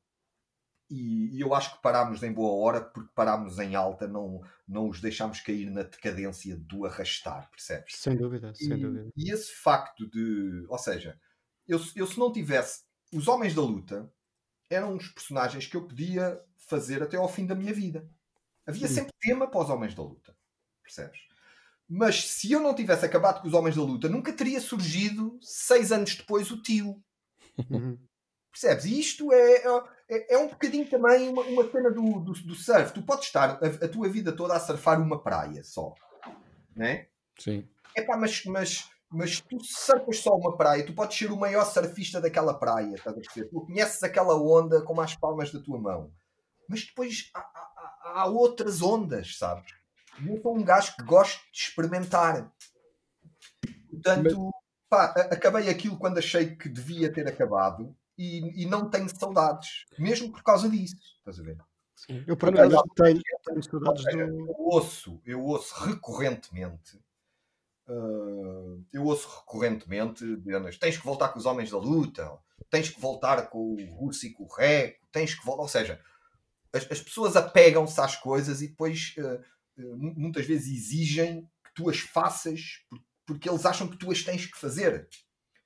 E, 0.95 1.37
e 1.37 1.41
eu 1.41 1.53
acho 1.53 1.75
que 1.75 1.83
parámos 1.83 2.23
em 2.23 2.33
boa 2.33 2.65
hora 2.65 2.81
porque 2.81 3.11
parámos 3.17 3.59
em 3.59 3.75
alta, 3.75 4.07
não, 4.07 4.41
não 4.67 4.89
os 4.89 5.01
deixámos 5.01 5.41
cair 5.41 5.69
na 5.69 5.83
decadência 5.83 6.57
do 6.57 6.87
arrastar, 6.87 7.51
percebes? 7.51 7.97
Sem 7.97 8.17
dúvida, 8.17 8.55
sem 8.55 8.79
e, 8.79 8.81
dúvida. 8.81 9.11
e 9.17 9.33
esse 9.33 9.53
facto 9.53 10.09
de. 10.09 10.65
Ou 10.69 10.79
seja, 10.79 11.19
eu, 11.67 11.81
eu 11.97 12.07
se 12.07 12.17
não 12.17 12.33
tivesse. 12.33 12.85
Os 13.13 13.27
Homens 13.27 13.55
da 13.55 13.61
Luta 13.61 14.09
eram 14.71 14.97
os 14.97 15.09
personagens 15.09 15.67
que 15.67 15.77
eu 15.77 15.85
podia 15.85 16.41
fazer 16.57 17.03
até 17.03 17.17
ao 17.17 17.29
fim 17.29 17.45
da 17.45 17.57
minha 17.57 17.75
vida. 17.75 18.09
Havia 18.65 18.87
Hum. 18.87 18.91
sempre 18.91 19.13
tema 19.21 19.51
para 19.51 19.63
os 19.63 19.71
Homens 19.71 19.97
da 19.97 20.03
Luta, 20.03 20.37
percebes? 20.81 21.19
Mas 21.89 22.31
se 22.31 22.53
eu 22.53 22.61
não 22.61 22.73
tivesse 22.73 23.05
acabado 23.05 23.43
com 23.43 23.49
os 23.49 23.55
Homens 23.55 23.75
da 23.75 23.83
Luta, 23.83 24.09
nunca 24.09 24.33
teria 24.33 24.61
surgido 24.61 25.37
seis 25.43 25.91
anos 25.91 26.15
depois 26.15 26.53
o 26.53 26.63
tio. 26.63 27.03
Uhum. 27.69 27.99
Percebes? 28.53 28.85
E 28.85 29.01
isto 29.01 29.33
é, 29.33 29.65
é, 30.09 30.35
é 30.35 30.39
um 30.39 30.49
bocadinho 30.49 30.89
também 30.89 31.29
uma, 31.29 31.43
uma 31.43 31.71
cena 31.71 31.91
do, 31.91 32.21
do, 32.21 32.33
do 32.33 32.55
surf. 32.55 32.93
Tu 32.93 33.03
podes 33.03 33.27
estar 33.27 33.59
a, 33.63 33.85
a 33.85 33.89
tua 33.89 34.09
vida 34.09 34.33
toda 34.33 34.55
a 34.55 34.61
surfar 34.61 35.01
uma 35.01 35.21
praia 35.23 35.63
só. 35.63 35.95
Né? 36.77 37.07
Sim. 37.39 37.69
Epá, 37.97 38.17
mas, 38.17 38.45
mas, 38.45 38.91
mas 39.11 39.41
tu 39.41 39.59
surfas 39.63 40.19
só 40.19 40.37
uma 40.37 40.57
praia, 40.57 40.85
tu 40.85 40.93
podes 40.93 41.17
ser 41.17 41.31
o 41.31 41.37
maior 41.37 41.65
surfista 41.65 42.21
daquela 42.21 42.55
praia, 42.55 42.95
estás 42.95 43.17
a 43.17 43.21
perceber? 43.21 43.49
Tu 43.49 43.61
conheces 43.61 44.03
aquela 44.03 44.35
onda 44.37 44.83
como 44.83 45.01
as 45.01 45.15
palmas 45.15 45.53
da 45.53 45.61
tua 45.61 45.79
mão. 45.79 46.13
Mas 46.69 46.85
depois 46.85 47.31
há, 47.35 47.41
há- 47.41 48.21
há- 48.23 48.27
outras 48.27 48.83
ondas, 48.83 49.37
sabes? 49.37 49.73
E 50.21 50.29
eu 50.29 50.41
sou 50.43 50.57
um 50.57 50.63
gajo 50.65 50.97
que 50.97 51.03
gosto 51.03 51.41
de 51.53 51.61
experimentar. 51.63 52.51
Portanto, 53.91 54.51
pá, 54.89 55.15
a- 55.17 55.35
acabei 55.35 55.69
aquilo 55.69 55.99
quando 55.99 56.19
achei 56.19 56.57
que 56.57 56.69
devia 56.69 57.13
ter 57.13 57.29
acabado 57.29 57.95
e, 58.19 58.63
e 58.63 58.67
não 58.67 58.89
tenho 58.89 59.09
saudades, 59.09 59.85
mesmo 59.99 60.31
por 60.33 60.43
causa 60.43 60.69
disso. 60.69 60.97
Estás 61.19 61.41
a 61.41 61.43
ver? 61.43 61.59
Sim. 61.97 62.25
Eu, 62.27 62.37
por 62.37 62.49
acaso, 62.51 62.83
tenho, 62.97 63.21
tenho 63.45 63.63
saudades 63.63 64.05
do. 64.05 64.21
eu 64.21 64.55
ouço, 64.59 65.21
eu 65.25 65.43
ouço 65.43 65.75
recorrentemente. 65.85 67.01
ah, 67.89 68.77
eu 68.93 69.05
ouço 69.05 69.29
recorrentemente 69.41 70.37
dizendo, 70.37 70.79
tens 70.79 70.97
que 70.99 71.05
voltar 71.05 71.29
com 71.29 71.39
os 71.39 71.47
homens 71.47 71.71
da 71.71 71.79
luta, 71.79 72.31
tens 72.71 72.89
que 72.91 73.01
voltar 73.01 73.49
com 73.49 73.75
o 73.75 73.95
Russo 73.95 74.27
e 74.27 74.33
com 74.33 74.45
o 74.45 74.49
Reco, 74.53 75.07
tens 75.13 75.35
que 75.35 75.45
voltar. 75.45 75.63
Ou 75.63 75.69
seja, 75.69 76.01
as, 76.73 76.91
as 76.91 77.01
pessoas 77.01 77.37
apegam-se 77.37 78.01
às 78.01 78.17
coisas 78.17 78.61
e 78.63 78.69
depois 78.69 79.15
mu- 79.77 80.15
muitas 80.17 80.47
vezes 80.47 80.73
exigem 80.73 81.43
que 81.65 81.75
tu 81.75 81.89
as 81.91 81.99
faças 82.01 82.81
porque 83.27 83.49
eles 83.49 83.65
acham 83.65 83.89
que 83.89 83.97
tu 83.97 84.11
as 84.11 84.23
tens 84.23 84.47
que 84.47 84.59
fazer. 84.59 85.09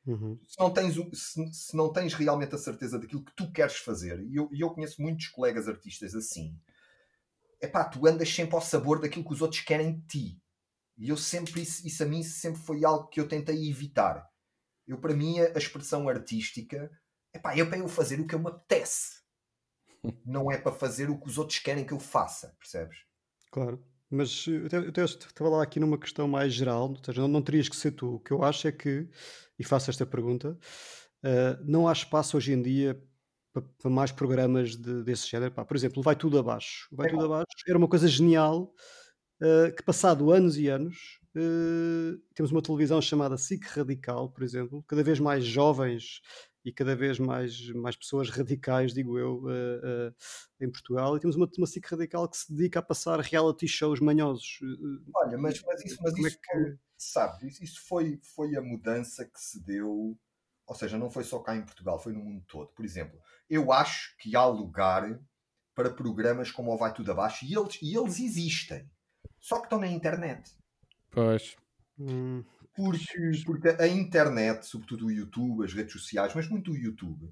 Uhum. 0.09 0.41
Se, 0.47 0.59
não 0.59 0.73
tens, 0.73 0.95
se, 1.13 1.53
se, 1.53 1.77
não 1.77 1.93
tens 1.93 2.15
realmente 2.15 2.55
a 2.55 2.59
certeza 2.59 2.99
daquilo 2.99 3.23
que 3.23 3.35
tu 3.37 3.53
queres 3.53 3.77
fazer, 3.77 4.19
e 4.27 4.37
eu, 4.37 4.49
eu 4.51 4.71
conheço 4.71 5.03
muitos 5.03 5.29
colegas 5.29 5.69
artistas 5.69 6.15
assim, 6.15 6.59
é 7.61 7.69
pá, 7.69 7.85
tu 7.85 8.07
andas 8.07 8.33
sempre 8.33 8.55
ao 8.55 8.63
sabor 8.63 9.01
daquilo 9.01 9.25
que 9.25 9.35
os 9.35 9.43
outros 9.43 9.61
querem 9.61 9.99
de 9.99 10.07
ti. 10.07 10.43
E 10.97 11.11
eu 11.11 11.17
sempre, 11.17 11.61
isso, 11.61 11.87
isso 11.87 12.03
a 12.03 12.07
mim 12.07 12.23
sempre 12.23 12.59
foi 12.63 12.87
algo 12.87 13.09
que 13.09 13.21
eu 13.21 13.29
tentei 13.29 13.69
evitar. 13.69 14.27
Eu, 14.87 14.99
para 14.99 15.15
mim, 15.15 15.41
a 15.41 15.59
expressão 15.59 16.09
artística 16.09 16.91
é 17.31 17.39
pá, 17.39 17.55
é 17.55 17.63
para 17.63 17.79
eu 17.79 17.89
fazer 17.89 18.19
o 18.19 18.27
que 18.27 18.35
eu 18.35 18.39
me 18.39 18.49
apetece. 18.49 19.19
não 20.25 20.51
é 20.51 20.57
para 20.57 20.73
fazer 20.73 21.11
o 21.11 21.21
que 21.21 21.29
os 21.29 21.37
outros 21.37 21.59
querem 21.59 21.85
que 21.85 21.93
eu 21.93 22.01
faça, 22.01 22.57
percebes? 22.59 22.97
Claro. 23.51 23.85
Mas 24.11 24.47
eu 24.47 24.67
até 24.89 25.05
estava 25.05 25.51
lá 25.51 25.63
aqui 25.63 25.79
numa 25.79 25.99
questão 25.99 26.27
mais 26.27 26.55
geral, 26.55 26.95
seja, 27.05 27.21
não, 27.21 27.29
não 27.29 27.43
terias 27.43 27.69
que 27.69 27.77
ser 27.77 27.93
tu. 27.93 28.15
O 28.15 28.21
que 28.21 28.31
eu 28.31 28.43
acho 28.43 28.67
é 28.67 28.73
que, 28.73 29.07
e 29.59 29.65
faço 29.65 29.91
esta 29.91 30.07
pergunta, 30.07 30.59
uh, 31.25 31.65
não 31.65 31.87
há 31.87 31.93
espaço 31.93 32.37
hoje 32.37 32.53
em 32.53 32.63
dia 32.63 32.99
para, 33.53 33.63
para 33.63 33.91
mais 33.91 34.11
programas 34.11 34.77
de, 34.77 35.03
desse 35.03 35.29
género. 35.29 35.53
Pá, 35.53 35.65
por 35.65 35.77
exemplo, 35.77 36.03
Vai 36.03 36.17
Tudo 36.17 36.39
Abaixo. 36.39 36.89
Vai 36.91 37.09
é 37.09 37.11
Tudo 37.11 37.27
Abaixo 37.27 37.47
era 37.67 37.79
uma 37.79 37.89
coisa 37.89 38.09
genial 38.09 38.73
uh, 39.43 39.75
que, 39.75 39.83
passado 39.83 40.33
anos 40.33 40.57
e 40.57 40.69
anos, 40.69 41.21
uh, 41.37 42.19
temos 42.35 42.51
uma 42.51 42.63
televisão 42.63 43.01
chamada 43.03 43.37
SIC 43.37 43.65
Radical, 43.67 44.31
por 44.31 44.43
exemplo, 44.43 44.83
cada 44.87 45.03
vez 45.03 45.21
mais 45.21 45.45
jovens 45.45 46.21
e 46.65 46.73
cada 46.73 46.95
vez 46.95 47.19
mais, 47.19 47.71
mais 47.71 47.97
pessoas 47.97 48.29
radicais, 48.31 48.93
digo 48.93 49.19
eu, 49.19 49.43
uh, 49.45 49.49
uh, 49.49 50.15
em 50.61 50.71
Portugal. 50.71 51.17
E 51.17 51.21
temos 51.21 51.37
uma, 51.37 51.49
uma 51.57 51.67
SIC 51.67 51.87
radical 51.87 52.29
que 52.29 52.37
se 52.37 52.53
dedica 52.53 52.81
a 52.81 52.83
passar 52.83 53.21
reality 53.21 53.67
shows 53.67 54.01
manhosos. 54.01 54.59
Olha, 55.17 55.39
mas, 55.39 55.63
mas 55.63 55.85
isso, 55.85 55.99
mas 56.03 56.19
isso 56.19 56.39
é 57.19 57.29
que... 57.39 57.65
isso 57.65 57.87
foi, 57.87 58.21
foi 58.35 58.57
a 58.57 58.61
mudança 58.61 59.25
que 59.25 59.41
se 59.41 59.65
deu, 59.65 60.19
ou 60.67 60.75
seja, 60.75 60.99
não 60.99 61.11
foi 61.11 61.25
só 61.25 61.39
cá 61.39 61.57
em 61.57 61.65
Portugal, 61.65 61.99
foi 61.99 62.13
no 62.13 62.21
mundo 62.21 62.45
todo. 62.47 62.69
Por 62.69 62.85
exemplo, 62.85 63.19
eu 63.49 63.73
acho 63.73 64.17
que 64.19 64.37
há 64.37 64.45
lugar 64.45 65.19
para 65.75 65.91
programas 65.91 66.51
como 66.51 66.73
o 66.73 66.77
Vai 66.77 66.93
Tudo 66.93 67.13
Abaixo 67.13 67.45
e 67.45 67.57
eles, 67.57 67.79
e 67.81 67.97
eles 67.97 68.19
existem, 68.19 68.91
só 69.39 69.59
que 69.59 69.67
estão 69.67 69.79
na 69.79 69.87
internet. 69.87 70.57
Pois. 71.11 71.57
Hum. 71.99 72.45
Porque, 72.79 73.43
porque 73.45 73.69
a 73.71 73.89
internet, 73.89 74.65
sobretudo 74.65 75.07
o 75.07 75.11
YouTube, 75.11 75.65
as 75.65 75.75
redes 75.75 75.93
sociais, 75.93 76.33
mas 76.33 76.49
muito 76.49 76.71
o 76.71 76.77
YouTube, 76.77 77.29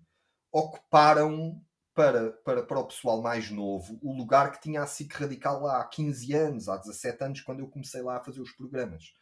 ocuparam 0.50 1.62
para, 1.94 2.32
para, 2.32 2.64
para 2.64 2.80
o 2.80 2.86
pessoal 2.88 3.22
mais 3.22 3.48
novo 3.48 3.96
o 4.02 4.12
lugar 4.12 4.50
que 4.50 4.60
tinha 4.60 4.82
a 4.82 4.86
SIC 4.88 5.12
Radical 5.12 5.62
lá 5.62 5.80
há 5.80 5.84
15 5.84 6.32
anos, 6.34 6.68
há 6.68 6.76
17 6.76 7.22
anos, 7.22 7.40
quando 7.42 7.60
eu 7.60 7.68
comecei 7.68 8.02
lá 8.02 8.16
a 8.16 8.24
fazer 8.24 8.40
os 8.40 8.50
programas. 8.50 9.12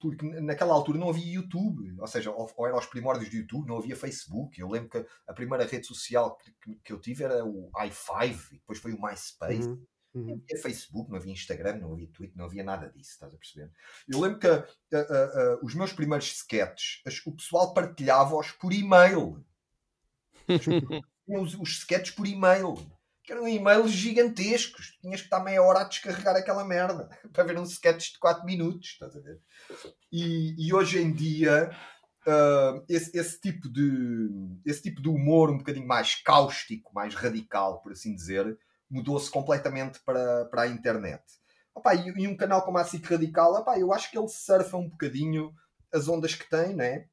Porque 0.00 0.26
naquela 0.40 0.74
altura 0.74 0.98
não 0.98 1.08
havia 1.08 1.34
YouTube, 1.34 1.94
ou 2.00 2.06
seja, 2.08 2.32
ou, 2.32 2.50
ou 2.56 2.66
eram 2.66 2.78
os 2.78 2.86
primórdios 2.86 3.30
do 3.30 3.36
YouTube, 3.36 3.68
não 3.68 3.76
havia 3.78 3.94
Facebook. 3.94 4.60
Eu 4.60 4.68
lembro 4.68 4.90
que 4.90 5.06
a 5.28 5.32
primeira 5.32 5.64
rede 5.64 5.86
social 5.86 6.36
que, 6.36 6.74
que, 6.82 6.92
eu 6.92 7.00
tive 7.00 7.22
era 7.22 7.44
o 7.44 7.70
i5, 7.70 8.50
depois 8.50 8.80
foi 8.80 8.92
o 8.92 9.00
MySpace. 9.00 9.68
Uhum. 9.68 9.86
Uhum. 10.12 10.26
Não 10.26 10.34
havia 10.34 10.62
Facebook, 10.62 11.10
não 11.10 11.18
havia 11.18 11.32
Instagram, 11.32 11.76
não 11.76 11.92
havia 11.92 12.08
Twitter, 12.08 12.36
não 12.36 12.46
havia 12.46 12.64
nada 12.64 12.88
disso, 12.88 13.10
estás 13.10 13.32
a 13.32 13.36
perceber? 13.36 13.70
Eu 14.08 14.20
lembro 14.20 14.40
que 14.40 14.48
uh, 14.48 14.58
uh, 14.58 15.54
uh, 15.54 15.64
os 15.64 15.74
meus 15.74 15.92
primeiros 15.92 16.26
sketches, 16.32 17.00
o 17.24 17.32
pessoal 17.32 17.72
partilhava-os 17.72 18.50
por 18.52 18.72
e-mail. 18.72 19.44
os, 21.28 21.54
os 21.54 21.78
sketches 21.78 22.14
por 22.14 22.26
e-mail. 22.26 22.74
Que 23.22 23.32
eram 23.32 23.46
e-mails 23.46 23.92
gigantescos. 23.92 24.98
tinhas 25.00 25.20
que 25.20 25.26
estar 25.26 25.44
meia 25.44 25.62
hora 25.62 25.80
a 25.80 25.84
descarregar 25.84 26.34
aquela 26.34 26.64
merda 26.64 27.08
para 27.32 27.44
ver 27.44 27.58
um 27.58 27.64
sketch 27.64 28.12
de 28.12 28.18
4 28.18 28.44
minutos, 28.44 28.88
estás 28.88 29.16
a 29.16 29.20
ver? 29.20 29.40
E, 30.10 30.56
e 30.58 30.74
hoje 30.74 31.00
em 31.00 31.12
dia. 31.12 31.70
Uh, 32.26 32.84
esse, 32.86 33.16
esse, 33.16 33.40
tipo 33.40 33.66
de, 33.66 34.28
esse 34.66 34.82
tipo 34.82 35.00
de 35.00 35.08
humor 35.08 35.50
um 35.50 35.56
bocadinho 35.56 35.86
mais 35.86 36.16
cáustico, 36.16 36.92
mais 36.92 37.14
radical, 37.14 37.80
por 37.80 37.92
assim 37.92 38.14
dizer, 38.14 38.58
mudou-se 38.90 39.30
completamente 39.30 40.00
para, 40.00 40.44
para 40.46 40.62
a 40.62 40.68
internet. 40.68 41.22
Opa, 41.74 41.94
e, 41.94 42.08
e, 42.08 42.26
um 42.26 42.36
canal 42.36 42.62
como 42.62 42.78
a 42.78 42.84
SIC 42.84 43.06
Radical, 43.06 43.54
opa, 43.54 43.78
eu 43.78 43.92
acho 43.92 44.10
que 44.10 44.18
ele 44.18 44.28
surfa 44.28 44.76
um 44.76 44.88
bocadinho 44.88 45.54
as 45.92 46.08
ondas 46.08 46.34
que 46.34 46.48
tem, 46.48 46.74
né? 46.74 47.06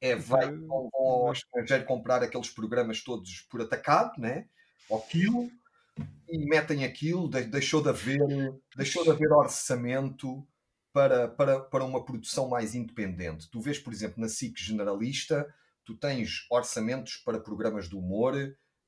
É, 0.00 0.14
vai 0.14 0.50
vão, 0.52 0.88
ao 0.94 1.32
estrangeiro 1.32 1.84
comprar 1.84 2.22
aqueles 2.22 2.50
programas 2.50 3.02
todos 3.02 3.40
por 3.50 3.60
atacado, 3.60 4.20
né? 4.20 4.46
Ao 4.90 5.00
quilo, 5.00 5.50
e 6.28 6.38
metem 6.38 6.84
aquilo, 6.84 7.28
deixou 7.28 7.82
de 7.82 7.88
haver, 7.88 8.20
deixou 8.76 9.02
de 9.02 9.10
haver 9.10 9.32
orçamento 9.32 10.46
para, 10.92 11.28
para, 11.28 11.60
para 11.60 11.84
uma 11.84 12.04
produção 12.04 12.48
mais 12.48 12.74
independente. 12.74 13.48
Tu 13.50 13.60
vês, 13.60 13.78
por 13.78 13.92
exemplo, 13.92 14.20
na 14.20 14.28
SIC 14.28 14.58
Generalista, 14.58 15.52
tu 15.84 15.96
tens 15.96 16.46
orçamentos 16.50 17.16
para 17.16 17.40
programas 17.40 17.88
de 17.88 17.96
humor 17.96 18.34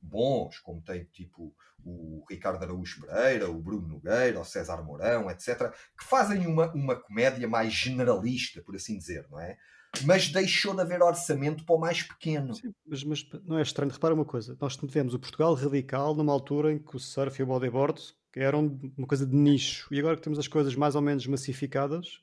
bons, 0.00 0.58
como 0.58 0.80
tem 0.80 1.04
tipo 1.04 1.54
o 1.84 2.24
Ricardo 2.28 2.62
Araújo 2.62 3.00
Pereira, 3.00 3.50
o 3.50 3.60
Bruno 3.60 3.88
Nogueira, 3.88 4.40
o 4.40 4.44
César 4.44 4.82
Mourão, 4.82 5.30
etc., 5.30 5.72
que 5.98 6.04
fazem 6.04 6.46
uma, 6.46 6.70
uma 6.72 6.96
comédia 6.96 7.48
mais 7.48 7.72
generalista, 7.72 8.62
por 8.62 8.76
assim 8.76 8.98
dizer, 8.98 9.26
não 9.30 9.40
é? 9.40 9.56
Mas 10.04 10.28
deixou 10.28 10.74
de 10.74 10.82
haver 10.82 11.02
orçamento 11.02 11.64
para 11.64 11.74
o 11.74 11.78
mais 11.78 12.02
pequeno. 12.02 12.54
Sim, 12.54 12.72
mas, 12.86 13.02
mas 13.02 13.26
não 13.44 13.58
é 13.58 13.62
estranho. 13.62 13.90
Repara 13.90 14.14
uma 14.14 14.24
coisa: 14.24 14.56
nós 14.60 14.76
tivemos 14.76 15.14
o 15.14 15.18
Portugal 15.18 15.52
radical 15.54 16.14
numa 16.14 16.32
altura 16.32 16.72
em 16.72 16.78
que 16.78 16.94
o 16.94 17.00
surf 17.00 17.40
e 17.40 17.42
o 17.42 17.46
bodyboard 17.46 18.00
eram 18.36 18.78
uma 18.96 19.06
coisa 19.06 19.26
de 19.26 19.34
nicho, 19.34 19.92
e 19.92 19.98
agora 19.98 20.16
que 20.16 20.22
temos 20.22 20.38
as 20.38 20.46
coisas 20.46 20.76
mais 20.76 20.94
ou 20.94 21.02
menos 21.02 21.26
massificadas, 21.26 22.20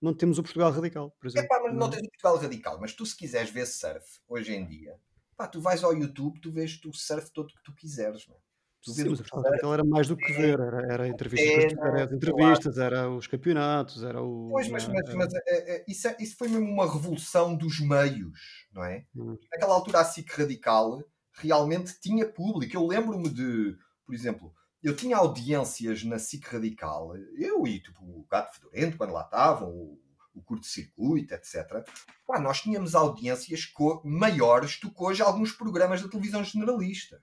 não 0.00 0.12
temos 0.12 0.38
o 0.38 0.42
Portugal 0.42 0.72
radical, 0.72 1.10
por 1.12 1.28
exemplo. 1.28 1.46
É 1.46 1.48
pá, 1.48 1.62
mas 1.62 1.74
não 1.76 1.88
tens 1.88 2.02
o 2.02 2.10
Portugal 2.10 2.36
radical, 2.36 2.80
mas 2.80 2.92
tu, 2.92 3.06
se 3.06 3.16
quiseres 3.16 3.50
ver 3.50 3.66
surf 3.66 4.20
hoje 4.28 4.52
em 4.52 4.66
dia, 4.66 4.98
pá, 5.36 5.46
tu 5.46 5.60
vais 5.60 5.82
ao 5.84 5.94
YouTube, 5.94 6.40
tu 6.40 6.52
vês 6.52 6.80
o 6.84 6.92
surf 6.92 7.30
todo 7.32 7.52
que 7.54 7.62
tu 7.62 7.74
quiseres, 7.74 8.26
não 8.28 8.36
Tu 8.84 8.92
Sim, 8.92 9.08
mas 9.08 9.20
o 9.62 9.72
era 9.72 9.82
mais 9.82 10.06
do 10.06 10.14
que 10.14 10.30
é, 10.30 10.36
ver, 10.36 10.60
era, 10.60 10.92
era 10.92 11.08
entrevistas, 11.08 11.72
é, 11.72 11.86
era 11.86 12.04
as 12.04 12.12
entrevistas, 12.12 12.74
claro. 12.74 12.94
era 12.94 13.10
os 13.10 13.26
campeonatos, 13.26 14.02
era 14.02 14.22
o. 14.22 14.50
Pois, 14.50 14.68
mas, 14.68 14.86
mas, 14.86 15.14
mas 15.14 15.34
é, 15.34 15.76
é, 15.76 15.84
isso, 15.88 16.06
é, 16.06 16.14
isso 16.20 16.36
foi 16.36 16.48
mesmo 16.48 16.66
uma 16.66 16.84
revolução 16.84 17.56
dos 17.56 17.80
meios, 17.80 18.68
não 18.70 18.84
é? 18.84 19.06
Hum. 19.16 19.38
Naquela 19.50 19.72
altura 19.72 20.00
a 20.00 20.04
SIC 20.04 20.30
Radical 20.30 21.02
realmente 21.32 21.98
tinha 21.98 22.26
público. 22.26 22.76
Eu 22.76 22.86
lembro-me 22.86 23.30
de, 23.30 23.74
por 24.04 24.14
exemplo, 24.14 24.52
eu 24.82 24.94
tinha 24.94 25.16
audiências 25.16 26.04
na 26.04 26.18
SIC 26.18 26.44
Radical, 26.44 27.16
eu 27.38 27.66
e 27.66 27.80
tipo, 27.80 28.04
o 28.04 28.26
Gato 28.30 28.54
Fedorento, 28.54 28.98
quando 28.98 29.14
lá 29.14 29.22
estavam, 29.22 29.70
o, 29.70 29.98
o 30.34 30.42
curto-circuito, 30.42 31.32
etc. 31.32 31.86
Pá, 32.26 32.40
nós 32.40 32.60
tínhamos 32.60 32.94
audiências 32.94 33.72
maiores 34.02 34.78
do 34.80 34.90
que 34.90 35.02
hoje 35.02 35.22
alguns 35.22 35.52
programas 35.52 36.02
da 36.02 36.08
televisão 36.08 36.42
generalista. 36.42 37.22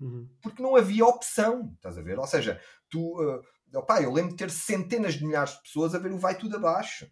Uhum. 0.00 0.28
Porque 0.42 0.62
não 0.62 0.76
havia 0.76 1.06
opção, 1.06 1.72
estás 1.76 1.96
a 1.96 2.02
ver? 2.02 2.18
Ou 2.18 2.26
seja, 2.26 2.60
tu. 2.90 3.20
Uh, 3.20 3.42
opá, 3.78 4.02
eu 4.02 4.12
lembro 4.12 4.32
de 4.32 4.36
ter 4.36 4.50
centenas 4.50 5.14
de 5.14 5.24
milhares 5.24 5.54
de 5.54 5.62
pessoas 5.62 5.94
a 5.94 5.98
ver 5.98 6.12
o 6.12 6.18
Vai 6.18 6.36
Tudo 6.36 6.56
Abaixo. 6.56 7.10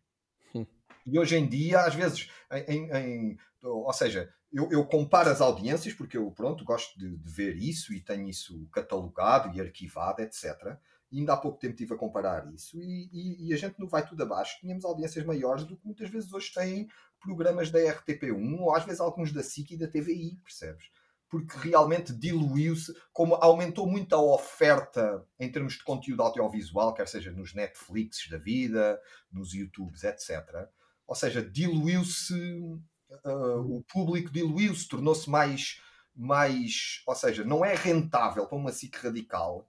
Hum. 0.54 0.66
E 1.06 1.18
hoje 1.18 1.36
em 1.36 1.48
dia, 1.48 1.80
às 1.80 1.94
vezes, 1.94 2.30
em, 2.68 2.90
em, 2.92 3.38
ou 3.62 3.92
seja, 3.92 4.32
eu, 4.52 4.70
eu, 4.70 4.84
comparo 4.84 5.30
as 5.30 5.40
audiências 5.40 5.94
porque 5.94 6.16
eu, 6.16 6.30
pronto, 6.30 6.64
gosto 6.64 6.98
de, 6.98 7.16
de, 7.16 7.30
ver 7.30 7.56
isso 7.56 7.92
e 7.94 8.00
tenho 8.00 8.28
isso 8.28 8.68
catalogado 8.70 9.56
e 9.56 9.60
arquivado, 9.60 10.20
etc. 10.20 10.76
E 11.12 11.20
ainda 11.20 11.34
há 11.34 11.36
pouco 11.36 11.58
tempo 11.58 11.74
estive 11.74 11.94
a 11.94 11.98
comparar 11.98 12.50
isso 12.52 12.80
e, 12.80 13.08
e, 13.12 13.48
e, 13.48 13.52
a 13.52 13.56
gente 13.56 13.78
não 13.78 13.86
vai 13.86 14.04
tudo 14.04 14.22
abaixo. 14.22 14.58
Tínhamos 14.58 14.84
audiências 14.84 15.24
maiores 15.26 15.64
do 15.64 15.76
que 15.76 15.84
muitas 15.84 16.08
vezes 16.08 16.32
hoje 16.32 16.50
têm 16.52 16.88
programas 17.20 17.70
da 17.70 17.78
RTP1 17.78 18.58
ou 18.58 18.74
às 18.74 18.84
vezes 18.84 18.98
alguns 18.98 19.30
da 19.30 19.42
SIC 19.42 19.72
e 19.72 19.76
da 19.76 19.86
TVI, 19.86 20.40
percebes? 20.42 20.90
porque 21.32 21.56
realmente 21.56 22.12
diluiu-se, 22.12 22.94
como 23.10 23.36
aumentou 23.36 23.86
muito 23.86 24.14
a 24.14 24.20
oferta 24.20 25.26
em 25.40 25.50
termos 25.50 25.78
de 25.78 25.82
conteúdo 25.82 26.20
audiovisual, 26.20 26.92
quer 26.92 27.08
seja 27.08 27.32
nos 27.32 27.54
Netflix 27.54 28.28
da 28.28 28.36
vida, 28.36 29.00
nos 29.32 29.54
YouTubes, 29.54 30.04
etc. 30.04 30.68
Ou 31.06 31.14
seja, 31.14 31.42
diluiu-se, 31.42 32.34
uh, 33.24 33.60
o 33.60 33.82
público 33.84 34.30
diluiu-se, 34.30 34.86
tornou-se 34.86 35.30
mais, 35.30 35.80
mais. 36.14 37.02
Ou 37.06 37.14
seja, 37.14 37.42
não 37.42 37.64
é 37.64 37.74
rentável 37.74 38.46
para 38.46 38.58
uma 38.58 38.70
SIC 38.70 38.94
radical 38.96 39.66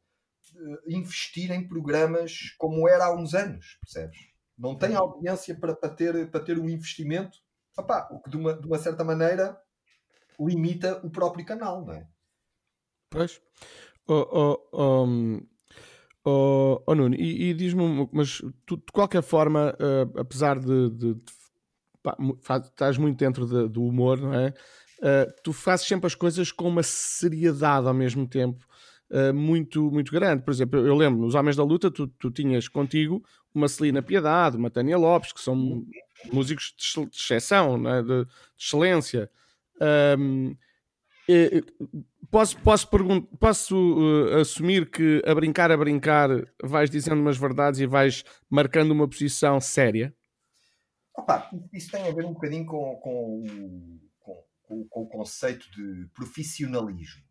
investir 0.88 1.52
em 1.52 1.68
programas 1.68 2.54
como 2.58 2.88
era 2.88 3.06
há 3.06 3.16
uns 3.16 3.34
anos, 3.34 3.78
percebes? 3.82 4.18
Não 4.58 4.78
tem 4.78 4.96
audiência 4.96 5.56
para, 5.56 5.76
para, 5.76 5.90
ter, 5.90 6.30
para 6.30 6.44
ter 6.44 6.60
um 6.60 6.70
investimento, 6.70 7.38
o 7.78 8.20
que 8.20 8.30
de 8.30 8.38
uma, 8.38 8.54
de 8.54 8.68
uma 8.68 8.78
certa 8.78 9.04
maneira 9.04 9.58
limita 10.40 11.00
o 11.04 11.10
próprio 11.10 11.46
canal, 11.46 11.86
não 11.86 11.94
é? 11.94 12.08
Pois. 13.10 13.42
Oh, 14.08 14.28
oh, 14.32 14.70
oh, 14.74 15.40
oh, 16.26 16.84
oh 16.86 16.96
Nuno, 16.96 17.16
e, 17.16 17.50
e 17.50 17.54
diz-me, 17.54 18.10
mas 18.12 18.42
tu, 18.66 18.78
de 18.78 18.92
qualquer 18.92 19.24
forma, 19.24 19.74
uh, 19.74 20.20
apesar 20.20 20.60
de, 20.60 20.90
de, 20.90 21.14
de 21.16 21.34
pá, 22.02 22.18
estás 22.64 22.98
muito 22.98 23.18
dentro 23.18 23.46
de, 23.48 23.70
do 23.70 23.84
humor, 23.84 24.20
não 24.20 24.34
é? 24.34 24.54
Uh, 25.00 25.34
tu 25.44 25.52
fazes 25.52 25.86
sempre 25.86 26.08
as 26.08 26.16
coisas 26.16 26.52
com 26.52 26.68
uma 26.68 26.84
seriedade 26.84 27.88
ao 27.88 27.94
mesmo 27.94 28.28
tempo 28.28 28.66
uh, 29.12 29.34
muito, 29.34 29.92
muito 29.92 30.12
grande. 30.12 30.44
Por 30.44 30.52
exemplo, 30.52 30.80
eu 30.80 30.96
lembro, 30.96 31.22
nos 31.22 31.36
Homens 31.36 31.56
da 31.56 31.64
Luta, 31.64 31.92
tu, 31.92 32.08
tu 32.08 32.32
tinhas 32.32 32.68
contigo 32.68 33.24
uma 33.54 33.68
Celina 33.68 34.02
Piedade, 34.02 34.58
uma 34.58 34.70
Tânia 34.70 34.98
Lopes, 34.98 35.32
que 35.32 35.42
são 35.42 35.86
músicos 36.32 36.74
de, 36.78 37.06
de 37.06 37.16
exceção, 37.16 37.78
né? 37.78 38.02
de, 38.02 38.26
de, 38.26 38.32
excelência. 38.58 39.30
Um, 40.18 40.56
posso, 42.32 42.58
posso, 42.60 42.88
posso 43.40 43.76
uh, 43.76 44.40
assumir 44.40 44.90
que 44.90 45.22
a 45.26 45.36
brincar, 45.36 45.72
a 45.72 45.78
brincar, 45.78 46.30
vais 46.62 46.90
dizendo 46.90 47.22
umas 47.22 47.38
verdades 47.38 47.80
e 47.80 47.86
vais 47.86 48.24
marcando 48.50 48.92
uma 48.92 49.08
posição 49.08 49.60
séria? 49.60 50.14
Opa, 51.16 51.50
isso 51.72 51.92
tem 51.92 52.08
a 52.08 52.12
ver 52.12 52.26
um 52.26 52.34
bocadinho 52.34 52.66
com, 52.66 52.96
com, 52.96 54.00
com, 54.64 54.88
com 54.88 55.02
o 55.04 55.08
conceito 55.08 55.70
de 55.72 56.08
profissionalismo. 56.14 57.22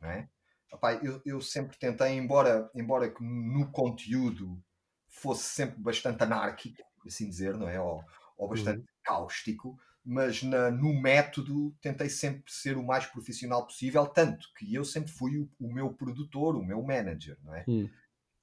Não 0.00 0.10
é? 0.10 0.28
Opa, 0.72 0.94
eu, 0.94 1.20
eu 1.24 1.40
sempre 1.40 1.76
tentei, 1.76 2.12
embora, 2.12 2.70
embora 2.74 3.10
que 3.10 3.22
no 3.22 3.70
conteúdo 3.70 4.62
fosse 5.08 5.44
sempre 5.44 5.80
bastante 5.80 6.22
anárquico, 6.22 6.82
assim 7.06 7.28
dizer, 7.28 7.56
não 7.56 7.68
é? 7.68 7.80
Ou, 7.80 8.02
ou 8.38 8.48
bastante 8.48 8.80
uhum. 8.80 8.86
cáustico, 9.04 9.78
mas 10.04 10.42
na, 10.42 10.70
no 10.70 10.92
método 11.00 11.74
tentei 11.80 12.08
sempre 12.08 12.50
ser 12.50 12.76
o 12.76 12.82
mais 12.82 13.06
profissional 13.06 13.64
possível, 13.64 14.06
tanto 14.06 14.48
que 14.56 14.74
eu 14.74 14.84
sempre 14.84 15.12
fui 15.12 15.38
o, 15.38 15.48
o 15.60 15.72
meu 15.72 15.92
produtor, 15.92 16.56
o 16.56 16.64
meu 16.64 16.82
manager, 16.82 17.38
não 17.44 17.54
é? 17.54 17.64
Uhum. 17.68 17.88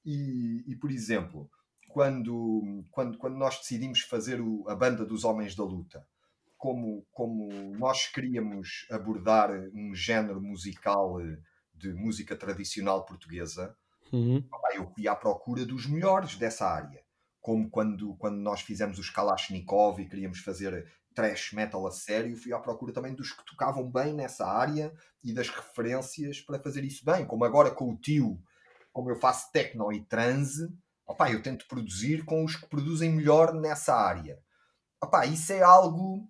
E, 0.04 0.64
e, 0.66 0.76
por 0.76 0.90
exemplo, 0.90 1.50
quando, 1.88 2.84
quando, 2.90 3.18
quando 3.18 3.36
nós 3.36 3.58
decidimos 3.58 4.00
fazer 4.00 4.40
o, 4.40 4.64
a 4.68 4.74
banda 4.74 5.04
dos 5.04 5.24
Homens 5.24 5.54
da 5.54 5.64
Luta, 5.64 6.06
como, 6.56 7.06
como 7.10 7.48
nós 7.76 8.06
queríamos 8.06 8.86
abordar 8.90 9.50
um 9.74 9.94
género 9.94 10.40
musical 10.40 11.20
eh, 11.20 11.38
de 11.80 11.92
música 11.94 12.36
tradicional 12.36 13.04
portuguesa, 13.06 13.74
uhum. 14.12 14.44
eu 14.74 14.86
fui 14.94 15.08
à 15.08 15.16
procura 15.16 15.64
dos 15.64 15.86
melhores 15.86 16.36
dessa 16.36 16.66
área. 16.66 17.02
Como 17.40 17.70
quando, 17.70 18.14
quando 18.16 18.36
nós 18.36 18.60
fizemos 18.60 18.98
os 18.98 19.08
Kalashnikov 19.08 20.00
e 20.00 20.08
queríamos 20.08 20.40
fazer 20.40 20.86
trash 21.14 21.52
metal 21.52 21.86
a 21.86 21.90
sério, 21.90 22.36
fui 22.36 22.52
à 22.52 22.58
procura 22.58 22.92
também 22.92 23.14
dos 23.14 23.32
que 23.32 23.44
tocavam 23.46 23.90
bem 23.90 24.12
nessa 24.12 24.46
área 24.46 24.92
e 25.24 25.32
das 25.32 25.48
referências 25.48 26.40
para 26.40 26.60
fazer 26.60 26.84
isso 26.84 27.02
bem. 27.04 27.26
Como 27.26 27.44
agora 27.44 27.70
com 27.70 27.90
o 27.90 27.96
tio, 27.96 28.38
como 28.92 29.10
eu 29.10 29.16
faço 29.16 29.50
techno 29.52 29.90
e 29.90 30.04
transe, 30.04 30.68
opa, 31.06 31.30
eu 31.30 31.42
tento 31.42 31.66
produzir 31.66 32.24
com 32.24 32.44
os 32.44 32.56
que 32.56 32.68
produzem 32.68 33.10
melhor 33.10 33.54
nessa 33.54 33.94
área. 33.94 34.38
Opa, 35.02 35.24
isso 35.24 35.52
é 35.52 35.62
algo 35.62 36.28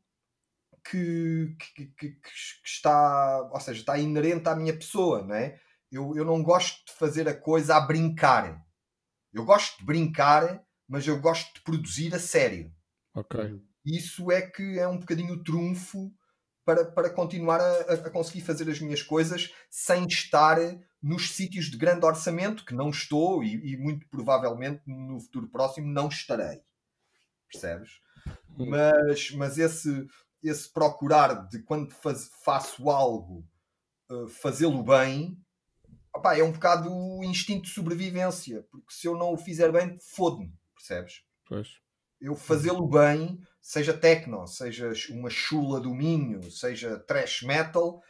que, 0.84 1.56
que, 1.58 1.86
que, 1.86 2.10
que, 2.10 2.30
está, 2.64 3.48
ou 3.52 3.60
seja, 3.60 3.80
está 3.80 3.98
inerente 3.98 4.48
à 4.48 4.54
minha 4.54 4.74
pessoa, 4.74 5.22
não 5.22 5.34
é? 5.34 5.58
Eu, 5.90 6.14
eu 6.16 6.24
não 6.24 6.42
gosto 6.42 6.84
de 6.86 6.92
fazer 6.92 7.28
a 7.28 7.34
coisa 7.34 7.76
a 7.76 7.80
brincar. 7.80 8.64
Eu 9.32 9.44
gosto 9.44 9.78
de 9.78 9.84
brincar, 9.84 10.64
mas 10.88 11.06
eu 11.06 11.20
gosto 11.20 11.52
de 11.54 11.60
produzir 11.62 12.14
a 12.14 12.18
sério. 12.18 12.72
Ok. 13.14 13.60
Isso 13.84 14.30
é 14.30 14.42
que 14.42 14.78
é 14.78 14.86
um 14.86 14.98
bocadinho 14.98 15.34
o 15.34 15.42
trunfo 15.42 16.12
para, 16.64 16.84
para 16.84 17.10
continuar 17.10 17.60
a, 17.60 17.94
a 17.94 18.10
conseguir 18.10 18.42
fazer 18.42 18.68
as 18.70 18.80
minhas 18.80 19.02
coisas 19.02 19.52
sem 19.68 20.06
estar 20.06 20.58
nos 21.02 21.30
sítios 21.30 21.66
de 21.66 21.76
grande 21.76 22.04
orçamento, 22.04 22.64
que 22.64 22.74
não 22.74 22.90
estou 22.90 23.42
e, 23.42 23.72
e 23.72 23.76
muito 23.76 24.06
provavelmente 24.08 24.82
no 24.86 25.18
futuro 25.18 25.48
próximo 25.48 25.86
não 25.86 26.08
estarei. 26.08 26.60
Percebes? 27.50 27.90
Hum. 28.58 28.68
Mas, 28.68 29.30
mas 29.32 29.58
esse, 29.58 30.06
esse 30.42 30.72
procurar 30.72 31.46
de 31.48 31.62
quando 31.62 31.90
faz, 31.92 32.30
faço 32.44 32.88
algo 32.90 33.46
uh, 34.10 34.28
fazê-lo 34.28 34.82
bem 34.82 35.38
opá, 36.14 36.36
é 36.36 36.42
um 36.42 36.52
bocado 36.52 36.92
o 36.92 37.24
instinto 37.24 37.64
de 37.64 37.70
sobrevivência 37.70 38.64
porque 38.70 38.92
se 38.92 39.06
eu 39.06 39.16
não 39.16 39.32
o 39.32 39.38
fizer 39.38 39.72
bem 39.72 39.98
fode-me, 40.00 40.52
percebes? 40.74 41.22
Pois. 41.46 41.68
Eu 42.20 42.36
fazê-lo 42.36 42.86
bem, 42.86 43.40
seja 43.62 43.96
techno, 43.96 44.46
seja 44.46 44.92
uma 45.10 45.30
chula 45.30 45.80
do 45.80 45.94
Minho, 45.94 46.50
seja 46.50 46.98
trash 46.98 47.42
metal, 47.42 48.02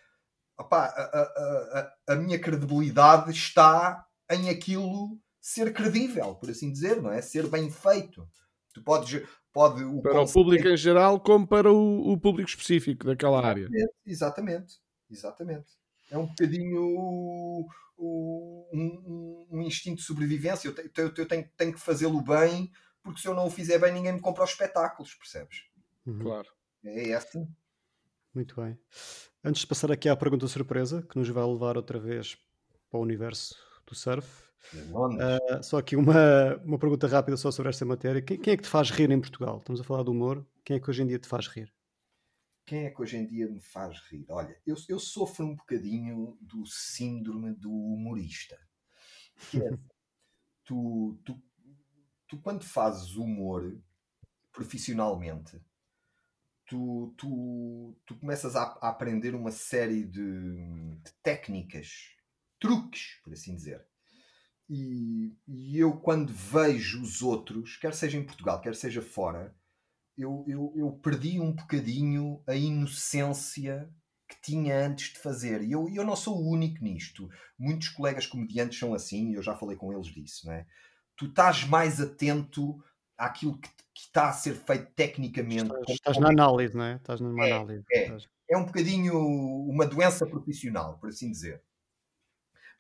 opá, 0.59 0.87
a, 0.87 1.03
a, 1.03 1.81
a, 2.09 2.15
a 2.15 2.17
minha 2.17 2.39
credibilidade 2.39 3.31
está 3.31 4.05
em 4.31 4.49
aquilo 4.49 5.17
ser 5.41 5.73
credível, 5.73 6.35
por 6.35 6.51
assim 6.51 6.73
dizer, 6.73 7.01
não 7.01 7.13
é? 7.13 7.23
Ser 7.23 7.49
bem 7.49 7.71
feito. 7.71 8.29
Tu 8.75 8.83
podes, 8.83 9.27
pode 9.53 9.83
o 9.83 10.01
para 10.01 10.21
o 10.21 10.33
público 10.33 10.69
em 10.69 10.77
geral 10.77 11.21
como 11.21 11.47
para 11.47 11.73
o, 11.73 12.13
o 12.13 12.19
público 12.19 12.49
específico 12.49 13.07
daquela 13.07 13.45
área. 13.45 13.69
Exatamente, 14.07 14.81
exatamente. 15.11 15.79
É 16.11 16.19
um 16.19 16.27
bocadinho 16.27 16.81
um, 17.99 18.69
um, 18.73 19.47
um 19.51 19.63
instinto 19.63 19.99
de 19.99 20.03
sobrevivência. 20.03 20.69
Eu, 20.69 20.75
te, 20.75 20.91
eu, 20.97 21.13
eu 21.17 21.29
tenho, 21.29 21.49
tenho 21.57 21.73
que 21.73 21.81
fazê-lo 21.81 22.21
bem, 22.23 22.71
porque 23.03 23.21
se 23.21 23.29
eu 23.29 23.35
não 23.35 23.47
o 23.47 23.51
fizer 23.51 23.79
bem, 23.79 23.93
ninguém 23.93 24.13
me 24.13 24.21
compra 24.21 24.45
os 24.45 24.51
espetáculos, 24.51 25.15
percebes? 25.15 25.65
Uhum. 26.07 26.19
Claro. 26.19 26.49
É 26.85 27.15
assim. 27.15 27.47
Muito 28.35 28.61
bem. 28.61 28.79
Antes 29.45 29.63
de 29.63 29.67
passar 29.67 29.93
aqui 29.93 30.09
à 30.09 30.17
pergunta 30.17 30.47
surpresa, 30.47 31.03
que 31.03 31.19
nos 31.19 31.29
vai 31.29 31.45
levar 31.45 31.77
outra 31.77 31.99
vez 31.99 32.37
para 32.91 32.99
o 32.99 33.03
universo 33.03 33.55
do 33.87 33.95
surf, 33.95 34.50
Uh, 34.75 35.63
só 35.63 35.79
aqui 35.79 35.97
uma, 35.97 36.57
uma 36.65 36.79
pergunta 36.79 37.07
rápida 37.07 37.37
só 37.37 37.51
sobre 37.51 37.71
esta 37.71 37.85
matéria. 37.85 38.23
Quem, 38.23 38.39
quem, 38.39 38.53
é 38.53 38.57
que 38.57 38.63
te 38.63 38.69
faz 38.69 38.91
rir 38.91 39.11
em 39.11 39.21
Portugal? 39.21 39.59
Estamos 39.59 39.81
a 39.81 39.85
falar 39.85 40.03
do 40.03 40.13
humor. 40.13 40.47
Quem 40.65 40.77
é 40.77 40.81
que 40.81 40.89
hoje 40.89 41.03
em 41.03 41.07
dia 41.07 41.19
te 41.19 41.27
faz 41.27 41.49
rir? 41.49 41.73
Quem 42.67 42.85
é 42.85 42.91
que 42.91 43.03
hoje 43.03 43.17
em 43.17 43.27
dia 43.27 43.49
me 43.49 43.61
faz 43.61 43.99
rir? 44.09 44.25
Olha, 44.29 44.57
eu, 44.67 44.77
eu 44.89 44.99
sofro 44.99 45.45
um 45.45 45.57
bocadinho 45.57 46.39
do 46.41 46.65
síndrome 46.67 47.53
do 47.53 47.73
humorista. 47.73 48.57
Que 49.51 49.63
é, 49.63 49.71
tu, 50.65 51.19
tu, 51.25 51.43
tu, 52.29 52.39
quando 52.41 52.65
fazes 52.65 53.17
humor 53.17 53.77
profissionalmente, 54.53 55.61
tu, 56.67 57.13
tu, 57.17 57.97
tu 58.07 58.17
começas 58.19 58.55
a, 58.55 58.63
a 58.81 58.91
aprender 58.91 59.35
uma 59.35 59.51
série 59.51 60.05
de, 60.05 60.21
de 61.03 61.13
técnicas, 61.23 62.15
truques, 62.61 63.21
por 63.25 63.33
assim 63.33 63.57
dizer 63.57 63.90
e, 64.73 65.37
e, 65.49 65.77
eu, 65.77 65.95
quando 65.95 66.33
vejo 66.33 67.03
os 67.03 67.23
outros, 67.23 67.77
quer 67.77 67.93
seja 67.93 68.17
em 68.17 68.25
Portugal, 68.25 68.61
quer 68.61 68.77
seja 68.77 69.03
fora, 69.03 69.53
eu, 70.17 70.45
eu, 70.47 70.73
eu 70.77 70.93
perdi 70.93 71.41
um 71.41 71.51
bocadinho 71.51 72.41
a 72.47 72.55
inocência 72.55 73.93
que 74.29 74.41
tinha 74.41 74.87
antes 74.87 75.13
de 75.13 75.19
fazer. 75.19 75.63
E 75.63 75.73
eu, 75.73 75.89
eu 75.93 76.05
não 76.05 76.15
sou 76.15 76.39
o 76.39 76.49
único 76.49 76.85
nisto. 76.85 77.29
Muitos 77.59 77.89
colegas 77.89 78.27
comediantes 78.27 78.79
são 78.79 78.95
assim, 78.95 79.33
e 79.33 79.35
eu 79.35 79.43
já 79.43 79.57
falei 79.57 79.77
com 79.77 79.93
eles 79.93 80.07
disso. 80.07 80.47
Não 80.47 80.53
é? 80.53 80.65
Tu 81.17 81.27
estás 81.27 81.65
mais 81.65 82.01
atento 82.01 82.81
àquilo 83.19 83.59
que, 83.59 83.69
que 83.69 84.03
está 84.03 84.29
a 84.29 84.33
ser 84.33 84.55
feito 84.55 84.93
tecnicamente. 84.95 85.65
Estás, 85.65 85.91
estás 85.91 86.19
na 86.19 86.29
análise, 86.29 86.77
não 86.77 86.85
é? 86.85 86.95
Estás 86.95 87.21
numa 87.21 87.45
é, 87.45 87.53
análise. 87.53 87.85
É, 87.93 88.17
é 88.51 88.57
um 88.57 88.67
bocadinho 88.67 89.19
uma 89.19 89.85
doença 89.85 90.25
profissional, 90.25 90.97
por 90.99 91.09
assim 91.09 91.29
dizer 91.29 91.61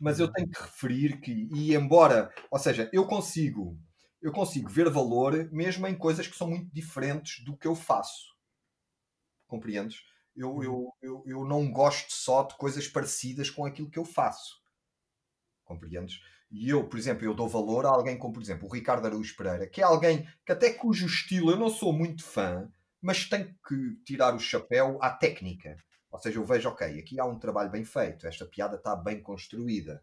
mas 0.01 0.19
eu 0.19 0.33
tenho 0.33 0.49
que 0.49 0.61
referir 0.61 1.21
que, 1.21 1.49
e 1.53 1.75
embora, 1.75 2.33
ou 2.51 2.59
seja, 2.59 2.89
eu 2.93 3.07
consigo, 3.07 3.79
eu 4.23 4.33
consigo 4.33 4.71
ver 4.71 4.89
valor 4.89 5.51
mesmo 5.53 5.87
em 5.87 5.95
coisas 5.95 6.27
que 6.27 6.37
são 6.37 6.49
muito 6.49 6.73
diferentes 6.73 7.45
do 7.45 7.57
que 7.57 7.69
eu 7.69 7.75
faço. 7.75 8.35
Compreendes? 9.47 10.03
Eu, 10.35 10.55
uhum. 10.55 10.63
eu, 10.63 10.93
eu, 11.03 11.23
eu 11.27 11.45
não 11.45 11.71
gosto 11.71 12.13
só 12.13 12.45
de 12.45 12.57
coisas 12.57 12.89
parecidas 12.89 13.51
com 13.51 13.67
aquilo 13.67 13.91
que 13.91 13.99
eu 13.99 14.05
faço. 14.05 14.59
Compreendes? 15.65 16.21
E 16.51 16.69
eu, 16.69 16.89
por 16.89 16.99
exemplo, 16.99 17.25
eu 17.25 17.35
dou 17.35 17.49
valor 17.49 17.85
a 17.85 17.91
alguém 17.91 18.19
como, 18.19 18.33
por 18.33 18.43
exemplo, 18.43 18.67
o 18.67 18.73
Ricardo 18.73 19.07
Araújo 19.07 19.37
Pereira, 19.37 19.69
que 19.69 19.81
é 19.81 19.85
alguém 19.85 20.27
que 20.47 20.53
até 20.53 20.73
cujo 20.73 21.07
estilo 21.07 21.51
eu 21.51 21.57
não 21.57 21.69
sou 21.69 21.93
muito 21.93 22.25
fã, 22.25 22.73
mas 23.01 23.29
tenho 23.29 23.55
que 23.69 23.97
tirar 24.05 24.35
o 24.35 24.41
chapéu 24.41 24.99
à 25.01 25.11
técnica. 25.11 25.77
Ou 26.11 26.19
seja, 26.19 26.39
eu 26.39 26.45
vejo, 26.45 26.69
ok, 26.69 26.99
aqui 26.99 27.21
há 27.21 27.25
um 27.25 27.39
trabalho 27.39 27.71
bem 27.71 27.85
feito, 27.85 28.27
esta 28.27 28.45
piada 28.45 28.77
está 28.77 28.97
bem 28.97 29.23
construída, 29.23 30.03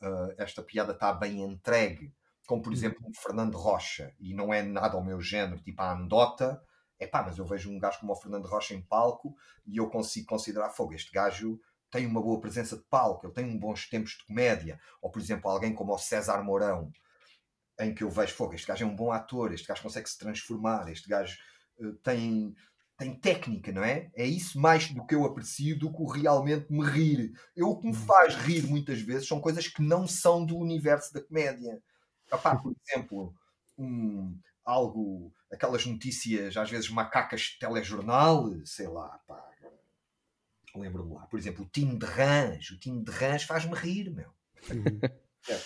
uh, 0.00 0.34
esta 0.38 0.62
piada 0.62 0.92
está 0.92 1.12
bem 1.12 1.42
entregue, 1.42 2.14
como 2.46 2.62
por 2.62 2.70
uhum. 2.70 2.74
exemplo 2.74 3.08
o 3.08 3.14
Fernando 3.14 3.56
Rocha, 3.56 4.14
e 4.18 4.32
não 4.34 4.52
é 4.52 4.62
nada 4.62 4.96
ao 4.96 5.04
meu 5.04 5.20
género, 5.20 5.60
tipo 5.60 5.82
a 5.82 5.92
andota, 5.92 6.62
é 6.98 7.06
pá, 7.06 7.22
mas 7.22 7.38
eu 7.38 7.46
vejo 7.46 7.70
um 7.70 7.78
gajo 7.78 7.98
como 8.00 8.12
o 8.12 8.16
Fernando 8.16 8.46
Rocha 8.46 8.74
em 8.74 8.82
palco 8.82 9.34
e 9.66 9.78
eu 9.78 9.88
consigo 9.88 10.26
considerar 10.26 10.70
fogo, 10.70 10.92
este 10.92 11.10
gajo 11.10 11.58
tem 11.90 12.06
uma 12.06 12.22
boa 12.22 12.40
presença 12.40 12.76
de 12.76 12.84
palco, 12.84 13.26
ele 13.26 13.32
tem 13.32 13.58
bons 13.58 13.88
tempos 13.88 14.12
de 14.12 14.24
comédia, 14.24 14.78
ou 15.02 15.10
por 15.10 15.20
exemplo 15.20 15.50
alguém 15.50 15.74
como 15.74 15.92
o 15.92 15.98
César 15.98 16.42
Mourão, 16.42 16.92
em 17.80 17.94
que 17.94 18.04
eu 18.04 18.10
vejo 18.10 18.34
fogo, 18.34 18.54
este 18.54 18.66
gajo 18.66 18.84
é 18.84 18.86
um 18.86 18.94
bom 18.94 19.10
ator, 19.10 19.52
este 19.52 19.66
gajo 19.66 19.82
consegue 19.82 20.08
se 20.08 20.18
transformar, 20.18 20.88
este 20.88 21.08
gajo 21.08 21.36
uh, 21.78 21.94
tem, 21.94 22.54
tem 23.00 23.14
técnica, 23.14 23.72
não 23.72 23.82
é? 23.82 24.10
É 24.14 24.26
isso 24.26 24.60
mais 24.60 24.92
do 24.92 25.06
que 25.06 25.14
eu 25.14 25.24
aprecio 25.24 25.78
do 25.78 25.90
que 25.90 26.02
o 26.02 26.06
realmente 26.06 26.70
me 26.70 26.84
rir. 26.84 27.32
Eu, 27.56 27.70
o 27.70 27.78
que 27.78 27.86
me 27.86 27.94
uhum. 27.94 28.06
faz 28.06 28.34
rir 28.36 28.66
muitas 28.66 29.00
vezes 29.00 29.26
são 29.26 29.40
coisas 29.40 29.66
que 29.66 29.80
não 29.80 30.06
são 30.06 30.44
do 30.44 30.58
universo 30.58 31.14
da 31.14 31.22
comédia. 31.22 31.82
Epá, 32.30 32.56
por 32.56 32.74
exemplo, 32.86 33.34
um, 33.78 34.38
algo, 34.62 35.32
aquelas 35.50 35.86
notícias, 35.86 36.54
às 36.58 36.70
vezes 36.70 36.90
macacas 36.90 37.40
de 37.40 37.58
telejornal, 37.58 38.54
sei 38.66 38.86
lá, 38.86 39.18
pá. 39.26 39.48
Lembro-me 40.76 41.14
lá, 41.14 41.26
por 41.26 41.38
exemplo, 41.38 41.64
o 41.64 41.68
time 41.68 41.98
de 41.98 42.06
Rãs. 42.06 42.70
O 42.70 42.78
time 42.78 43.02
de 43.02 43.10
Rãs 43.10 43.42
faz-me 43.42 43.74
rir, 43.74 44.10
meu. 44.10 44.30
Uhum. 44.70 45.00
É. 45.48 45.58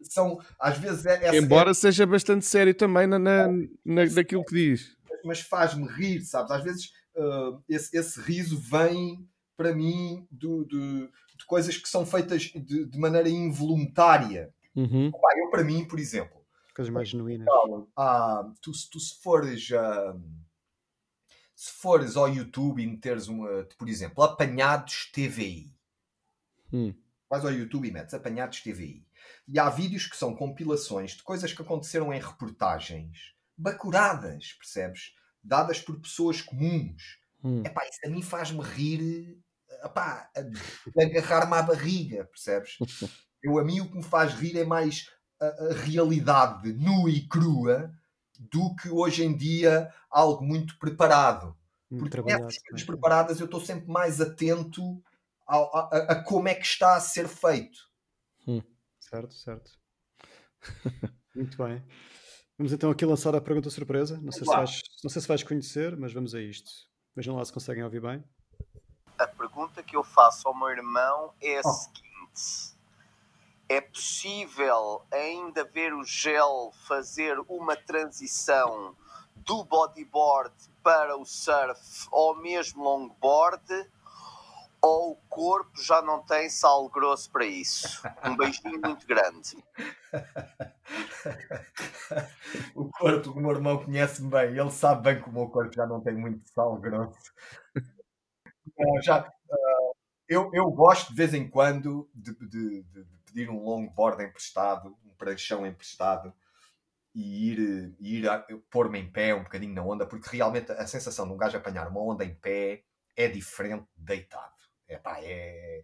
São, 0.00 0.40
às 0.58 0.78
vezes, 0.78 1.04
é, 1.04 1.26
essa, 1.26 1.36
Embora 1.36 1.72
é... 1.72 1.74
seja 1.74 2.06
bastante 2.06 2.46
sério 2.46 2.74
também 2.74 3.06
na, 3.06 3.18
na, 3.18 3.46
na 3.84 4.06
naquilo 4.06 4.42
que 4.42 4.54
diz. 4.54 4.96
Mas 5.24 5.40
faz-me 5.40 5.86
rir, 5.86 6.22
sabes? 6.22 6.50
Às 6.50 6.62
vezes 6.62 6.92
uh, 7.16 7.62
esse, 7.68 7.96
esse, 7.96 8.20
riso 8.20 8.58
vem 8.58 9.28
para 9.56 9.74
mim 9.74 10.26
do, 10.30 10.64
do, 10.64 11.06
de 11.36 11.46
coisas 11.46 11.76
que 11.76 11.88
são 11.88 12.04
feitas 12.04 12.42
de, 12.42 12.84
de 12.86 12.98
maneira 12.98 13.28
involuntária. 13.28 14.52
Uhum. 14.74 15.12
eu, 15.36 15.50
para 15.50 15.62
mim, 15.62 15.84
por 15.84 15.98
exemplo, 15.98 16.42
coisas 16.74 16.92
mais 16.92 17.08
genuínas. 17.08 17.46
Ah, 17.96 18.50
tu, 18.60 18.72
tu 18.90 18.98
se 18.98 19.20
fores. 19.22 19.70
Uh, 19.70 20.20
se 21.54 21.70
fores 21.74 22.16
ao 22.16 22.28
YouTube 22.28 22.82
e 22.82 22.86
meteres 22.86 23.28
uma, 23.28 23.64
por 23.78 23.88
exemplo, 23.88 24.24
apanhados 24.24 25.10
TVI. 25.12 25.72
Hum. 26.72 26.92
Vais 27.30 27.44
ao 27.44 27.52
YouTube 27.52 27.86
e 27.86 27.92
metes 27.92 28.14
apanhados 28.14 28.60
TVI. 28.62 29.06
E 29.46 29.58
há 29.60 29.70
vídeos 29.70 30.06
que 30.06 30.16
são 30.16 30.34
compilações 30.34 31.12
de 31.12 31.22
coisas 31.22 31.52
que 31.52 31.62
aconteceram 31.62 32.12
em 32.12 32.20
reportagens 32.20 33.34
bacuradas, 33.56 34.52
percebes? 34.54 35.12
Dadas 35.42 35.80
por 35.80 36.00
pessoas 36.00 36.40
comuns. 36.40 37.18
Hum. 37.42 37.62
Epá, 37.64 37.82
isso 37.88 37.98
a 38.04 38.08
mim 38.08 38.22
faz-me 38.22 38.62
rir 38.62 39.42
epá, 39.84 40.30
agarrar-me 40.98 41.54
à 41.54 41.62
barriga, 41.62 42.24
percebes? 42.26 42.76
Eu, 43.42 43.58
a 43.58 43.64
mim 43.64 43.80
o 43.80 43.88
que 43.88 43.96
me 43.96 44.04
faz 44.04 44.34
rir 44.34 44.56
é 44.56 44.64
mais 44.64 45.10
a, 45.40 45.46
a 45.46 45.72
realidade 45.74 46.72
nua 46.72 47.10
e 47.10 47.26
crua 47.26 47.92
do 48.38 48.74
que 48.76 48.88
hoje 48.88 49.24
em 49.24 49.36
dia 49.36 49.92
algo 50.08 50.44
muito 50.44 50.78
preparado. 50.78 51.56
Porque 51.88 52.22
nessas 52.22 52.58
coisas 52.58 52.86
preparadas 52.86 53.40
eu 53.40 53.46
estou 53.46 53.60
sempre 53.60 53.90
mais 53.90 54.20
atento 54.20 55.02
a, 55.46 55.56
a, 55.56 55.96
a, 56.12 56.22
como 56.22 56.48
é 56.48 56.54
que 56.54 56.64
está 56.64 56.94
a 56.94 57.00
ser 57.00 57.28
feito. 57.28 57.78
Hum. 58.46 58.62
Certo, 59.00 59.34
certo. 59.34 59.72
muito 61.34 61.56
bem. 61.62 61.84
Vamos 62.62 62.72
então 62.72 62.92
aqui 62.92 63.04
lançar 63.04 63.34
a 63.34 63.40
pergunta 63.40 63.68
surpresa. 63.70 64.20
Não 64.22 64.30
sei, 64.30 64.44
se 64.44 64.46
vais, 64.46 64.80
não 65.02 65.10
sei 65.10 65.20
se 65.20 65.26
vais 65.26 65.42
conhecer, 65.42 65.96
mas 65.96 66.12
vamos 66.12 66.32
a 66.32 66.40
isto. 66.40 66.70
Vejam 67.12 67.34
lá 67.34 67.44
se 67.44 67.52
conseguem 67.52 67.82
ouvir 67.82 68.00
bem. 68.00 68.22
A 69.18 69.26
pergunta 69.26 69.82
que 69.82 69.96
eu 69.96 70.04
faço 70.04 70.46
ao 70.46 70.56
meu 70.56 70.68
irmão 70.68 71.34
é 71.40 71.56
a 71.56 71.62
oh. 71.64 71.68
seguinte: 71.68 72.76
é 73.68 73.80
possível 73.80 75.02
ainda 75.10 75.64
ver 75.64 75.92
o 75.92 76.04
gel 76.04 76.70
fazer 76.86 77.36
uma 77.48 77.74
transição 77.74 78.94
do 79.34 79.64
bodyboard 79.64 80.54
para 80.84 81.16
o 81.16 81.24
surf 81.24 82.06
ou 82.12 82.36
mesmo 82.36 82.84
longboard? 82.84 83.90
Ou 84.82 85.12
o 85.12 85.16
corpo 85.28 85.80
já 85.80 86.02
não 86.02 86.24
tem 86.24 86.50
sal 86.50 86.88
grosso 86.88 87.30
para 87.30 87.46
isso? 87.46 88.02
Um 88.24 88.36
beijinho 88.36 88.80
muito 88.80 89.06
grande. 89.06 89.56
o 92.74 92.90
corpo, 92.90 93.30
o 93.30 93.40
meu 93.40 93.52
irmão 93.52 93.84
conhece-me 93.84 94.28
bem, 94.28 94.58
ele 94.58 94.70
sabe 94.72 95.02
bem 95.02 95.22
que 95.22 95.28
o 95.28 95.32
meu 95.32 95.48
corpo 95.48 95.72
já 95.72 95.86
não 95.86 96.00
tem 96.00 96.16
muito 96.16 96.48
sal 96.48 96.76
grosso. 96.78 97.32
já, 99.04 99.20
uh, 99.20 99.94
eu, 100.28 100.50
eu 100.52 100.68
gosto 100.72 101.10
de 101.10 101.14
vez 101.14 101.32
em 101.32 101.48
quando 101.48 102.10
de, 102.12 102.34
de, 102.34 102.82
de 102.82 103.04
pedir 103.24 103.48
um 103.50 103.62
longboard 103.62 104.24
emprestado, 104.24 104.98
um 105.04 105.14
pranchão 105.14 105.64
emprestado 105.64 106.34
e 107.14 107.52
ir, 107.52 107.94
ir 108.00 108.24
pôr-me 108.70 108.98
em 108.98 109.10
pé 109.10 109.34
um 109.34 109.42
bocadinho 109.42 109.74
na 109.74 109.82
onda, 109.82 110.06
porque 110.06 110.36
realmente 110.36 110.72
a 110.72 110.86
sensação 110.86 111.26
de 111.26 111.34
um 111.34 111.36
gajo 111.36 111.56
apanhar 111.56 111.88
uma 111.88 112.00
onda 112.00 112.24
em 112.24 112.34
pé 112.34 112.84
é 113.16 113.28
diferente 113.28 113.86
de 113.96 114.04
deitado. 114.04 114.61
É, 114.88 114.96
pá, 114.98 115.18
é, 115.20 115.82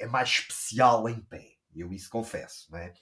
é 0.00 0.06
mais 0.06 0.28
especial 0.28 1.08
em 1.08 1.20
pé. 1.20 1.54
Eu 1.74 1.92
isso 1.92 2.08
confesso, 2.10 2.70
não 2.70 2.78
é? 2.78 2.92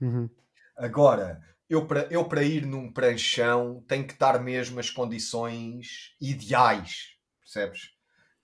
Uhum. 0.00 0.30
Agora, 0.76 1.42
eu 1.68 1.86
para, 1.86 2.08
eu 2.10 2.28
ir 2.42 2.66
num 2.66 2.92
pranchão 2.92 3.84
tenho 3.86 4.06
que 4.06 4.12
estar 4.12 4.40
mesmo 4.40 4.78
as 4.78 4.90
condições 4.90 6.14
ideais, 6.20 7.16
percebes? 7.40 7.90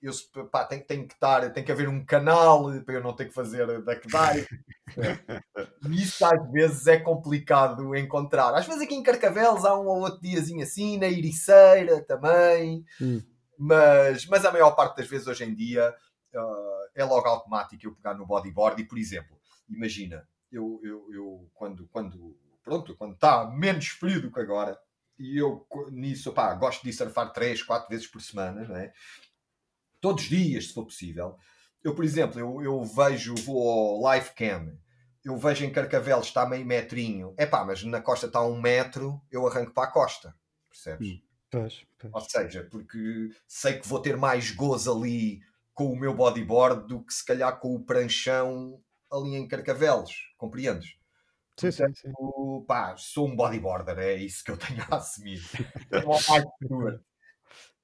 eu 0.06 0.46
pá, 0.46 0.64
tem, 0.64 0.80
tem 0.80 1.06
que 1.06 1.14
estar, 1.14 1.50
tem 1.52 1.64
que 1.64 1.72
haver 1.72 1.88
um 1.88 2.04
canal 2.04 2.70
para 2.84 2.94
eu 2.94 3.02
não 3.02 3.14
ter 3.14 3.26
que 3.26 3.34
fazer 3.34 3.66
duck 3.82 4.06
dive. 4.06 4.46
e 5.90 6.02
isso 6.02 6.24
às 6.24 6.50
vezes 6.52 6.86
é 6.86 6.98
complicado 6.98 7.94
encontrar. 7.96 8.54
Às 8.54 8.66
vezes 8.66 8.82
aqui 8.82 8.94
em 8.94 9.02
Carcavelos 9.02 9.64
há 9.64 9.76
um 9.78 9.86
ou 9.86 10.00
outro 10.00 10.20
diazinho 10.20 10.62
assim, 10.62 10.98
na 10.98 11.06
Ericeira 11.06 12.02
também, 12.02 12.84
hum. 13.00 13.20
mas, 13.58 14.26
mas 14.26 14.44
a 14.44 14.52
maior 14.52 14.72
parte 14.72 14.98
das 14.98 15.08
vezes 15.08 15.26
hoje 15.26 15.44
em 15.44 15.54
dia 15.54 15.94
uh, 16.36 16.90
é 16.94 17.04
logo 17.04 17.26
automático 17.26 17.86
eu 17.86 17.94
pegar 17.94 18.14
no 18.14 18.26
bodyboard 18.26 18.80
e, 18.80 18.86
por 18.86 18.98
exemplo, 18.98 19.38
imagina, 19.68 20.28
eu, 20.50 20.80
eu, 20.82 21.12
eu 21.12 21.50
quando, 21.54 21.88
quando, 21.88 22.36
pronto, 22.62 22.96
quando 22.96 23.14
está 23.14 23.50
menos 23.50 23.88
frio 23.88 24.20
do 24.20 24.32
que 24.32 24.40
agora, 24.40 24.78
e 25.18 25.38
eu 25.38 25.66
nisso, 25.90 26.32
pá, 26.32 26.54
gosto 26.54 26.84
de 26.84 26.92
surfar 26.92 27.32
3, 27.32 27.62
4 27.62 27.88
vezes 27.88 28.06
por 28.06 28.20
semana, 28.20 28.66
não 28.68 28.76
é? 28.76 28.92
todos 30.00 30.24
os 30.24 30.30
dias, 30.30 30.68
se 30.68 30.74
for 30.74 30.84
possível. 30.84 31.36
Eu, 31.82 31.94
por 31.94 32.04
exemplo, 32.04 32.38
eu, 32.38 32.62
eu 32.62 32.84
vejo, 32.84 33.34
vou 33.36 33.68
ao 33.68 34.00
live 34.02 34.30
cam, 34.34 34.78
eu 35.24 35.36
vejo 35.36 35.64
em 35.64 35.72
Carcavelos 35.72 36.28
está 36.28 36.46
meio 36.46 36.64
metrinho, 36.64 37.34
é 37.36 37.46
pá, 37.46 37.64
mas 37.64 37.82
na 37.82 38.00
costa 38.00 38.26
está 38.26 38.40
um 38.44 38.60
metro, 38.60 39.20
eu 39.30 39.46
arranco 39.46 39.72
para 39.72 39.88
a 39.88 39.92
costa, 39.92 40.34
percebes? 40.68 41.08
Hum, 41.08 41.20
pois, 41.50 41.86
pois. 41.98 42.14
Ou 42.14 42.20
seja, 42.20 42.68
porque 42.70 43.30
sei 43.46 43.80
que 43.80 43.88
vou 43.88 44.00
ter 44.00 44.16
mais 44.16 44.52
gozo 44.52 44.96
ali 44.96 45.40
com 45.76 45.92
o 45.92 45.96
meu 45.96 46.14
bodyboard 46.14 46.88
do 46.88 47.04
que 47.04 47.12
se 47.12 47.22
calhar 47.22 47.60
com 47.60 47.74
o 47.74 47.84
pranchão 47.84 48.80
ali 49.12 49.36
em 49.36 49.46
Carcavelos, 49.46 50.10
compreendes? 50.38 50.96
Sim, 51.60 51.70
sim, 51.70 51.84
sim. 51.94 52.12
Pá, 52.66 52.96
sou 52.96 53.28
um 53.28 53.36
bodyboarder, 53.36 53.98
é 53.98 54.14
isso 54.14 54.42
que 54.42 54.50
eu 54.50 54.56
tenho 54.56 54.82
a 54.90 54.96
assumir. 54.96 55.38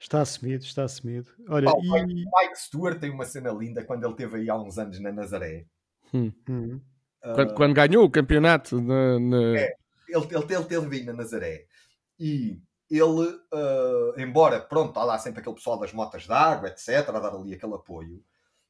Está 0.00 0.22
assumido, 0.22 0.64
está 0.64 0.84
assumido. 0.84 1.30
Olha, 1.48 1.68
e... 1.68 2.04
Mike 2.06 2.56
Stewart 2.56 2.98
tem 2.98 3.10
uma 3.10 3.26
cena 3.26 3.52
linda 3.52 3.84
quando 3.84 4.06
ele 4.06 4.16
teve 4.16 4.38
aí 4.38 4.48
há 4.48 4.56
uns 4.56 4.78
anos 4.78 4.98
na 4.98 5.12
Nazaré. 5.12 5.66
Hum. 6.14 6.32
Hum. 6.48 6.80
Uh... 7.22 7.34
Quando, 7.34 7.54
quando, 7.54 7.74
ganhou 7.74 8.04
o 8.04 8.10
campeonato 8.10 8.80
na, 8.80 9.20
na... 9.20 9.58
É, 9.58 9.76
ele, 10.08 10.24
ele, 10.30 10.54
ele 10.54 10.64
teve 10.64 10.96
aí 10.96 11.04
na 11.04 11.12
Nazaré 11.12 11.66
e 12.18 12.58
ele, 12.98 13.28
uh, 13.52 14.20
embora 14.20 14.60
pronto, 14.60 14.88
está 14.88 15.04
lá 15.04 15.18
sempre 15.18 15.40
aquele 15.40 15.54
pessoal 15.54 15.78
das 15.78 15.92
motas 15.92 16.26
d'água, 16.26 16.68
etc., 16.68 17.08
a 17.08 17.18
dar 17.18 17.34
ali 17.34 17.54
aquele 17.54 17.74
apoio, 17.74 18.22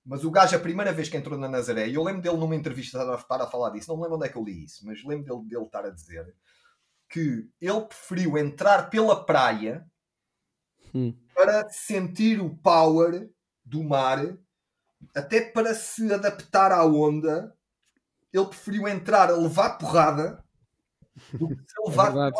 mas 0.04 0.24
o 0.24 0.30
gajo, 0.30 0.56
a 0.56 0.60
primeira 0.60 0.92
vez 0.92 1.08
que 1.08 1.16
entrou 1.16 1.38
na 1.38 1.48
Nazaré, 1.48 1.88
e 1.88 1.94
eu 1.94 2.02
lembro 2.02 2.22
dele 2.22 2.36
numa 2.36 2.56
entrevista 2.56 2.98
estar 3.14 3.40
a 3.40 3.46
falar 3.46 3.70
disso, 3.70 3.88
não 3.88 3.96
me 3.96 4.02
lembro 4.02 4.16
onde 4.16 4.26
é 4.26 4.28
que 4.28 4.36
eu 4.36 4.44
li 4.44 4.64
isso, 4.64 4.84
mas 4.84 5.02
lembro 5.04 5.24
dele, 5.24 5.48
dele 5.48 5.64
estar 5.64 5.84
a 5.84 5.90
dizer 5.90 6.34
que 7.08 7.48
ele 7.60 7.80
preferiu 7.82 8.38
entrar 8.38 8.90
pela 8.90 9.24
praia 9.24 9.86
hum. 10.94 11.14
para 11.34 11.68
sentir 11.68 12.40
o 12.40 12.56
power 12.56 13.30
do 13.64 13.84
mar, 13.84 14.36
até 15.14 15.40
para 15.40 15.74
se 15.74 16.12
adaptar 16.12 16.72
à 16.72 16.84
onda, 16.84 17.54
ele 18.32 18.46
preferiu 18.46 18.88
entrar 18.88 19.30
a 19.30 19.36
levar 19.36 19.78
porrada 19.78 20.42
do 21.34 21.48
que 21.48 21.54
se 21.54 21.82
levar 21.86 22.16
é. 22.16 22.30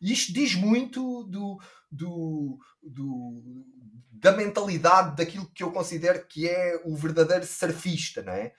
E 0.00 0.12
isto 0.12 0.32
diz 0.32 0.54
muito 0.54 1.24
do, 1.24 1.58
do, 1.90 2.58
do, 2.82 3.64
da 4.12 4.32
mentalidade 4.32 5.16
daquilo 5.16 5.50
que 5.52 5.62
eu 5.62 5.72
considero 5.72 6.26
que 6.26 6.48
é 6.48 6.80
o 6.84 6.96
verdadeiro 6.96 7.46
surfista, 7.46 8.22
não 8.22 8.32
é? 8.32 8.52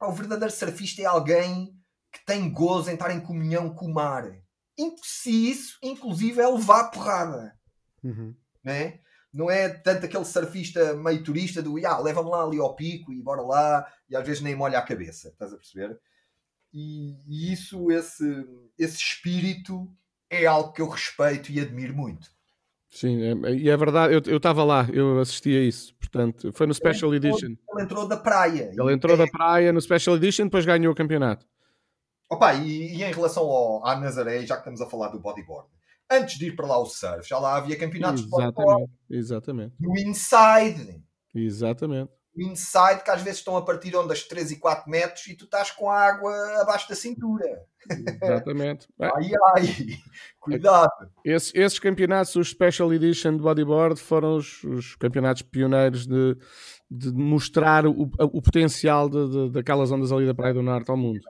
O 0.00 0.12
verdadeiro 0.12 0.52
surfista 0.52 1.02
é 1.02 1.06
alguém 1.06 1.74
que 2.12 2.24
tem 2.24 2.50
gozo 2.50 2.90
em 2.90 2.94
estar 2.94 3.10
em 3.10 3.20
comunhão 3.20 3.74
com 3.74 3.86
o 3.86 3.94
mar. 3.94 4.24
Se 5.02 5.50
isso, 5.50 5.78
inclusive, 5.82 6.40
é 6.40 6.48
levar 6.48 6.90
porrada. 6.90 7.56
Uhum 8.02 8.34
né? 8.64 8.98
não 9.32 9.50
é 9.50 9.68
tanto 9.68 10.06
aquele 10.06 10.24
surfista 10.24 10.94
meio 10.94 11.22
turista 11.22 11.60
do 11.60 11.76
ah, 11.86 11.98
leva-me 11.98 12.30
lá 12.30 12.44
ali 12.44 12.58
ao 12.58 12.74
pico 12.74 13.12
e 13.12 13.20
bora 13.20 13.42
lá, 13.42 13.92
e 14.08 14.16
às 14.16 14.24
vezes 14.24 14.40
nem 14.40 14.54
molha 14.54 14.78
a 14.78 14.82
cabeça, 14.82 15.28
estás 15.28 15.52
a 15.52 15.56
perceber? 15.56 15.98
E, 16.72 17.20
e 17.26 17.52
isso, 17.52 17.90
esse, 17.90 18.24
esse 18.78 18.96
espírito 18.96 19.92
é 20.34 20.46
algo 20.46 20.72
que 20.72 20.82
eu 20.82 20.88
respeito 20.88 21.50
e 21.52 21.60
admiro 21.60 21.94
muito. 21.94 22.32
Sim, 22.90 23.22
é, 23.22 23.50
e 23.50 23.68
é 23.68 23.76
verdade, 23.76 24.14
eu 24.14 24.36
estava 24.36 24.62
lá, 24.62 24.88
eu 24.92 25.18
assisti 25.18 25.50
a 25.56 25.60
isso, 25.62 25.92
portanto, 25.96 26.52
foi 26.52 26.64
no 26.64 26.72
Special 26.72 27.12
ele 27.12 27.26
entrou, 27.26 27.32
Edition. 27.32 27.56
Ele 27.72 27.82
entrou 27.82 28.06
da 28.06 28.16
praia. 28.16 28.70
Ele 28.72 28.92
entrou 28.92 29.14
é... 29.14 29.18
da 29.18 29.26
praia 29.26 29.72
no 29.72 29.80
Special 29.80 30.14
Edition, 30.16 30.44
depois 30.44 30.64
ganhou 30.64 30.92
o 30.92 30.96
campeonato. 30.96 31.44
Opa, 32.30 32.54
e, 32.54 32.94
e 32.96 33.02
em 33.02 33.12
relação 33.12 33.42
ao, 33.44 33.84
à 33.84 33.96
Nazaré, 33.96 34.46
já 34.46 34.54
que 34.54 34.60
estamos 34.60 34.80
a 34.80 34.86
falar 34.86 35.08
do 35.08 35.18
bodyboard, 35.18 35.68
antes 36.10 36.38
de 36.38 36.46
ir 36.46 36.56
para 36.56 36.66
lá 36.66 36.78
o 36.78 36.86
surf, 36.86 37.28
já 37.28 37.38
lá 37.38 37.56
havia 37.56 37.76
campeonatos 37.76 38.22
exatamente, 38.22 38.90
de 39.10 39.16
exatamente. 39.16 39.74
no 39.80 39.98
inside. 39.98 41.02
Exatamente. 41.34 42.12
Inside, 42.36 43.04
que 43.04 43.10
às 43.10 43.22
vezes 43.22 43.38
estão 43.38 43.56
a 43.56 43.64
partir 43.64 43.94
ondas 43.96 44.24
3 44.24 44.52
e 44.52 44.56
4 44.58 44.90
metros 44.90 45.26
e 45.26 45.36
tu 45.36 45.44
estás 45.44 45.70
com 45.70 45.88
a 45.88 45.96
água 45.96 46.32
abaixo 46.60 46.88
da 46.88 46.96
cintura. 46.96 47.44
Exatamente. 48.22 48.88
ai, 49.00 49.30
ai, 49.56 49.98
cuidado. 50.40 50.90
Esses, 51.24 51.52
esses, 51.54 51.78
campeonatos, 51.78 52.34
os 52.34 52.48
Special 52.50 52.92
Edition 52.92 53.36
de 53.36 53.42
Bodyboard, 53.42 54.00
foram 54.00 54.36
os, 54.36 54.64
os 54.64 54.96
campeonatos 54.96 55.42
pioneiros 55.42 56.06
de, 56.06 56.36
de 56.90 57.12
mostrar 57.12 57.86
o, 57.86 58.10
o 58.18 58.42
potencial 58.42 59.08
de, 59.08 59.28
de, 59.28 59.50
daquelas 59.50 59.92
ondas 59.92 60.10
ali 60.10 60.26
da 60.26 60.34
Praia 60.34 60.54
do 60.54 60.62
Norte 60.62 60.90
ao 60.90 60.96
mundo. 60.96 61.20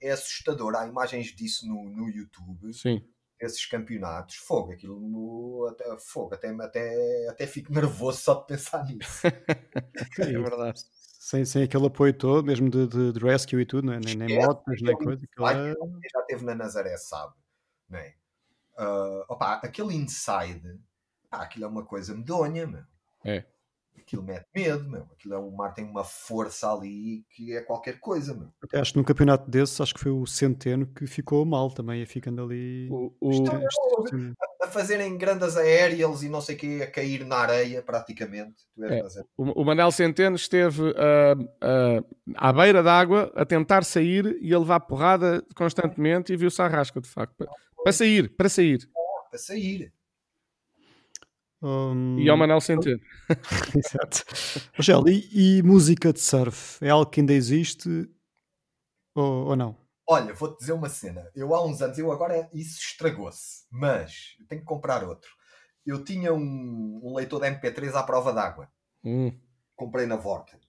é 0.00 0.10
assustador. 0.10 0.74
Há 0.76 0.86
imagens 0.86 1.34
disso 1.34 1.66
no, 1.66 1.90
no 1.90 2.08
YouTube. 2.08 2.72
Sim. 2.72 3.02
Esses 3.40 3.66
campeonatos, 3.66 4.36
fogo, 4.36 4.72
aquilo 4.72 5.66
até, 5.70 5.98
fogo, 5.98 6.34
até, 6.34 6.50
até, 6.50 7.28
até 7.28 7.46
fico 7.46 7.72
nervoso 7.72 8.18
só 8.20 8.34
de 8.34 8.46
pensar 8.46 8.84
nisso. 8.84 9.26
é 9.26 10.24
verdade. 10.24 10.80
Sem, 11.20 11.44
sem 11.44 11.62
aquele 11.64 11.86
apoio 11.86 12.12
todo, 12.14 12.46
mesmo 12.46 12.70
de, 12.70 12.86
de, 12.86 13.12
de 13.12 13.20
rescue 13.20 13.60
e 13.60 13.66
tudo, 13.66 13.86
não 13.86 13.92
é? 13.92 14.00
nem, 14.00 14.16
nem 14.16 14.38
motos, 14.38 14.80
nem 14.82 14.96
coisa. 14.96 15.20
Ai, 15.40 15.70
é... 15.70 15.74
Já 16.12 16.22
teve 16.22 16.44
na 16.44 16.54
Nazaré, 16.54 16.96
sabe? 16.96 17.34
Não 17.88 17.98
é? 17.98 18.14
Uh, 18.78 19.24
opa, 19.28 19.54
aquele 19.54 19.94
inside, 19.94 20.80
pá, 21.28 21.42
aquilo 21.42 21.64
é 21.64 21.68
uma 21.68 21.84
coisa 21.84 22.14
medonha, 22.14 22.66
meu. 22.66 22.84
É 23.24 23.44
aquilo 24.00 24.22
mete 24.22 24.46
medo, 24.54 24.88
meu. 24.88 25.06
Aquilo 25.12 25.34
é, 25.34 25.38
o 25.38 25.50
mar 25.50 25.74
tem 25.74 25.84
uma 25.84 26.04
força 26.04 26.72
ali 26.72 27.24
que 27.30 27.54
é 27.54 27.60
qualquer 27.60 27.98
coisa, 28.00 28.34
meu. 28.34 28.48
Acho 28.80 28.92
que 28.92 28.98
num 28.98 29.04
campeonato 29.04 29.50
desses, 29.50 29.80
acho 29.80 29.94
que 29.94 30.00
foi 30.00 30.12
o 30.12 30.26
Centeno 30.26 30.86
que 30.86 31.06
ficou 31.06 31.44
mal 31.44 31.70
também, 31.70 32.04
ficando 32.06 32.42
ali 32.42 32.88
o, 32.90 33.12
o... 33.20 33.30
a, 33.50 34.66
a 34.66 34.68
fazerem 34.68 35.16
grandes 35.16 35.56
aéreas 35.56 36.22
e 36.22 36.28
não 36.28 36.40
sei 36.40 36.56
o 36.56 36.58
que, 36.58 36.82
a 36.82 36.90
cair 36.90 37.24
na 37.24 37.36
areia 37.36 37.82
praticamente. 37.82 38.56
É. 38.80 39.02
O, 39.36 39.62
o 39.62 39.64
Manel 39.64 39.90
Centeno 39.90 40.36
esteve 40.36 40.82
uh, 40.82 40.92
uh, 40.92 42.34
à 42.36 42.52
beira 42.52 42.82
d'água 42.82 43.32
a 43.34 43.44
tentar 43.44 43.84
sair 43.84 44.38
e 44.40 44.54
a 44.54 44.58
levar 44.58 44.80
porrada 44.80 45.44
constantemente 45.54 46.32
e 46.32 46.36
viu-se 46.36 46.60
a 46.62 46.68
rasca, 46.68 47.00
de 47.00 47.08
facto. 47.08 47.46
Para 47.82 47.92
sair, 47.92 48.28
para 48.36 48.48
sair. 48.48 48.88
Para 49.30 49.38
sair. 49.38 49.92
Um... 51.60 52.18
E 52.18 52.28
ao 52.28 52.36
Manel 52.36 52.60
Centeno. 52.60 53.00
Exato. 53.74 54.24
Rogel, 54.76 55.08
e, 55.08 55.58
e, 55.58 55.62
música 55.62 56.12
de 56.12 56.20
surf? 56.20 56.84
É 56.84 56.90
algo 56.90 57.10
que 57.10 57.20
ainda 57.20 57.32
existe 57.32 58.08
ou, 59.14 59.48
ou 59.48 59.56
não? 59.56 59.76
Olha, 60.06 60.32
vou-te 60.32 60.60
dizer 60.60 60.72
uma 60.72 60.88
cena. 60.88 61.28
Eu 61.34 61.54
há 61.54 61.64
uns 61.64 61.82
anos, 61.82 61.98
eu 61.98 62.10
agora 62.10 62.48
isso 62.54 62.78
estragou-se, 62.80 63.66
mas 63.70 64.36
tenho 64.48 64.62
que 64.62 64.66
comprar 64.66 65.04
outro. 65.04 65.30
Eu 65.84 66.04
tinha 66.04 66.32
um, 66.32 67.00
um 67.02 67.14
leitor 67.14 67.40
de 67.40 67.50
MP3 67.50 67.94
à 67.94 68.02
prova 68.02 68.32
d'água. 68.32 68.70
Hum. 69.04 69.32
Comprei 69.76 70.06
na 70.06 70.16
Vorten. 70.16 70.60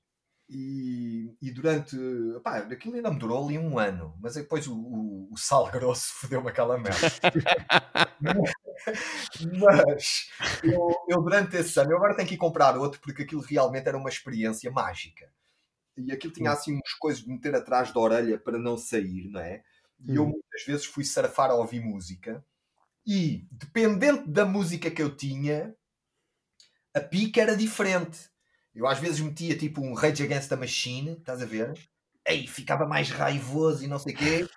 E, 0.50 1.38
e, 1.40 1.52
durante. 1.52 1.96
Pá, 2.44 2.58
aquilo 2.58 2.96
ainda 2.96 3.12
me 3.12 3.20
durou 3.20 3.46
ali 3.46 3.58
um 3.58 3.78
ano, 3.78 4.18
mas 4.20 4.34
depois 4.34 4.68
o, 4.68 4.76
o, 4.76 5.30
o 5.32 5.38
sal 5.38 5.70
grosso 5.72 6.12
fodeu-me 6.16 6.50
aquela 6.50 6.78
merda. 6.78 6.98
mas 9.60 10.30
eu, 10.64 10.96
eu, 11.08 11.22
durante 11.22 11.58
esse 11.58 11.80
ano, 11.80 11.92
eu 11.92 11.98
agora 11.98 12.16
tenho 12.16 12.28
que 12.28 12.36
ir 12.36 12.38
comprar 12.38 12.78
outro 12.78 13.00
porque 13.02 13.24
aquilo 13.24 13.42
realmente 13.42 13.88
era 13.88 13.98
uma 13.98 14.10
experiência 14.10 14.72
mágica. 14.72 15.32
E 15.98 16.12
aquilo 16.12 16.34
tinha 16.34 16.52
assim 16.52 16.74
umas 16.74 16.94
coisas 16.94 17.24
de 17.24 17.30
meter 17.30 17.54
atrás 17.56 17.92
da 17.92 18.00
orelha 18.00 18.38
para 18.38 18.58
não 18.58 18.78
sair, 18.78 19.28
não 19.30 19.42
é? 19.42 19.64
E 20.08 20.16
eu 20.16 20.26
muitas 20.26 20.64
vezes 20.66 20.86
fui 20.86 21.04
surfar 21.04 21.52
a 21.52 21.56
ouvir 21.56 21.82
música 21.82 22.44
e, 23.06 23.48
dependente 23.52 24.30
da 24.30 24.46
música 24.46 24.90
que 24.90 25.02
eu 25.02 25.16
tinha, 25.16 25.76
a 26.94 27.00
pica 27.00 27.42
era 27.42 27.58
diferente. 27.58 28.30
Eu 28.74 28.88
às 28.88 29.00
vezes 29.00 29.20
metia 29.20 29.58
tipo 29.58 29.82
um 29.82 29.94
Rage 29.94 30.24
Against 30.24 30.50
the 30.50 30.56
Machine, 30.56 31.14
estás 31.14 31.42
a 31.42 31.46
ver? 31.46 31.74
Ei, 32.26 32.48
ficava 32.48 32.86
mais 32.86 33.10
raivoso 33.10 33.84
e 33.84 33.88
não 33.88 34.00
sei 34.00 34.14
o 34.14 34.18
quê. 34.18 34.48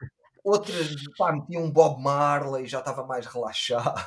Outras, 0.45 0.95
pá, 1.16 1.32
metia 1.32 1.61
um 1.61 1.70
Bob 1.70 2.03
Marley, 2.03 2.66
já 2.66 2.80
estava 2.80 3.07
mais 3.07 3.26
relaxado. 3.26 4.05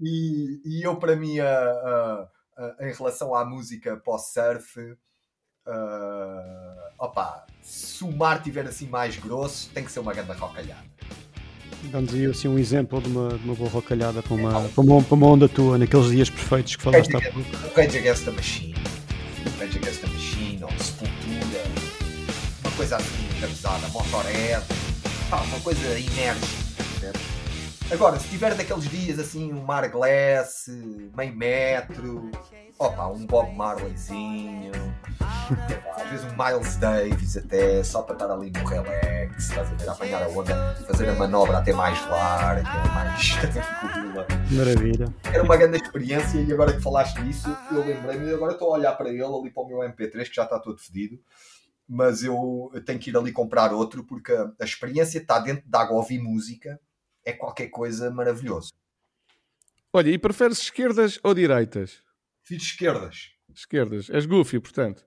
E, 0.00 0.60
e 0.64 0.82
eu, 0.84 0.96
para 0.96 1.14
mim, 1.14 1.38
uh, 1.38 2.24
uh, 2.24 2.84
em 2.84 2.92
relação 2.92 3.34
à 3.34 3.44
música 3.44 3.96
pós-surf, 3.98 4.80
uh, 4.80 4.96
opa, 6.98 7.46
se 7.62 8.02
o 8.02 8.10
mar 8.10 8.38
estiver 8.38 8.66
assim 8.66 8.88
mais 8.88 9.16
grosso, 9.16 9.70
tem 9.70 9.84
que 9.84 9.92
ser 9.92 10.00
uma 10.00 10.12
grande 10.12 10.32
rocalhada. 10.32 10.82
Damos 11.84 12.14
aí 12.14 12.26
assim, 12.26 12.48
um 12.48 12.58
exemplo 12.58 13.00
de 13.00 13.08
uma, 13.08 13.28
de 13.30 13.44
uma 13.44 13.54
boa 13.54 13.70
rocalhada 13.70 14.22
para 14.22 14.34
uma, 14.34 14.68
para, 14.68 14.82
uma, 14.82 15.02
para 15.02 15.14
uma 15.14 15.26
onda 15.26 15.48
tua, 15.48 15.78
naqueles 15.78 16.10
dias 16.10 16.30
perfeitos 16.30 16.76
que 16.76 16.82
falaste 16.82 17.16
há 17.16 17.20
pouco. 17.20 17.50
Rage 17.76 17.98
Against 17.98 18.24
the 18.24 18.30
Machine. 18.32 18.74
Rage 19.58 19.78
Against 19.78 20.00
the 20.00 20.06
Machine, 20.08 20.64
ou 20.64 20.70
Sepultura. 20.78 21.62
Uma 22.64 22.76
coisa 22.76 22.96
assim, 22.96 23.28
pesada. 23.40 23.88
Motorhead. 23.88 24.64
Uma 25.36 25.60
coisa 25.60 25.98
enérgica. 25.98 27.12
Agora, 27.90 28.18
se 28.18 28.28
tiver 28.28 28.54
daqueles 28.54 28.88
dias 28.88 29.18
assim, 29.18 29.52
um 29.52 29.62
Mar 29.64 29.86
Glass, 29.88 30.66
meio 31.14 31.36
metro, 31.36 32.30
opa, 32.78 33.06
um 33.08 33.26
Bob 33.26 33.54
Marleyzinho, 33.54 34.72
às 35.94 36.10
vezes 36.10 36.24
um 36.24 36.42
Miles 36.42 36.76
Davis 36.76 37.36
até, 37.36 37.84
só 37.84 38.00
para 38.00 38.14
estar 38.14 38.30
ali 38.30 38.50
no 38.50 38.64
relax, 38.64 39.44
estás 39.44 39.70
a 39.70 39.74
ver, 39.74 39.88
a 39.88 39.92
apanhar 39.92 40.22
a 40.22 40.28
onda, 40.28 40.74
fazer 40.86 41.08
a 41.10 41.14
manobra 41.14 41.58
até 41.58 41.74
mais 41.74 42.00
larga, 42.08 42.70
mais 42.94 43.32
Maravilha. 44.50 45.14
Era 45.24 45.42
uma 45.42 45.56
grande 45.58 45.76
experiência 45.76 46.38
e 46.38 46.50
agora 46.50 46.72
que 46.72 46.80
falaste 46.80 47.20
disso, 47.22 47.54
eu 47.70 47.84
lembrei-me, 47.84 48.32
agora 48.32 48.52
estou 48.52 48.68
a 48.68 48.78
olhar 48.78 48.92
para 48.92 49.10
ele 49.10 49.22
ali 49.22 49.50
para 49.50 49.62
o 49.62 49.68
meu 49.68 49.78
MP3 49.78 50.28
que 50.30 50.34
já 50.34 50.44
está 50.44 50.58
todo 50.58 50.78
fedido 50.78 51.18
mas 51.92 52.24
eu 52.24 52.72
tenho 52.86 52.98
que 52.98 53.10
ir 53.10 53.16
ali 53.18 53.30
comprar 53.30 53.70
outro 53.70 54.02
porque 54.02 54.32
a 54.32 54.64
experiência 54.64 55.20
de 55.20 55.24
estar 55.24 55.40
dentro 55.40 55.68
de 55.68 55.76
água 55.76 55.96
ouvir 55.96 56.18
música 56.18 56.80
é 57.22 57.34
qualquer 57.34 57.68
coisa 57.68 58.10
maravilhoso. 58.10 58.72
Olha, 59.92 60.08
e 60.08 60.16
preferes 60.16 60.56
esquerdas 60.56 61.20
ou 61.22 61.34
direitas? 61.34 62.02
Fiz 62.42 62.62
esquerdas. 62.62 63.32
Esquerdas. 63.54 64.08
És 64.08 64.24
goofy, 64.24 64.58
portanto. 64.58 65.04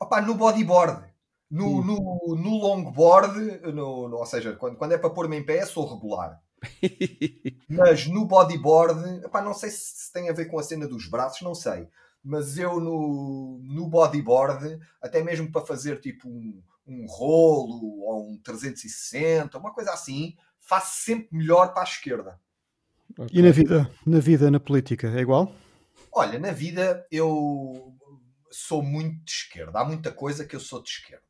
Opa, 0.00 0.20
no 0.20 0.34
bodyboard. 0.34 1.04
No, 1.48 1.78
hum. 1.78 1.84
no, 1.84 2.36
no 2.36 2.58
longboard, 2.58 3.60
no, 3.72 4.08
no, 4.08 4.16
ou 4.16 4.26
seja, 4.26 4.54
quando, 4.56 4.76
quando 4.76 4.90
é 4.90 4.98
para 4.98 5.10
pôr-me 5.10 5.36
em 5.36 5.46
pé, 5.46 5.64
sou 5.64 5.86
regular. 5.86 6.42
Mas 7.70 8.08
no 8.08 8.26
bodyboard, 8.26 9.24
opa, 9.24 9.40
não 9.40 9.54
sei 9.54 9.70
se 9.70 10.12
tem 10.12 10.28
a 10.28 10.32
ver 10.32 10.46
com 10.46 10.58
a 10.58 10.64
cena 10.64 10.88
dos 10.88 11.08
braços, 11.08 11.42
não 11.42 11.54
sei. 11.54 11.88
Mas 12.24 12.56
eu 12.56 12.80
no, 12.80 13.60
no 13.62 13.88
bodyboard, 13.88 14.78
até 15.00 15.22
mesmo 15.22 15.52
para 15.52 15.66
fazer 15.66 16.00
tipo 16.00 16.28
um, 16.28 16.62
um 16.86 17.06
rolo 17.06 18.00
ou 18.00 18.30
um 18.30 18.38
360, 18.38 19.58
uma 19.58 19.72
coisa 19.72 19.92
assim, 19.92 20.34
faço 20.58 21.04
sempre 21.04 21.28
melhor 21.36 21.72
para 21.72 21.82
a 21.82 21.84
esquerda. 21.84 22.40
Okay. 23.18 23.38
E 23.38 23.42
na 23.42 23.50
vida, 23.50 23.90
na 24.06 24.18
vida, 24.18 24.50
na 24.50 24.58
política, 24.58 25.08
é 25.08 25.20
igual? 25.20 25.54
Olha, 26.10 26.38
na 26.38 26.50
vida 26.50 27.06
eu 27.10 27.94
sou 28.50 28.82
muito 28.82 29.24
de 29.24 29.30
esquerda. 29.30 29.80
Há 29.80 29.84
muita 29.84 30.10
coisa 30.12 30.44
que 30.44 30.56
eu 30.56 30.60
sou 30.60 30.82
de 30.82 30.88
esquerda. 30.88 31.24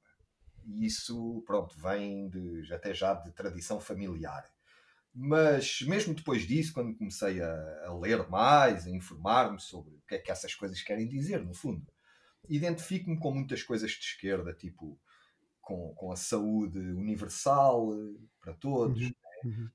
E 0.64 0.86
isso, 0.86 1.42
pronto, 1.46 1.76
vem 1.78 2.28
de, 2.28 2.72
até 2.72 2.94
já 2.94 3.14
de 3.14 3.32
tradição 3.32 3.80
familiar. 3.80 4.44
Mas 5.14 5.80
mesmo 5.82 6.12
depois 6.12 6.42
disso, 6.42 6.72
quando 6.72 6.96
comecei 6.96 7.40
a, 7.40 7.86
a 7.86 7.94
ler 7.94 8.28
mais, 8.28 8.86
a 8.86 8.90
informar-me 8.90 9.60
sobre 9.60 9.94
o 9.94 10.02
que 10.08 10.16
é 10.16 10.18
que 10.18 10.32
essas 10.32 10.54
coisas 10.54 10.82
querem 10.82 11.08
dizer, 11.08 11.44
no 11.44 11.54
fundo, 11.54 11.86
identifico-me 12.48 13.18
com 13.18 13.30
muitas 13.30 13.62
coisas 13.62 13.92
de 13.92 14.04
esquerda, 14.04 14.52
tipo 14.52 15.00
com, 15.60 15.94
com 15.94 16.12
a 16.12 16.16
saúde 16.16 16.78
universal 16.78 17.90
para 18.40 18.52
todos, 18.54 19.02
uhum. 19.02 19.12
Uhum. 19.44 19.70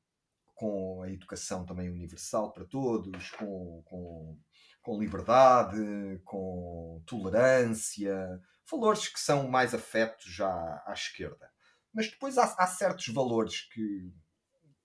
com 0.56 1.02
a 1.04 1.12
educação 1.12 1.66
também 1.66 1.90
universal 1.90 2.52
para 2.52 2.66
todos, 2.66 3.32
com, 3.32 3.82
com, 3.86 4.38
com 4.82 5.00
liberdade, 5.00 6.20
com 6.24 7.02
tolerância, 7.06 8.40
valores 8.70 9.08
que 9.08 9.20
são 9.20 9.48
mais 9.48 9.74
afetos 9.74 10.26
já 10.32 10.84
à 10.86 10.94
esquerda. 10.94 11.50
Mas 11.94 12.10
depois 12.10 12.38
há, 12.38 12.56
há 12.58 12.68
certos 12.68 13.08
valores 13.08 13.62
que, 13.62 14.14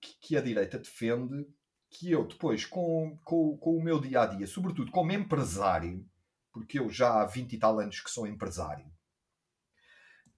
que, 0.01 0.37
a 0.37 0.41
direita 0.41 0.77
defende 0.77 1.45
que 1.89 2.11
eu 2.11 2.27
depois, 2.27 2.65
com, 2.65 3.17
com, 3.23 3.57
com 3.57 3.77
o 3.77 3.83
meu 3.83 3.99
dia 3.99 4.21
a 4.21 4.25
dia, 4.25 4.45
sobretudo 4.47 4.91
como 4.91 5.11
empresário, 5.11 6.05
porque 6.51 6.79
eu 6.79 6.89
já 6.89 7.21
há 7.21 7.25
20 7.25 7.53
e 7.53 7.59
tal 7.59 7.79
anos 7.79 7.99
que 7.99 8.09
sou 8.09 8.27
empresário, 8.27 8.85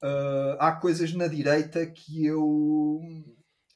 uh, 0.04 0.58
há 0.60 0.76
coisas 0.76 1.14
na 1.14 1.28
direita 1.28 1.86
que 1.86 2.26
eu 2.26 3.02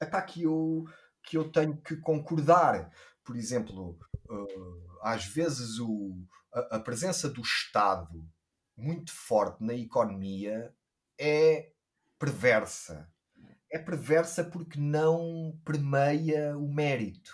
epá, 0.01 0.21
que 0.21 0.43
eu, 0.43 0.85
que 1.23 1.37
eu 1.37 1.51
tenho 1.51 1.79
que 1.81 1.95
concordar. 1.97 2.91
Por 3.23 3.35
exemplo, 3.35 3.97
uh, 4.29 4.99
às 5.03 5.25
vezes 5.25 5.79
o, 5.79 6.25
a, 6.53 6.77
a, 6.77 6.79
presença 6.79 7.29
do 7.29 7.41
Estado 7.41 8.27
muito 8.75 9.11
forte 9.11 9.63
na 9.63 9.75
economia 9.75 10.73
é 11.19 11.71
perversa. 12.17 13.10
É 13.71 13.79
perversa 13.79 14.43
porque 14.43 14.79
não 14.79 15.57
permeia 15.63 16.57
o 16.57 16.67
mérito, 16.71 17.33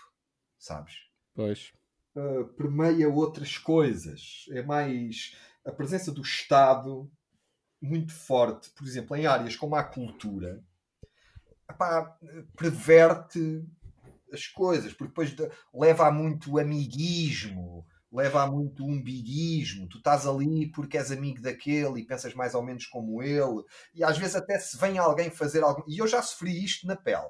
sabes? 0.57 0.93
Pois. 1.33 1.73
Uh, 2.15 2.45
permeia 2.55 3.09
outras 3.09 3.57
coisas. 3.57 4.45
É 4.51 4.61
mais 4.61 5.35
a 5.65 5.71
presença 5.71 6.11
do 6.11 6.21
Estado 6.21 7.09
muito 7.81 8.13
forte, 8.13 8.69
por 8.71 8.85
exemplo, 8.85 9.15
em 9.15 9.25
áreas 9.25 9.55
como 9.55 9.75
a 9.75 9.83
cultura, 9.83 10.63
epá, 11.69 12.17
preverte 12.55 13.63
as 14.31 14.47
coisas, 14.47 14.93
porque 14.93 15.09
depois 15.09 15.35
leva 15.73 16.07
a 16.07 16.11
muito 16.11 16.57
amiguismo, 16.57 17.85
leva 18.11 18.43
a 18.43 18.47
muito 18.51 18.83
umbiguismo. 18.83 19.87
Tu 19.87 19.97
estás 19.97 20.25
ali 20.25 20.71
porque 20.71 20.97
és 20.97 21.11
amigo 21.11 21.41
daquele 21.41 22.01
e 22.01 22.05
pensas 22.05 22.33
mais 22.33 22.53
ou 22.53 22.63
menos 22.63 22.85
como 22.85 23.21
ele, 23.21 23.63
e 23.93 24.03
às 24.03 24.17
vezes 24.17 24.35
até 24.35 24.57
se 24.59 24.77
vem 24.77 24.97
alguém 24.97 25.29
fazer 25.29 25.63
algo. 25.63 25.83
E 25.87 25.97
eu 25.97 26.07
já 26.07 26.21
sofri 26.21 26.63
isto 26.63 26.87
na 26.87 26.95
pele. 26.95 27.29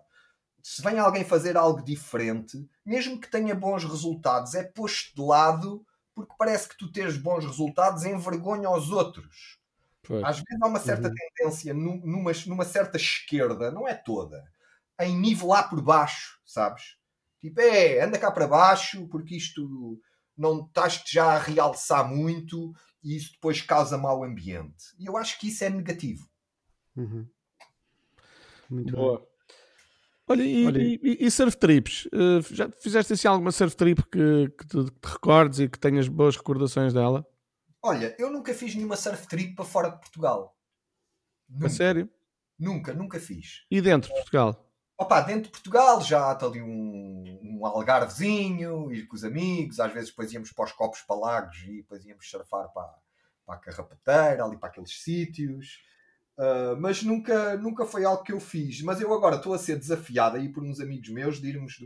Se 0.62 0.82
vem 0.82 1.00
alguém 1.00 1.24
fazer 1.24 1.56
algo 1.56 1.84
diferente, 1.84 2.58
mesmo 2.86 3.20
que 3.20 3.30
tenha 3.32 3.56
bons 3.56 3.84
resultados, 3.86 4.54
é 4.54 4.64
posto 4.64 5.16
de 5.16 5.22
lado 5.22 5.86
porque 6.14 6.34
parece 6.36 6.68
que 6.68 6.78
tu 6.78 6.92
teres 6.92 7.16
bons 7.16 7.46
resultados 7.46 8.04
envergonha 8.04 8.68
aos 8.68 8.90
outros. 8.90 9.60
Pois. 10.02 10.24
Às 10.24 10.38
vezes 10.38 10.62
há 10.62 10.68
uma 10.68 10.80
certa 10.80 11.10
uhum. 11.10 11.14
tendência 11.14 11.74
numa, 11.76 12.32
numa 12.48 12.66
certa 12.66 12.98
esquerda, 12.98 13.70
não 13.72 13.88
é 13.88 13.94
toda, 13.94 14.44
em 15.00 15.16
nivelar 15.16 15.70
por 15.70 15.80
baixo, 15.80 16.40
sabes? 16.44 16.98
Tipo, 17.40 17.62
é, 17.62 18.02
anda 18.04 18.18
cá 18.18 18.32
para 18.32 18.48
baixo, 18.48 19.08
porque 19.10 19.36
isto 19.36 20.02
não 20.38 20.66
estás 20.66 21.02
já 21.08 21.34
a 21.34 21.40
realçar 21.40 22.08
muito 22.08 22.74
e 23.04 23.16
isso 23.16 23.32
depois 23.34 23.62
causa 23.62 23.98
mau 23.98 24.24
ambiente. 24.24 24.86
E 25.00 25.06
eu 25.06 25.18
acho 25.18 25.40
que 25.40 25.48
isso 25.48 25.64
é 25.64 25.70
negativo. 25.70 26.30
Uhum. 26.96 27.28
Muito 28.70 28.96
Boa. 28.96 29.20
Bem. 29.20 29.28
Olha, 30.30 30.44
e, 30.44 30.68
Olha, 30.68 30.82
e, 30.82 31.18
e, 31.22 31.32
surf 31.32 31.56
trips? 31.56 32.06
Uh, 32.08 32.42
já 32.54 32.70
fizeste 32.70 33.14
assim 33.14 33.30
alguma 33.30 33.52
surf 33.52 33.76
trip 33.78 34.04
que, 34.12 34.50
que 34.58 34.68
te, 34.68 34.86
te 34.86 35.08
recordes 35.08 35.60
e 35.60 35.70
que 35.70 35.80
tenhas 35.80 36.10
boas 36.10 36.36
recordações 36.36 36.94
dela? 36.94 37.26
Olha, 37.82 38.14
eu 38.20 38.30
nunca 38.30 38.54
fiz 38.54 38.76
nenhuma 38.76 38.98
surf 38.98 39.26
trip 39.28 39.56
para 39.56 39.64
fora 39.64 39.90
de 39.90 40.00
Portugal. 40.00 40.54
Nunca. 41.48 41.68
A 41.68 41.70
sério? 41.70 42.10
Nunca, 42.60 42.94
nunca 42.94 43.20
fiz. 43.20 43.66
E 43.72 43.80
dentro 43.80 44.10
de 44.10 44.16
Portugal? 44.16 44.67
Opa, 44.98 45.22
dentro 45.22 45.44
de 45.44 45.50
Portugal 45.52 46.02
já 46.02 46.32
está 46.32 46.48
ali 46.48 46.60
um, 46.60 47.40
um 47.44 47.66
algarvezinho, 47.66 48.92
ir 48.92 49.06
com 49.06 49.16
os 49.16 49.24
amigos, 49.24 49.80
às 49.80 49.94
vezes 49.94 50.10
depois 50.10 50.34
íamos 50.34 50.52
para 50.52 50.66
os 50.66 50.72
copos 50.72 51.02
para 51.02 51.16
lagos 51.16 51.58
e 51.68 51.78
depois 51.78 52.04
íamos 52.04 52.28
surfar 52.28 52.68
para, 52.74 52.96
para 53.46 53.56
a 53.56 53.60
carrapateira, 53.60 54.44
ali 54.44 54.58
para 54.58 54.70
aqueles 54.70 55.00
sítios. 55.04 55.84
Uh, 56.36 56.80
mas 56.80 57.04
nunca, 57.04 57.56
nunca 57.58 57.86
foi 57.86 58.06
algo 58.06 58.24
que 58.24 58.32
eu 58.32 58.40
fiz. 58.40 58.82
Mas 58.82 59.00
eu 59.00 59.14
agora 59.14 59.36
estou 59.36 59.54
a 59.54 59.60
ser 59.60 59.78
desafiado 59.78 60.38
aí 60.38 60.50
por 60.50 60.64
uns 60.64 60.80
amigos 60.80 61.10
meus 61.10 61.40
de 61.40 61.48
irmos 61.48 61.80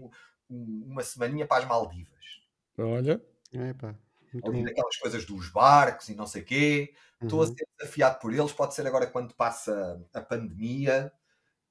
um, 0.50 0.86
uma 0.88 1.04
semaninha 1.04 1.46
para 1.46 1.64
as 1.64 1.68
Maldivas. 1.68 2.42
Olha. 2.78 3.22
Epa, 3.54 4.00
ali 4.46 4.64
daquelas 4.64 4.96
coisas 4.96 5.26
dos 5.26 5.50
barcos 5.50 6.08
e 6.08 6.16
não 6.16 6.26
sei 6.26 6.42
o 6.44 6.46
quê. 6.46 6.94
Estou 7.22 7.40
uhum. 7.40 7.46
a 7.46 7.48
ser 7.48 7.68
desafiado 7.78 8.20
por 8.20 8.34
eles. 8.34 8.54
Pode 8.54 8.74
ser 8.74 8.88
agora 8.88 9.06
quando 9.06 9.34
passa 9.34 10.02
a 10.14 10.22
pandemia 10.22 11.12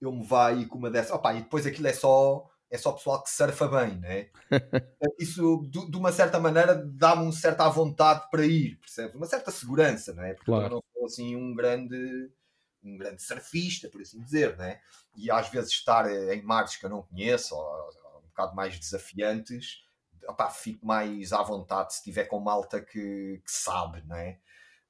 eu 0.01 0.13
me 0.13 0.25
vá 0.25 0.49
aí 0.49 0.67
com 0.67 0.79
uma 0.79 0.91
dessas. 0.91 1.13
Opa, 1.13 1.35
e 1.35 1.43
depois 1.43 1.67
aquilo 1.67 1.87
é 1.87 1.93
só, 1.93 2.49
é 2.71 2.79
só 2.79 2.93
pessoal 2.93 3.23
que 3.23 3.31
surfa 3.31 3.69
bem, 3.69 3.99
né? 3.99 4.31
Isso, 5.19 5.67
de, 5.69 5.91
de, 5.91 5.97
uma 5.97 6.13
certa 6.13 6.39
maneira, 6.39 6.75
dá-me 6.75 7.23
uma 7.23 7.33
certa 7.33 7.69
vontade 7.69 8.29
para 8.31 8.47
ir, 8.47 8.79
percebes? 8.79 9.15
Uma 9.15 9.27
certa 9.27 9.51
segurança, 9.51 10.15
não 10.15 10.25
é? 10.25 10.35
Porque 10.35 10.51
claro. 10.51 10.67
eu 10.67 10.71
não 10.71 10.83
sou 10.93 11.07
assim 11.07 11.37
um 11.37 11.55
grande 11.55 12.31
um 12.83 12.97
grande 12.97 13.23
surfista, 13.23 13.89
por 13.89 14.01
assim 14.01 14.23
dizer, 14.23 14.57
né? 14.57 14.81
E 15.15 15.31
às 15.31 15.49
vezes 15.49 15.71
estar 15.71 16.11
em 16.11 16.43
mares 16.43 16.77
que 16.77 16.87
eu 16.87 16.91
não 16.91 17.03
conheço, 17.03 17.55
ou, 17.55 17.63
ou 17.63 18.21
um 18.25 18.29
bocado 18.29 18.55
mais 18.55 18.79
desafiantes, 18.79 19.83
opá, 20.27 20.51
fico 20.51 20.87
mais 20.87 21.33
à 21.33 21.43
vontade 21.43 21.93
se 21.93 21.99
estiver 21.99 22.25
com 22.25 22.41
malta 22.41 22.81
que, 22.81 23.43
que 23.45 23.53
sabe, 23.53 24.03
não 24.07 24.17
é? 24.17 24.39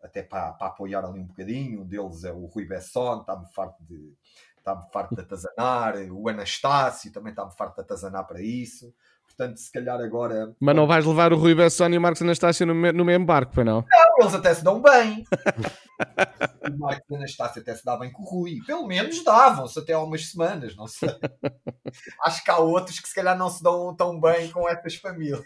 Até 0.02 0.22
para, 0.22 0.52
para 0.52 0.68
apoiar 0.68 1.04
ali 1.04 1.20
um 1.20 1.26
bocadinho. 1.26 1.82
Um 1.82 1.86
deles 1.86 2.24
é 2.24 2.32
o 2.32 2.46
Rui 2.46 2.64
Besson, 2.64 3.20
está-me 3.20 3.46
farto 3.52 3.82
de, 3.84 4.16
está-me 4.60 4.82
farto 4.92 5.14
de 5.14 5.22
atazanar, 5.22 5.96
o 6.10 6.28
Anastácio 6.28 7.12
também 7.12 7.30
está-me 7.30 7.52
farto 7.52 7.76
de 7.76 7.80
atazanar 7.80 8.26
para 8.26 8.40
isso. 8.40 8.94
Portanto, 9.26 9.58
se 9.58 9.72
calhar 9.72 9.98
agora. 10.00 10.54
Mas 10.60 10.76
não 10.76 10.86
vais 10.86 11.06
levar 11.06 11.32
o 11.32 11.36
Rui 11.36 11.54
Bessoni 11.54 11.94
e 11.94 11.98
o 11.98 12.00
Marcos 12.00 12.20
Anastácio 12.20 12.66
no, 12.66 12.74
no 12.74 13.04
mesmo 13.04 13.24
barco, 13.24 13.54
para 13.54 13.64
não? 13.64 13.84
Não, 13.88 14.18
eles 14.20 14.34
até 14.34 14.52
se 14.52 14.62
dão 14.62 14.82
bem. 14.82 15.24
o 16.68 16.78
Marcos 16.78 17.10
Anastácio 17.10 17.62
até 17.62 17.74
se 17.74 17.84
dá 17.84 17.96
bem 17.96 18.12
com 18.12 18.22
o 18.22 18.26
Rui. 18.26 18.58
Pelo 18.66 18.86
menos 18.86 19.24
davam-se 19.24 19.78
até 19.78 19.94
há 19.94 20.00
umas 20.00 20.30
semanas, 20.30 20.76
não 20.76 20.86
sei. 20.86 21.08
Acho 22.22 22.44
que 22.44 22.50
há 22.50 22.58
outros 22.58 23.00
que 23.00 23.08
se 23.08 23.14
calhar 23.14 23.38
não 23.38 23.48
se 23.48 23.62
dão 23.62 23.94
tão 23.96 24.20
bem 24.20 24.50
com 24.50 24.68
essas 24.68 24.96
famílias. 24.96 25.42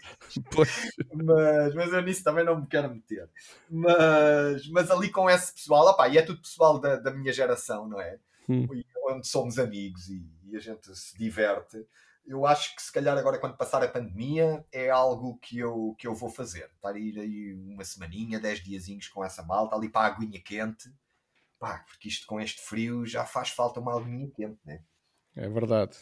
Mas, 1.13 1.73
mas 1.73 1.93
eu 1.93 2.01
nisso 2.01 2.23
também 2.23 2.43
não 2.43 2.59
me 2.59 2.67
quero 2.67 2.89
meter. 2.89 3.29
Mas, 3.69 4.67
mas 4.71 4.91
ali 4.91 5.09
com 5.09 5.29
esse 5.29 5.53
pessoal, 5.53 5.87
opá, 5.87 6.09
e 6.09 6.17
é 6.17 6.21
tudo 6.21 6.41
pessoal 6.41 6.79
da, 6.79 6.97
da 6.97 7.11
minha 7.11 7.31
geração, 7.31 7.87
não 7.87 8.01
é? 8.01 8.17
hum. 8.49 8.67
Onde 9.05 9.27
somos 9.27 9.59
amigos 9.59 10.09
e, 10.09 10.27
e, 10.43 10.55
a 10.55 10.59
gente 10.59 10.95
se 10.95 11.17
diverte. 11.17 11.85
Eu 12.25 12.45
acho 12.45 12.75
que 12.75 12.81
se 12.81 12.91
calhar 12.91 13.15
agora 13.15 13.39
quando 13.39 13.55
passar 13.55 13.83
a 13.83 13.87
pandemia 13.87 14.65
é 14.71 14.89
algo 14.89 15.37
que 15.37 15.59
eu, 15.59 15.95
que 15.99 16.07
eu 16.07 16.15
vou 16.15 16.29
fazer. 16.29 16.71
Estar 16.75 16.95
a 16.95 16.99
ir 16.99 17.19
aí 17.19 17.53
uma 17.53 17.83
semaninha, 17.83 18.39
dez 18.39 18.63
diazinhos 18.63 19.07
com 19.07 19.23
essa 19.23 19.43
malta, 19.43 19.75
ali 19.75 19.89
para 19.89 20.07
a 20.07 20.15
aguinha 20.15 20.41
quente. 20.41 20.89
Pá, 21.59 21.85
porque 21.87 22.07
isto 22.07 22.25
com 22.25 22.41
este 22.41 22.61
frio 22.61 23.05
já 23.05 23.25
faz 23.25 23.49
falta 23.49 23.79
uma 23.79 23.95
aguinha 23.95 24.29
quente, 24.31 24.59
né? 24.65 24.81
É 25.35 25.47
verdade. 25.47 25.97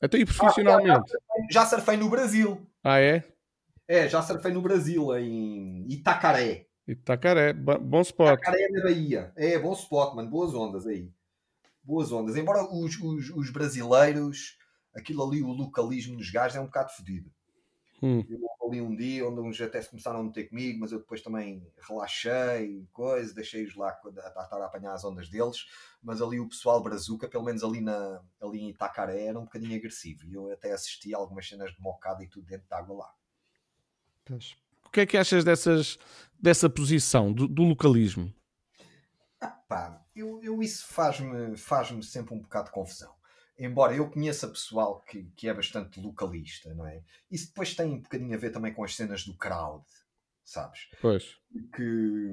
Até 0.00 0.18
e 0.18 0.26
profissionalmente? 0.26 1.16
Ah, 1.16 1.46
já, 1.50 1.62
já 1.62 1.66
surfei 1.66 1.96
no 1.96 2.10
Brasil. 2.10 2.70
Ah, 2.84 3.00
é? 3.00 3.24
É, 3.86 4.06
já 4.06 4.22
surfei 4.22 4.52
no 4.52 4.60
Brasil, 4.60 5.16
em 5.16 5.86
Itacaré. 5.90 6.66
Itacaré, 6.86 7.54
bom 7.54 8.02
spot. 8.02 8.38
Itacaré 8.38 8.68
na 8.68 8.82
Bahia. 8.82 9.32
É, 9.34 9.58
bom 9.58 9.72
spot, 9.72 10.14
mano. 10.14 10.28
Boas 10.28 10.54
ondas 10.54 10.86
aí 10.86 11.10
boas 11.88 12.12
ondas. 12.12 12.36
Embora 12.36 12.62
os, 12.62 13.00
os, 13.00 13.30
os 13.30 13.50
brasileiros, 13.50 14.58
aquilo 14.94 15.26
ali, 15.26 15.42
o 15.42 15.48
localismo 15.48 16.18
dos 16.18 16.30
gajos 16.30 16.58
é 16.58 16.60
um 16.60 16.66
bocado 16.66 16.92
fodido. 16.92 17.32
Hum. 18.02 18.22
Eu 18.28 18.38
ali 18.68 18.82
um 18.82 18.94
dia 18.94 19.26
onde 19.26 19.40
uns 19.40 19.58
até 19.60 19.80
se 19.80 19.88
começaram 19.88 20.20
a 20.20 20.22
meter 20.22 20.50
comigo, 20.50 20.80
mas 20.80 20.92
eu 20.92 20.98
depois 20.98 21.22
também 21.22 21.66
relaxei, 21.80 22.86
coisa, 22.92 23.34
deixei-os 23.34 23.74
lá 23.74 23.88
a 23.88 24.42
estar 24.42 24.60
a 24.60 24.66
apanhar 24.66 24.92
as 24.92 25.02
ondas 25.02 25.30
deles. 25.30 25.66
Mas 26.02 26.20
ali 26.20 26.38
o 26.38 26.48
pessoal 26.48 26.82
brazuca, 26.82 27.26
pelo 27.26 27.44
menos 27.44 27.64
ali, 27.64 27.80
na, 27.80 28.20
ali 28.40 28.60
em 28.60 28.68
Itacaré, 28.68 29.24
era 29.24 29.38
um 29.38 29.44
bocadinho 29.44 29.74
agressivo. 29.74 30.26
E 30.26 30.34
eu 30.34 30.52
até 30.52 30.72
assisti 30.72 31.14
a 31.14 31.18
algumas 31.18 31.48
cenas 31.48 31.72
de 31.72 31.80
mocada 31.80 32.22
e 32.22 32.28
tudo 32.28 32.46
dentro 32.46 32.68
de 32.68 32.74
água 32.74 32.96
lá. 32.98 33.14
O 34.84 34.90
que 34.90 35.00
é 35.00 35.06
que 35.06 35.16
achas 35.16 35.42
dessas, 35.42 35.98
dessa 36.38 36.68
posição, 36.68 37.32
do, 37.32 37.48
do 37.48 37.62
localismo? 37.62 38.32
Ah, 39.40 39.48
pá, 39.48 40.04
eu, 40.18 40.42
eu 40.42 40.62
isso 40.62 40.86
faz-me 40.86 41.56
faz 41.56 41.88
sempre 42.06 42.34
um 42.34 42.40
bocado 42.40 42.66
de 42.66 42.72
confusão. 42.72 43.14
Embora 43.58 43.94
eu 43.94 44.08
conheça 44.08 44.48
pessoal 44.48 45.00
que, 45.00 45.24
que 45.36 45.48
é 45.48 45.54
bastante 45.54 46.00
localista, 46.00 46.72
não 46.74 46.86
é? 46.86 47.02
Isso 47.30 47.48
depois 47.48 47.74
tem 47.74 47.86
um 47.86 48.00
bocadinho 48.00 48.34
a 48.34 48.38
ver 48.38 48.50
também 48.50 48.72
com 48.72 48.84
as 48.84 48.94
cenas 48.94 49.24
do 49.24 49.34
crowd, 49.34 49.84
sabes? 50.44 50.88
Pois. 51.00 51.36
Que 51.74 52.30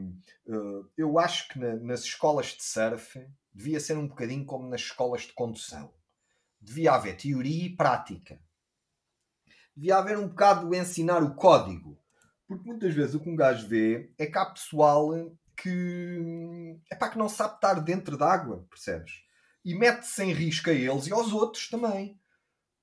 uh, 0.47 0.88
eu 0.95 1.17
acho 1.17 1.47
que 1.49 1.57
na, 1.57 1.75
nas 1.77 2.03
escolas 2.03 2.47
de 2.47 2.63
surf 2.63 3.19
devia 3.51 3.79
ser 3.79 3.97
um 3.97 4.07
bocadinho 4.07 4.45
como 4.45 4.69
nas 4.69 4.81
escolas 4.81 5.23
de 5.23 5.33
condução. 5.33 5.91
Devia 6.61 6.93
haver 6.93 7.17
teoria 7.17 7.65
e 7.65 7.75
prática. 7.75 8.39
Devia 9.75 9.97
haver 9.97 10.17
um 10.17 10.27
bocado 10.27 10.69
de 10.69 10.77
ensinar 10.77 11.23
o 11.23 11.33
código. 11.33 11.99
Porque 12.47 12.67
muitas 12.67 12.93
vezes 12.93 13.15
o 13.15 13.19
que 13.19 13.29
um 13.29 13.36
gajo 13.36 13.67
vê 13.67 14.13
é 14.17 14.27
que 14.27 14.38
há 14.38 14.45
pessoal 14.45 15.11
que 15.55 16.77
é 16.91 16.95
para 16.95 17.09
que 17.09 17.17
não 17.17 17.29
sabe 17.29 17.55
estar 17.55 17.75
dentro 17.75 18.17
d'água, 18.17 18.65
percebes? 18.69 19.23
E 19.63 19.73
mete-se 19.73 20.23
em 20.23 20.31
risco 20.31 20.69
a 20.69 20.73
eles 20.73 21.07
e 21.07 21.13
aos 21.13 21.33
outros 21.33 21.69
também. 21.69 22.19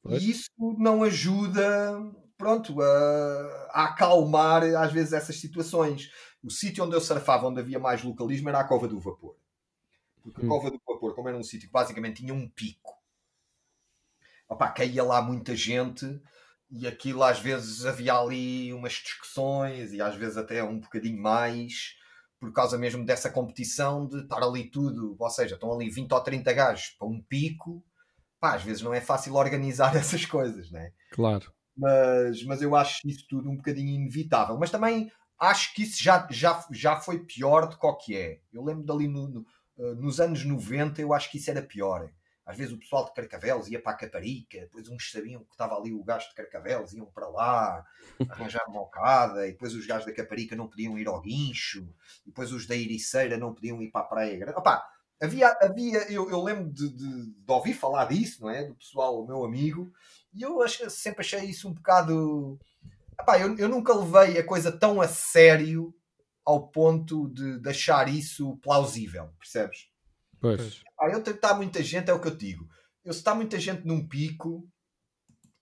Pois. 0.03 0.23
E 0.23 0.31
isso 0.31 0.51
não 0.79 1.03
ajuda, 1.05 2.01
pronto, 2.37 2.81
a, 2.83 3.69
a, 3.71 3.85
acalmar 3.85 4.65
às 4.65 4.93
vezes 4.93 5.13
essas 5.13 5.37
situações. 5.37 6.11
O 6.43 6.51
sítio 6.51 6.85
onde 6.85 6.97
eu 6.97 7.01
surfava, 7.01 7.47
onde 7.47 7.61
havia 7.61 7.79
mais 7.79 8.03
localismo, 8.03 8.49
era 8.49 8.61
a 8.61 8.65
Cova 8.65 8.89
do 8.89 8.99
Vapor. 8.99 9.37
Porque 10.23 10.41
a 10.41 10.45
hum. 10.45 10.49
Cova 10.49 10.71
do 10.71 10.81
Vapor, 10.87 11.15
como 11.15 11.29
era 11.29 11.39
um 11.39 11.43
sítio 11.43 11.69
que 11.69 11.73
basicamente 11.73 12.23
tinha 12.23 12.35
um 12.35 12.49
pico, 12.49 13.01
opá, 14.49 14.69
caía 14.71 15.05
lá 15.05 15.23
muita 15.23 15.55
gente 15.55 16.21
e 16.71 16.87
aquilo 16.87 17.23
às 17.23 17.39
vezes 17.39 17.85
havia 17.85 18.15
ali 18.15 18.73
umas 18.73 18.95
discussões 18.95 19.93
e 19.93 20.01
às 20.01 20.15
vezes 20.15 20.37
até 20.37 20.65
um 20.65 20.81
bocadinho 20.81 21.21
mais 21.21 21.97
por 22.43 22.53
causa 22.53 22.77
mesmo 22.77 23.05
dessa 23.05 23.31
competição 23.31 24.05
de 24.05 24.23
estar 24.23 24.43
ali 24.43 24.69
tudo, 24.69 25.15
ou 25.17 25.31
seja, 25.31 25.55
estão 25.55 25.73
ali 25.73 25.89
20 25.89 26.11
ou 26.11 26.21
30 26.21 26.53
gajos 26.53 26.97
para 26.99 27.07
um 27.07 27.23
pico, 27.23 27.85
pá, 28.41 28.57
às 28.57 28.65
vezes 28.65 28.83
não 28.83 28.93
é 28.93 29.01
fácil 29.01 29.35
organizar 29.39 29.95
essas 29.95 30.27
coisas, 30.27 30.69
né? 30.73 30.91
Claro. 31.13 31.53
Mas, 31.77 32.43
mas 32.43 32.61
eu 32.61 32.75
acho 32.75 32.99
isso 33.07 33.25
tudo 33.29 33.49
um 33.49 33.55
bocadinho 33.57 33.95
inevitável. 33.95 34.59
Mas 34.59 34.73
também 34.73 35.09
acho 35.39 35.73
que 35.73 35.85
isso 35.85 36.03
já, 36.03 36.27
já, 36.33 36.67
já 36.73 36.97
foi 36.97 37.21
pior 37.21 37.69
do 37.69 37.79
que 37.79 37.87
o 37.87 37.97
que 37.97 38.17
é. 38.17 38.41
Eu 38.53 38.65
lembro 38.65 38.85
dali 38.85 39.07
no, 39.07 39.29
no, 39.29 39.47
eh, 39.79 39.95
nos 39.95 40.19
anos 40.19 40.45
90, 40.45 41.01
eu 41.01 41.15
acho 41.15 41.31
que 41.31 41.39
isso 41.39 41.49
era 41.49 41.63
pior. 41.63 42.11
Às 42.45 42.57
vezes 42.57 42.73
o 42.73 42.79
pessoal 42.79 43.05
de 43.05 43.13
Carcavelos 43.13 43.69
ia 43.69 43.81
para 43.81 43.93
a 43.93 43.97
Caparica, 43.97 44.61
depois 44.61 44.89
uns 44.89 45.11
sabiam 45.11 45.45
que 45.45 45.53
estava 45.53 45.77
ali 45.77 45.93
o 45.93 46.03
gajo 46.03 46.29
de 46.29 46.35
Carcavelos, 46.35 46.93
iam 46.93 47.07
para 47.07 47.29
lá 47.29 47.87
arranjar 48.29 48.69
mocada, 48.69 49.47
e 49.47 49.53
depois 49.53 49.75
os 49.75 49.87
gajos 49.87 50.07
da 50.07 50.13
Caparica 50.13 50.57
não 50.57 50.69
podiam 50.69 50.99
ir 50.99 51.07
ao 51.07 51.21
guincho, 51.21 51.89
e 52.27 52.31
depois 52.31 52.53
os 52.53 52.67
da 52.67 52.75
Iriceira 52.75 53.37
não 53.37 53.55
podiam 53.55 53.81
ir 53.81 53.91
para 53.91 54.01
a 54.01 54.05
Praia 54.05 54.37
Grande. 54.37 54.59
Opa, 54.59 54.85
havia, 55.23 55.57
havia 55.61 56.11
eu, 56.11 56.29
eu 56.31 56.43
lembro 56.43 56.69
de, 56.73 56.89
de, 56.89 57.27
de, 57.27 57.53
ouvir 57.53 57.75
falar 57.75 58.07
disso, 58.07 58.43
não 58.43 58.51
é? 58.51 58.65
Do 58.65 58.75
pessoal, 58.75 59.25
meu 59.25 59.45
amigo, 59.45 59.93
e 60.35 60.43
eu 60.43 60.61
acho, 60.63 60.91
sempre 60.91 61.21
achei 61.21 61.45
isso 61.45 61.69
um 61.69 61.73
bocado. 61.73 62.59
epá, 63.21 63.39
eu, 63.39 63.57
eu 63.57 63.69
nunca 63.69 63.95
levei 63.95 64.39
a 64.39 64.45
coisa 64.45 64.73
tão 64.73 65.01
a 65.01 65.07
sério 65.07 65.95
ao 66.45 66.69
ponto 66.69 67.29
de, 67.29 67.61
de 67.61 67.69
achar 67.69 68.09
isso 68.09 68.57
plausível, 68.57 69.31
percebes? 69.39 69.92
Pois. 70.43 70.83
Epá, 70.85 71.09
eu 71.09 71.21
está 71.21 71.55
muita 71.55 71.81
gente, 71.85 72.11
é 72.11 72.13
o 72.13 72.21
que 72.21 72.27
eu 72.27 72.37
digo. 72.37 72.69
Eu 73.05 73.13
se 73.13 73.21
está 73.21 73.33
muita 73.33 73.61
gente 73.61 73.87
num 73.87 74.07
pico, 74.07 74.69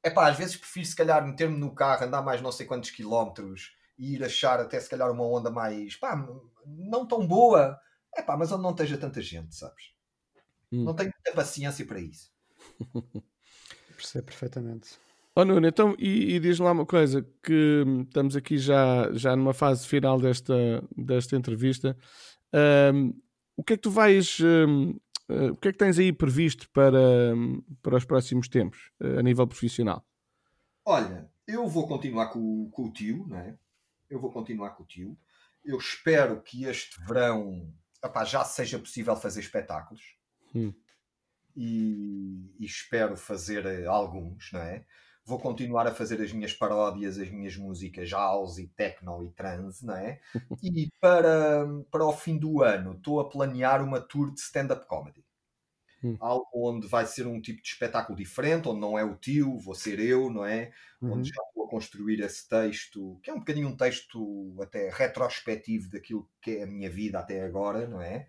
é 0.03 0.09
pá, 0.09 0.31
às 0.31 0.39
vezes 0.39 0.57
prefiro 0.57 0.87
se 0.87 0.97
calhar 0.97 1.24
meter-me 1.24 1.59
no 1.59 1.74
carro, 1.74 2.07
andar 2.07 2.22
mais 2.22 2.41
não 2.41 2.51
sei 2.51 2.64
quantos 2.64 2.91
quilómetros 2.91 3.74
e 3.99 4.14
ir 4.14 4.24
achar 4.24 4.59
até 4.59 4.81
se 4.81 4.89
calhar 4.89 5.11
uma 5.12 5.24
onda 5.24 5.51
mais, 5.51 5.97
pá, 5.97 6.16
não 6.66 7.07
tão 7.07 7.26
boa, 7.26 7.78
é 8.16 8.22
pá, 8.22 8.39
mas 8.39 8.51
onde 8.51 8.62
não 8.62 8.70
esteja 8.70 8.97
tanta 8.97 9.20
gente, 9.20 9.55
sabes? 9.55 9.93
Hum. 10.72 10.85
Não 10.85 10.95
tenho 10.95 11.12
muita 11.14 11.33
paciência 11.33 11.85
para 11.85 12.01
isso. 12.01 12.33
Percebo 13.95 14.24
perfeitamente. 14.24 14.99
Oh 15.37 15.45
Nuno, 15.45 15.66
então, 15.66 15.95
e, 15.99 16.35
e 16.35 16.41
diz-me 16.41 16.64
lá 16.64 16.72
uma 16.72 16.87
coisa, 16.87 17.24
que 17.43 17.85
estamos 18.07 18.35
aqui 18.35 18.57
já, 18.57 19.12
já 19.12 19.37
numa 19.37 19.53
fase 19.53 19.87
final 19.87 20.18
desta, 20.18 20.83
desta 20.97 21.37
entrevista. 21.37 21.97
Hum, 22.95 23.12
o 23.61 23.64
que 23.64 23.74
é 23.74 23.76
que 23.76 23.82
tu 23.82 23.90
vais. 23.90 24.38
eh, 24.40 25.50
o 25.50 25.56
que 25.56 25.68
é 25.68 25.72
que 25.72 25.78
tens 25.78 25.98
aí 25.98 26.12
previsto 26.12 26.68
para, 26.70 27.34
hum, 27.36 27.62
para 27.82 27.96
os 27.96 28.04
próximos 28.04 28.48
tempos, 28.48 28.90
eh, 29.00 29.18
a 29.18 29.22
nível 29.22 29.46
profissional? 29.46 30.04
Olha, 30.84 31.30
eu 31.46 31.68
vou 31.68 31.86
continuar 31.86 32.28
com, 32.30 32.38
o- 32.40 32.70
com 32.70 32.84
o 32.86 32.92
tio, 32.92 33.26
não 33.28 33.36
é? 33.38 33.56
Eu 34.08 34.18
vou 34.18 34.32
continuar 34.32 34.70
com 34.70 34.82
o 34.82 34.86
tio. 34.86 35.16
Eu 35.64 35.78
espero 35.78 36.40
que 36.42 36.64
este 36.64 37.00
verão 37.06 37.72
epá, 38.04 38.24
já 38.24 38.44
seja 38.44 38.78
possível 38.78 39.14
fazer 39.14 39.40
espetáculos. 39.40 40.02
Hum. 40.54 40.72
E, 41.56 42.54
e 42.58 42.64
espero 42.64 43.16
fazer 43.16 43.66
eh, 43.66 43.86
alguns, 43.86 44.50
não 44.52 44.61
é? 44.61 44.84
Vou 45.25 45.39
continuar 45.39 45.87
a 45.87 45.95
fazer 45.95 46.21
as 46.21 46.33
minhas 46.33 46.53
paródias, 46.53 47.18
as 47.18 47.31
minhas 47.31 47.57
músicas 47.57 48.11
house 48.11 48.59
e 48.59 48.66
techno 48.68 49.23
e 49.25 49.31
trance, 49.31 49.85
não 49.85 49.95
é? 49.95 50.21
E 50.62 50.91
para, 51.01 51.66
para 51.91 52.05
o 52.05 52.12
fim 52.12 52.39
do 52.39 52.62
ano 52.62 52.93
estou 52.93 53.21
a 53.21 53.29
planear 53.29 53.83
uma 53.85 54.01
tour 54.01 54.33
de 54.33 54.41
stand-up 54.41 54.87
comedy. 54.87 55.25
Hum. 56.03 56.16
Algo 56.18 56.49
onde 56.55 56.87
vai 56.89 57.05
ser 57.05 57.27
um 57.27 57.41
tipo 57.41 57.62
de 57.62 57.68
espetáculo 57.68 58.16
diferente, 58.16 58.68
onde 58.68 58.81
não 58.81 58.99
é 58.99 59.05
o 59.05 59.16
tio, 59.16 59.59
vou 59.59 59.75
ser 59.75 60.01
eu, 60.01 60.31
não 60.31 60.45
é? 60.45 60.73
Uhum. 61.01 61.12
onde 61.12 61.29
já 61.29 61.43
estou 61.47 61.66
a 61.66 61.68
construir 61.68 62.21
esse 62.21 62.49
texto, 62.49 63.21
que 63.23 63.31
é 63.31 63.35
um 63.35 63.39
bocadinho 63.39 63.68
um 63.68 63.77
texto 63.77 64.57
até 64.62 64.91
retrospectivo 64.91 65.91
daquilo 65.91 66.29
que 66.41 66.53
é 66.53 66.62
a 66.62 66.66
minha 66.66 66.91
vida 66.91 67.18
até 67.18 67.43
agora, 67.43 67.87
não 67.87 68.01
é? 68.01 68.27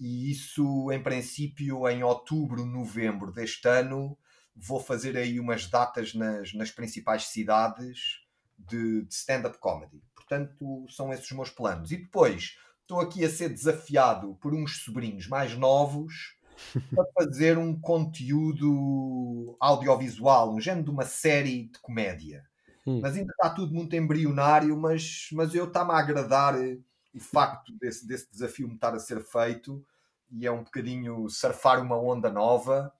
E 0.00 0.30
isso, 0.30 0.90
em 0.90 1.02
princípio, 1.02 1.88
em 1.88 2.02
outubro, 2.02 2.64
novembro 2.66 3.30
deste 3.30 3.68
ano, 3.68 4.18
vou 4.54 4.80
fazer 4.80 5.16
aí 5.16 5.40
umas 5.40 5.66
datas 5.66 6.14
nas, 6.14 6.52
nas 6.52 6.70
principais 6.70 7.26
cidades 7.26 8.20
de, 8.58 9.02
de 9.02 9.14
stand-up 9.14 9.58
comedy. 9.58 10.02
Portanto, 10.14 10.86
são 10.88 11.12
esses 11.12 11.26
os 11.26 11.32
meus 11.32 11.50
planos. 11.50 11.90
E 11.90 11.96
depois, 11.96 12.56
estou 12.80 13.00
aqui 13.00 13.24
a 13.24 13.30
ser 13.30 13.48
desafiado 13.48 14.34
por 14.40 14.54
uns 14.54 14.82
sobrinhos 14.84 15.26
mais 15.26 15.56
novos 15.56 16.36
para 16.94 17.04
fazer 17.18 17.58
um 17.58 17.78
conteúdo 17.78 19.56
audiovisual, 19.58 20.54
um 20.54 20.60
género 20.60 20.84
de 20.84 20.90
uma 20.90 21.04
série 21.04 21.68
de 21.68 21.78
comédia. 21.80 22.44
Hum. 22.86 23.00
Mas 23.00 23.16
ainda 23.16 23.32
está 23.32 23.50
tudo 23.50 23.74
muito 23.74 23.94
embrionário, 23.94 24.76
mas, 24.76 25.28
mas 25.32 25.54
eu 25.54 25.66
está-me 25.66 25.92
a 25.92 25.98
agradar 25.98 26.60
eh, 26.60 26.78
o 27.14 27.20
facto 27.20 27.72
desse, 27.78 28.06
desse 28.06 28.30
desafio 28.30 28.68
me 28.68 28.74
estar 28.74 28.94
a 28.94 28.98
ser 28.98 29.22
feito 29.22 29.84
e 30.30 30.46
é 30.46 30.50
um 30.50 30.64
bocadinho 30.64 31.28
surfar 31.28 31.80
uma 31.80 31.96
onda 31.96 32.30
nova. 32.30 32.92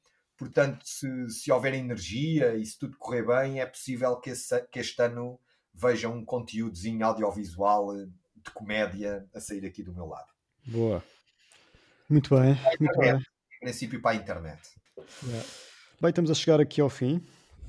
Portanto, 0.43 0.80
se, 0.84 1.28
se 1.30 1.53
houver 1.53 1.74
energia 1.74 2.55
e 2.57 2.64
se 2.66 2.78
tudo 2.78 2.97
correr 2.99 3.24
bem, 3.26 3.61
é 3.61 3.66
possível 3.66 4.16
que, 4.16 4.30
esse- 4.30 4.62
que 4.68 4.78
este 4.80 5.01
ano 5.03 5.38
veja 5.74 6.09
um 6.09 6.24
conteúdozinho 6.24 7.05
audiovisual 7.07 7.95
eh, 7.97 8.07
de 8.45 8.51
comédia 8.53 9.24
a 9.34 9.40
sair 9.40 9.64
aqui 9.64 9.82
do 9.82 9.93
meu 9.95 10.07
lado. 10.07 10.26
Boa. 10.66 11.03
Muito 12.11 12.34
bem, 12.34 12.57
muito 12.80 12.99
bem. 12.99 13.14
Em 13.14 13.61
princípio, 13.61 14.03
para 14.03 14.11
a 14.11 14.14
internet. 14.20 14.61
Bem, 16.01 16.09
estamos 16.11 16.30
a 16.30 16.34
chegar 16.34 16.61
aqui 16.61 16.80
ao 16.80 16.90
fim. 16.90 17.20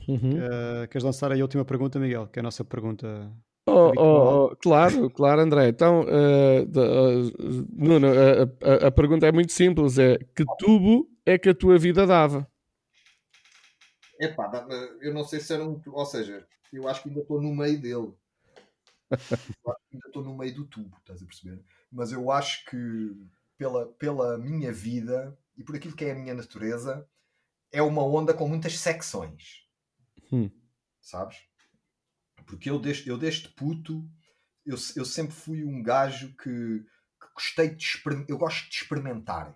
Uhum. 0.07 0.37
Eh, 0.37 0.87
queres 0.87 1.03
lançar 1.03 1.31
aí 1.31 1.39
a 1.39 1.43
última 1.43 1.63
pergunta, 1.63 1.97
Miguel? 1.99 2.27
Que 2.27 2.39
é 2.39 2.41
a 2.41 2.43
nossa 2.43 2.65
pergunta. 2.65 3.31
Oh, 3.65 3.93
oh, 3.97 4.47
oh, 4.51 4.55
claro, 4.57 5.09
claro, 5.09 5.39
André. 5.41 5.69
Então, 5.69 6.03
de- 6.03 6.79
eh, 6.79 7.65
Nuno, 7.71 8.07
a, 8.07 8.85
a- 8.85 8.87
a 8.87 8.91
pergunta 8.91 9.25
é 9.25 9.31
muito 9.31 9.53
simples: 9.53 9.97
é 9.97 10.17
que 10.35 10.43
tubo 10.57 11.07
é 11.25 11.37
que 11.37 11.47
a 11.49 11.55
tua 11.55 11.77
vida 11.77 12.05
dava? 12.05 12.45
Epá, 14.23 14.67
eu 15.01 15.13
não 15.13 15.25
sei 15.25 15.39
se 15.39 15.53
era 15.53 15.65
um. 15.65 15.81
Ou 15.85 16.05
seja, 16.05 16.47
eu 16.71 16.87
acho 16.87 17.03
que 17.03 17.09
ainda 17.09 17.21
estou 17.21 17.41
no 17.41 17.53
meio 17.53 17.79
dele. 17.79 18.13
Eu 19.11 19.71
acho 19.71 19.81
que 19.89 19.95
ainda 19.95 20.07
estou 20.07 20.23
no 20.23 20.37
meio 20.37 20.55
do 20.55 20.65
tubo, 20.65 20.97
estás 20.97 21.21
a 21.21 21.25
perceber? 21.25 21.63
Mas 21.91 22.11
eu 22.11 22.31
acho 22.31 22.65
que 22.65 23.27
pela, 23.57 23.87
pela 23.93 24.37
minha 24.37 24.71
vida 24.71 25.37
e 25.57 25.63
por 25.63 25.75
aquilo 25.75 25.95
que 25.95 26.05
é 26.05 26.11
a 26.11 26.15
minha 26.15 26.33
natureza, 26.33 27.07
é 27.71 27.81
uma 27.81 28.03
onda 28.03 28.33
com 28.33 28.47
muitas 28.47 28.79
secções. 28.79 29.67
Hum. 30.31 30.49
Sabes? 31.01 31.37
Porque 32.45 32.69
eu 32.69 32.79
desde, 32.79 33.09
eu 33.09 33.17
desde 33.17 33.49
puto, 33.49 34.09
eu, 34.65 34.77
eu 34.95 35.05
sempre 35.05 35.33
fui 35.33 35.63
um 35.63 35.83
gajo 35.83 36.35
que, 36.35 36.79
que 37.19 37.33
gostei 37.33 37.69
de 37.75 37.85
eu 38.27 38.37
gosto 38.37 38.69
de 38.69 38.75
experimentar. 38.75 39.55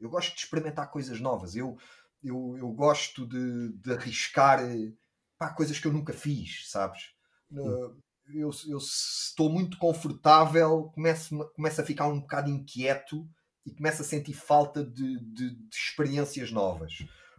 Eu 0.00 0.08
gosto 0.08 0.34
de 0.34 0.40
experimentar 0.40 0.90
coisas 0.90 1.20
novas. 1.20 1.54
Eu, 1.54 1.78
eu, 2.22 2.56
eu 2.58 2.68
gosto 2.72 3.26
de, 3.26 3.72
de 3.74 3.92
arriscar 3.92 4.60
eh, 4.60 4.92
pá, 5.38 5.50
coisas 5.52 5.78
que 5.78 5.86
eu 5.86 5.92
nunca 5.92 6.12
fiz, 6.12 6.70
sabes? 6.70 7.02
Uh, 7.50 7.96
Eu, 8.32 8.50
eu 8.68 8.78
estou 8.78 9.50
muito 9.50 9.76
confortável, 9.78 10.84
começo, 10.94 11.36
começo 11.54 11.80
a 11.80 11.84
ficar 11.84 12.06
um 12.06 12.20
bocado 12.20 12.48
inquieto 12.48 13.28
e 13.66 13.72
começo 13.74 14.02
a 14.02 14.04
sentir 14.04 14.34
falta 14.34 14.84
de, 14.84 15.18
de- 15.20 15.56
de 15.56 15.76
experiências 15.76 16.52
novas. 16.52 16.92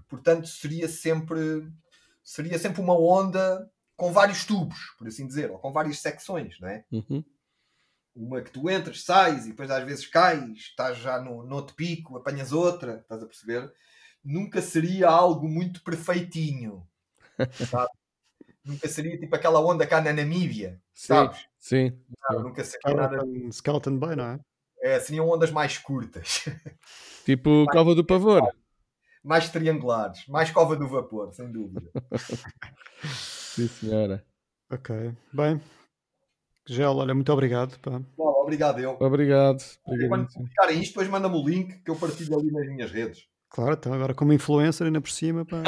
Portanto, 0.10 0.48
seria 0.48 0.90
sempre, 0.90 1.72
seria 2.22 2.60
sempre 2.60 2.82
uma 2.82 2.98
onda 3.00 3.72
com 3.96 4.12
vários 4.12 4.44
tubos, 4.46 4.80
por 4.98 5.08
assim 5.08 5.26
dizer, 5.26 5.50
ou 5.50 5.60
com 5.60 5.72
várias 5.72 6.00
secções, 6.00 6.60
não 6.60 6.68
é? 6.68 6.84
Uhum. 6.92 7.24
Uma 8.14 8.42
que 8.42 8.52
tu 8.52 8.70
entras, 8.70 9.04
sais 9.06 9.46
e 9.46 9.52
depois 9.52 9.72
às 9.72 9.86
vezes 9.86 10.06
cais, 10.08 10.58
estás 10.58 10.98
já 10.98 11.22
no, 11.22 11.44
no 11.44 11.56
outro 11.56 11.74
pico, 11.76 12.18
apanhas 12.18 12.52
outra, 12.52 13.00
estás 13.00 13.24
a 13.24 13.26
perceber? 13.26 13.72
Nunca 14.24 14.62
seria 14.62 15.10
algo 15.10 15.48
muito 15.48 15.84
perfeitinho, 15.84 16.88
sabe? 17.70 17.90
Nunca 18.64 18.88
seria 18.88 19.18
tipo 19.20 19.36
aquela 19.36 19.60
onda 19.60 19.88
cá 19.88 20.00
na 20.02 20.14
Namíbia, 20.14 20.80
Sim, 20.94 21.08
sabes? 21.08 21.48
sim. 21.58 22.00
Não, 22.30 22.44
nunca 22.44 22.64
seria 22.64 22.96
nada. 22.96 23.18
Skeleton, 23.18 23.52
Skeleton 23.52 23.98
Bay, 23.98 24.16
não 24.16 24.26
é? 24.26 24.40
É, 24.84 25.00
seriam 25.00 25.30
ondas 25.30 25.52
mais 25.52 25.78
curtas, 25.78 26.46
Tipo 27.26 27.66
Cova 27.72 27.96
do 27.96 28.06
Pavor. 28.06 28.42
mais 29.24 29.50
triangulares, 29.50 30.26
mais 30.28 30.50
cova 30.52 30.76
do 30.76 30.88
vapor, 30.88 31.32
sem 31.34 31.52
dúvida. 31.52 31.92
Sim, 33.04 33.68
senhora. 33.68 34.26
Ok. 34.72 35.14
Bem, 35.34 35.62
Gel, 36.68 36.96
olha, 36.96 37.14
muito 37.14 37.32
obrigado. 37.34 37.78
pá. 37.80 38.00
Bom, 38.18 38.30
obrigado 38.42 38.80
eu. 38.80 38.98
Obrigado. 39.00 39.62
Quando 39.84 39.94
Obrigadíssimo. 39.96 40.44
publicarem 40.44 40.80
isto, 40.82 40.90
depois 40.94 41.08
manda-me 41.10 41.36
o 41.36 41.48
link 41.48 41.80
que 41.84 41.92
eu 41.92 41.96
partilho 41.96 42.40
ali 42.40 42.52
nas 42.52 42.68
minhas 42.68 42.92
redes. 42.92 43.28
Claro, 43.52 43.74
então 43.74 43.94
agora 43.94 44.14
como 44.14 44.32
influencer 44.32 44.88
ainda 44.88 45.02
por 45.02 45.10
cima. 45.10 45.46
Pá. 45.46 45.62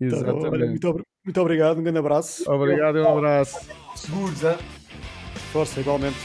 Bom, 0.00 0.48
olha, 0.50 0.66
muito, 0.66 1.06
muito 1.24 1.40
obrigado, 1.40 1.78
um 1.78 1.82
grande 1.82 1.98
abraço. 1.98 2.48
Obrigado 2.50 2.98
e 2.98 3.00
um 3.00 3.18
abraço. 3.18 3.68
Seguros, 3.96 4.42
hein? 4.44 4.56
Força, 5.52 5.80
igualmente. 5.80 6.16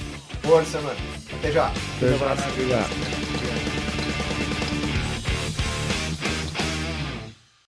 Força, 0.44 0.80
mano. 0.82 1.00
Até 1.40 1.52
já. 1.52 1.68
Até 1.68 2.18
já. 2.18 2.34
Obrigado. 2.54 3.19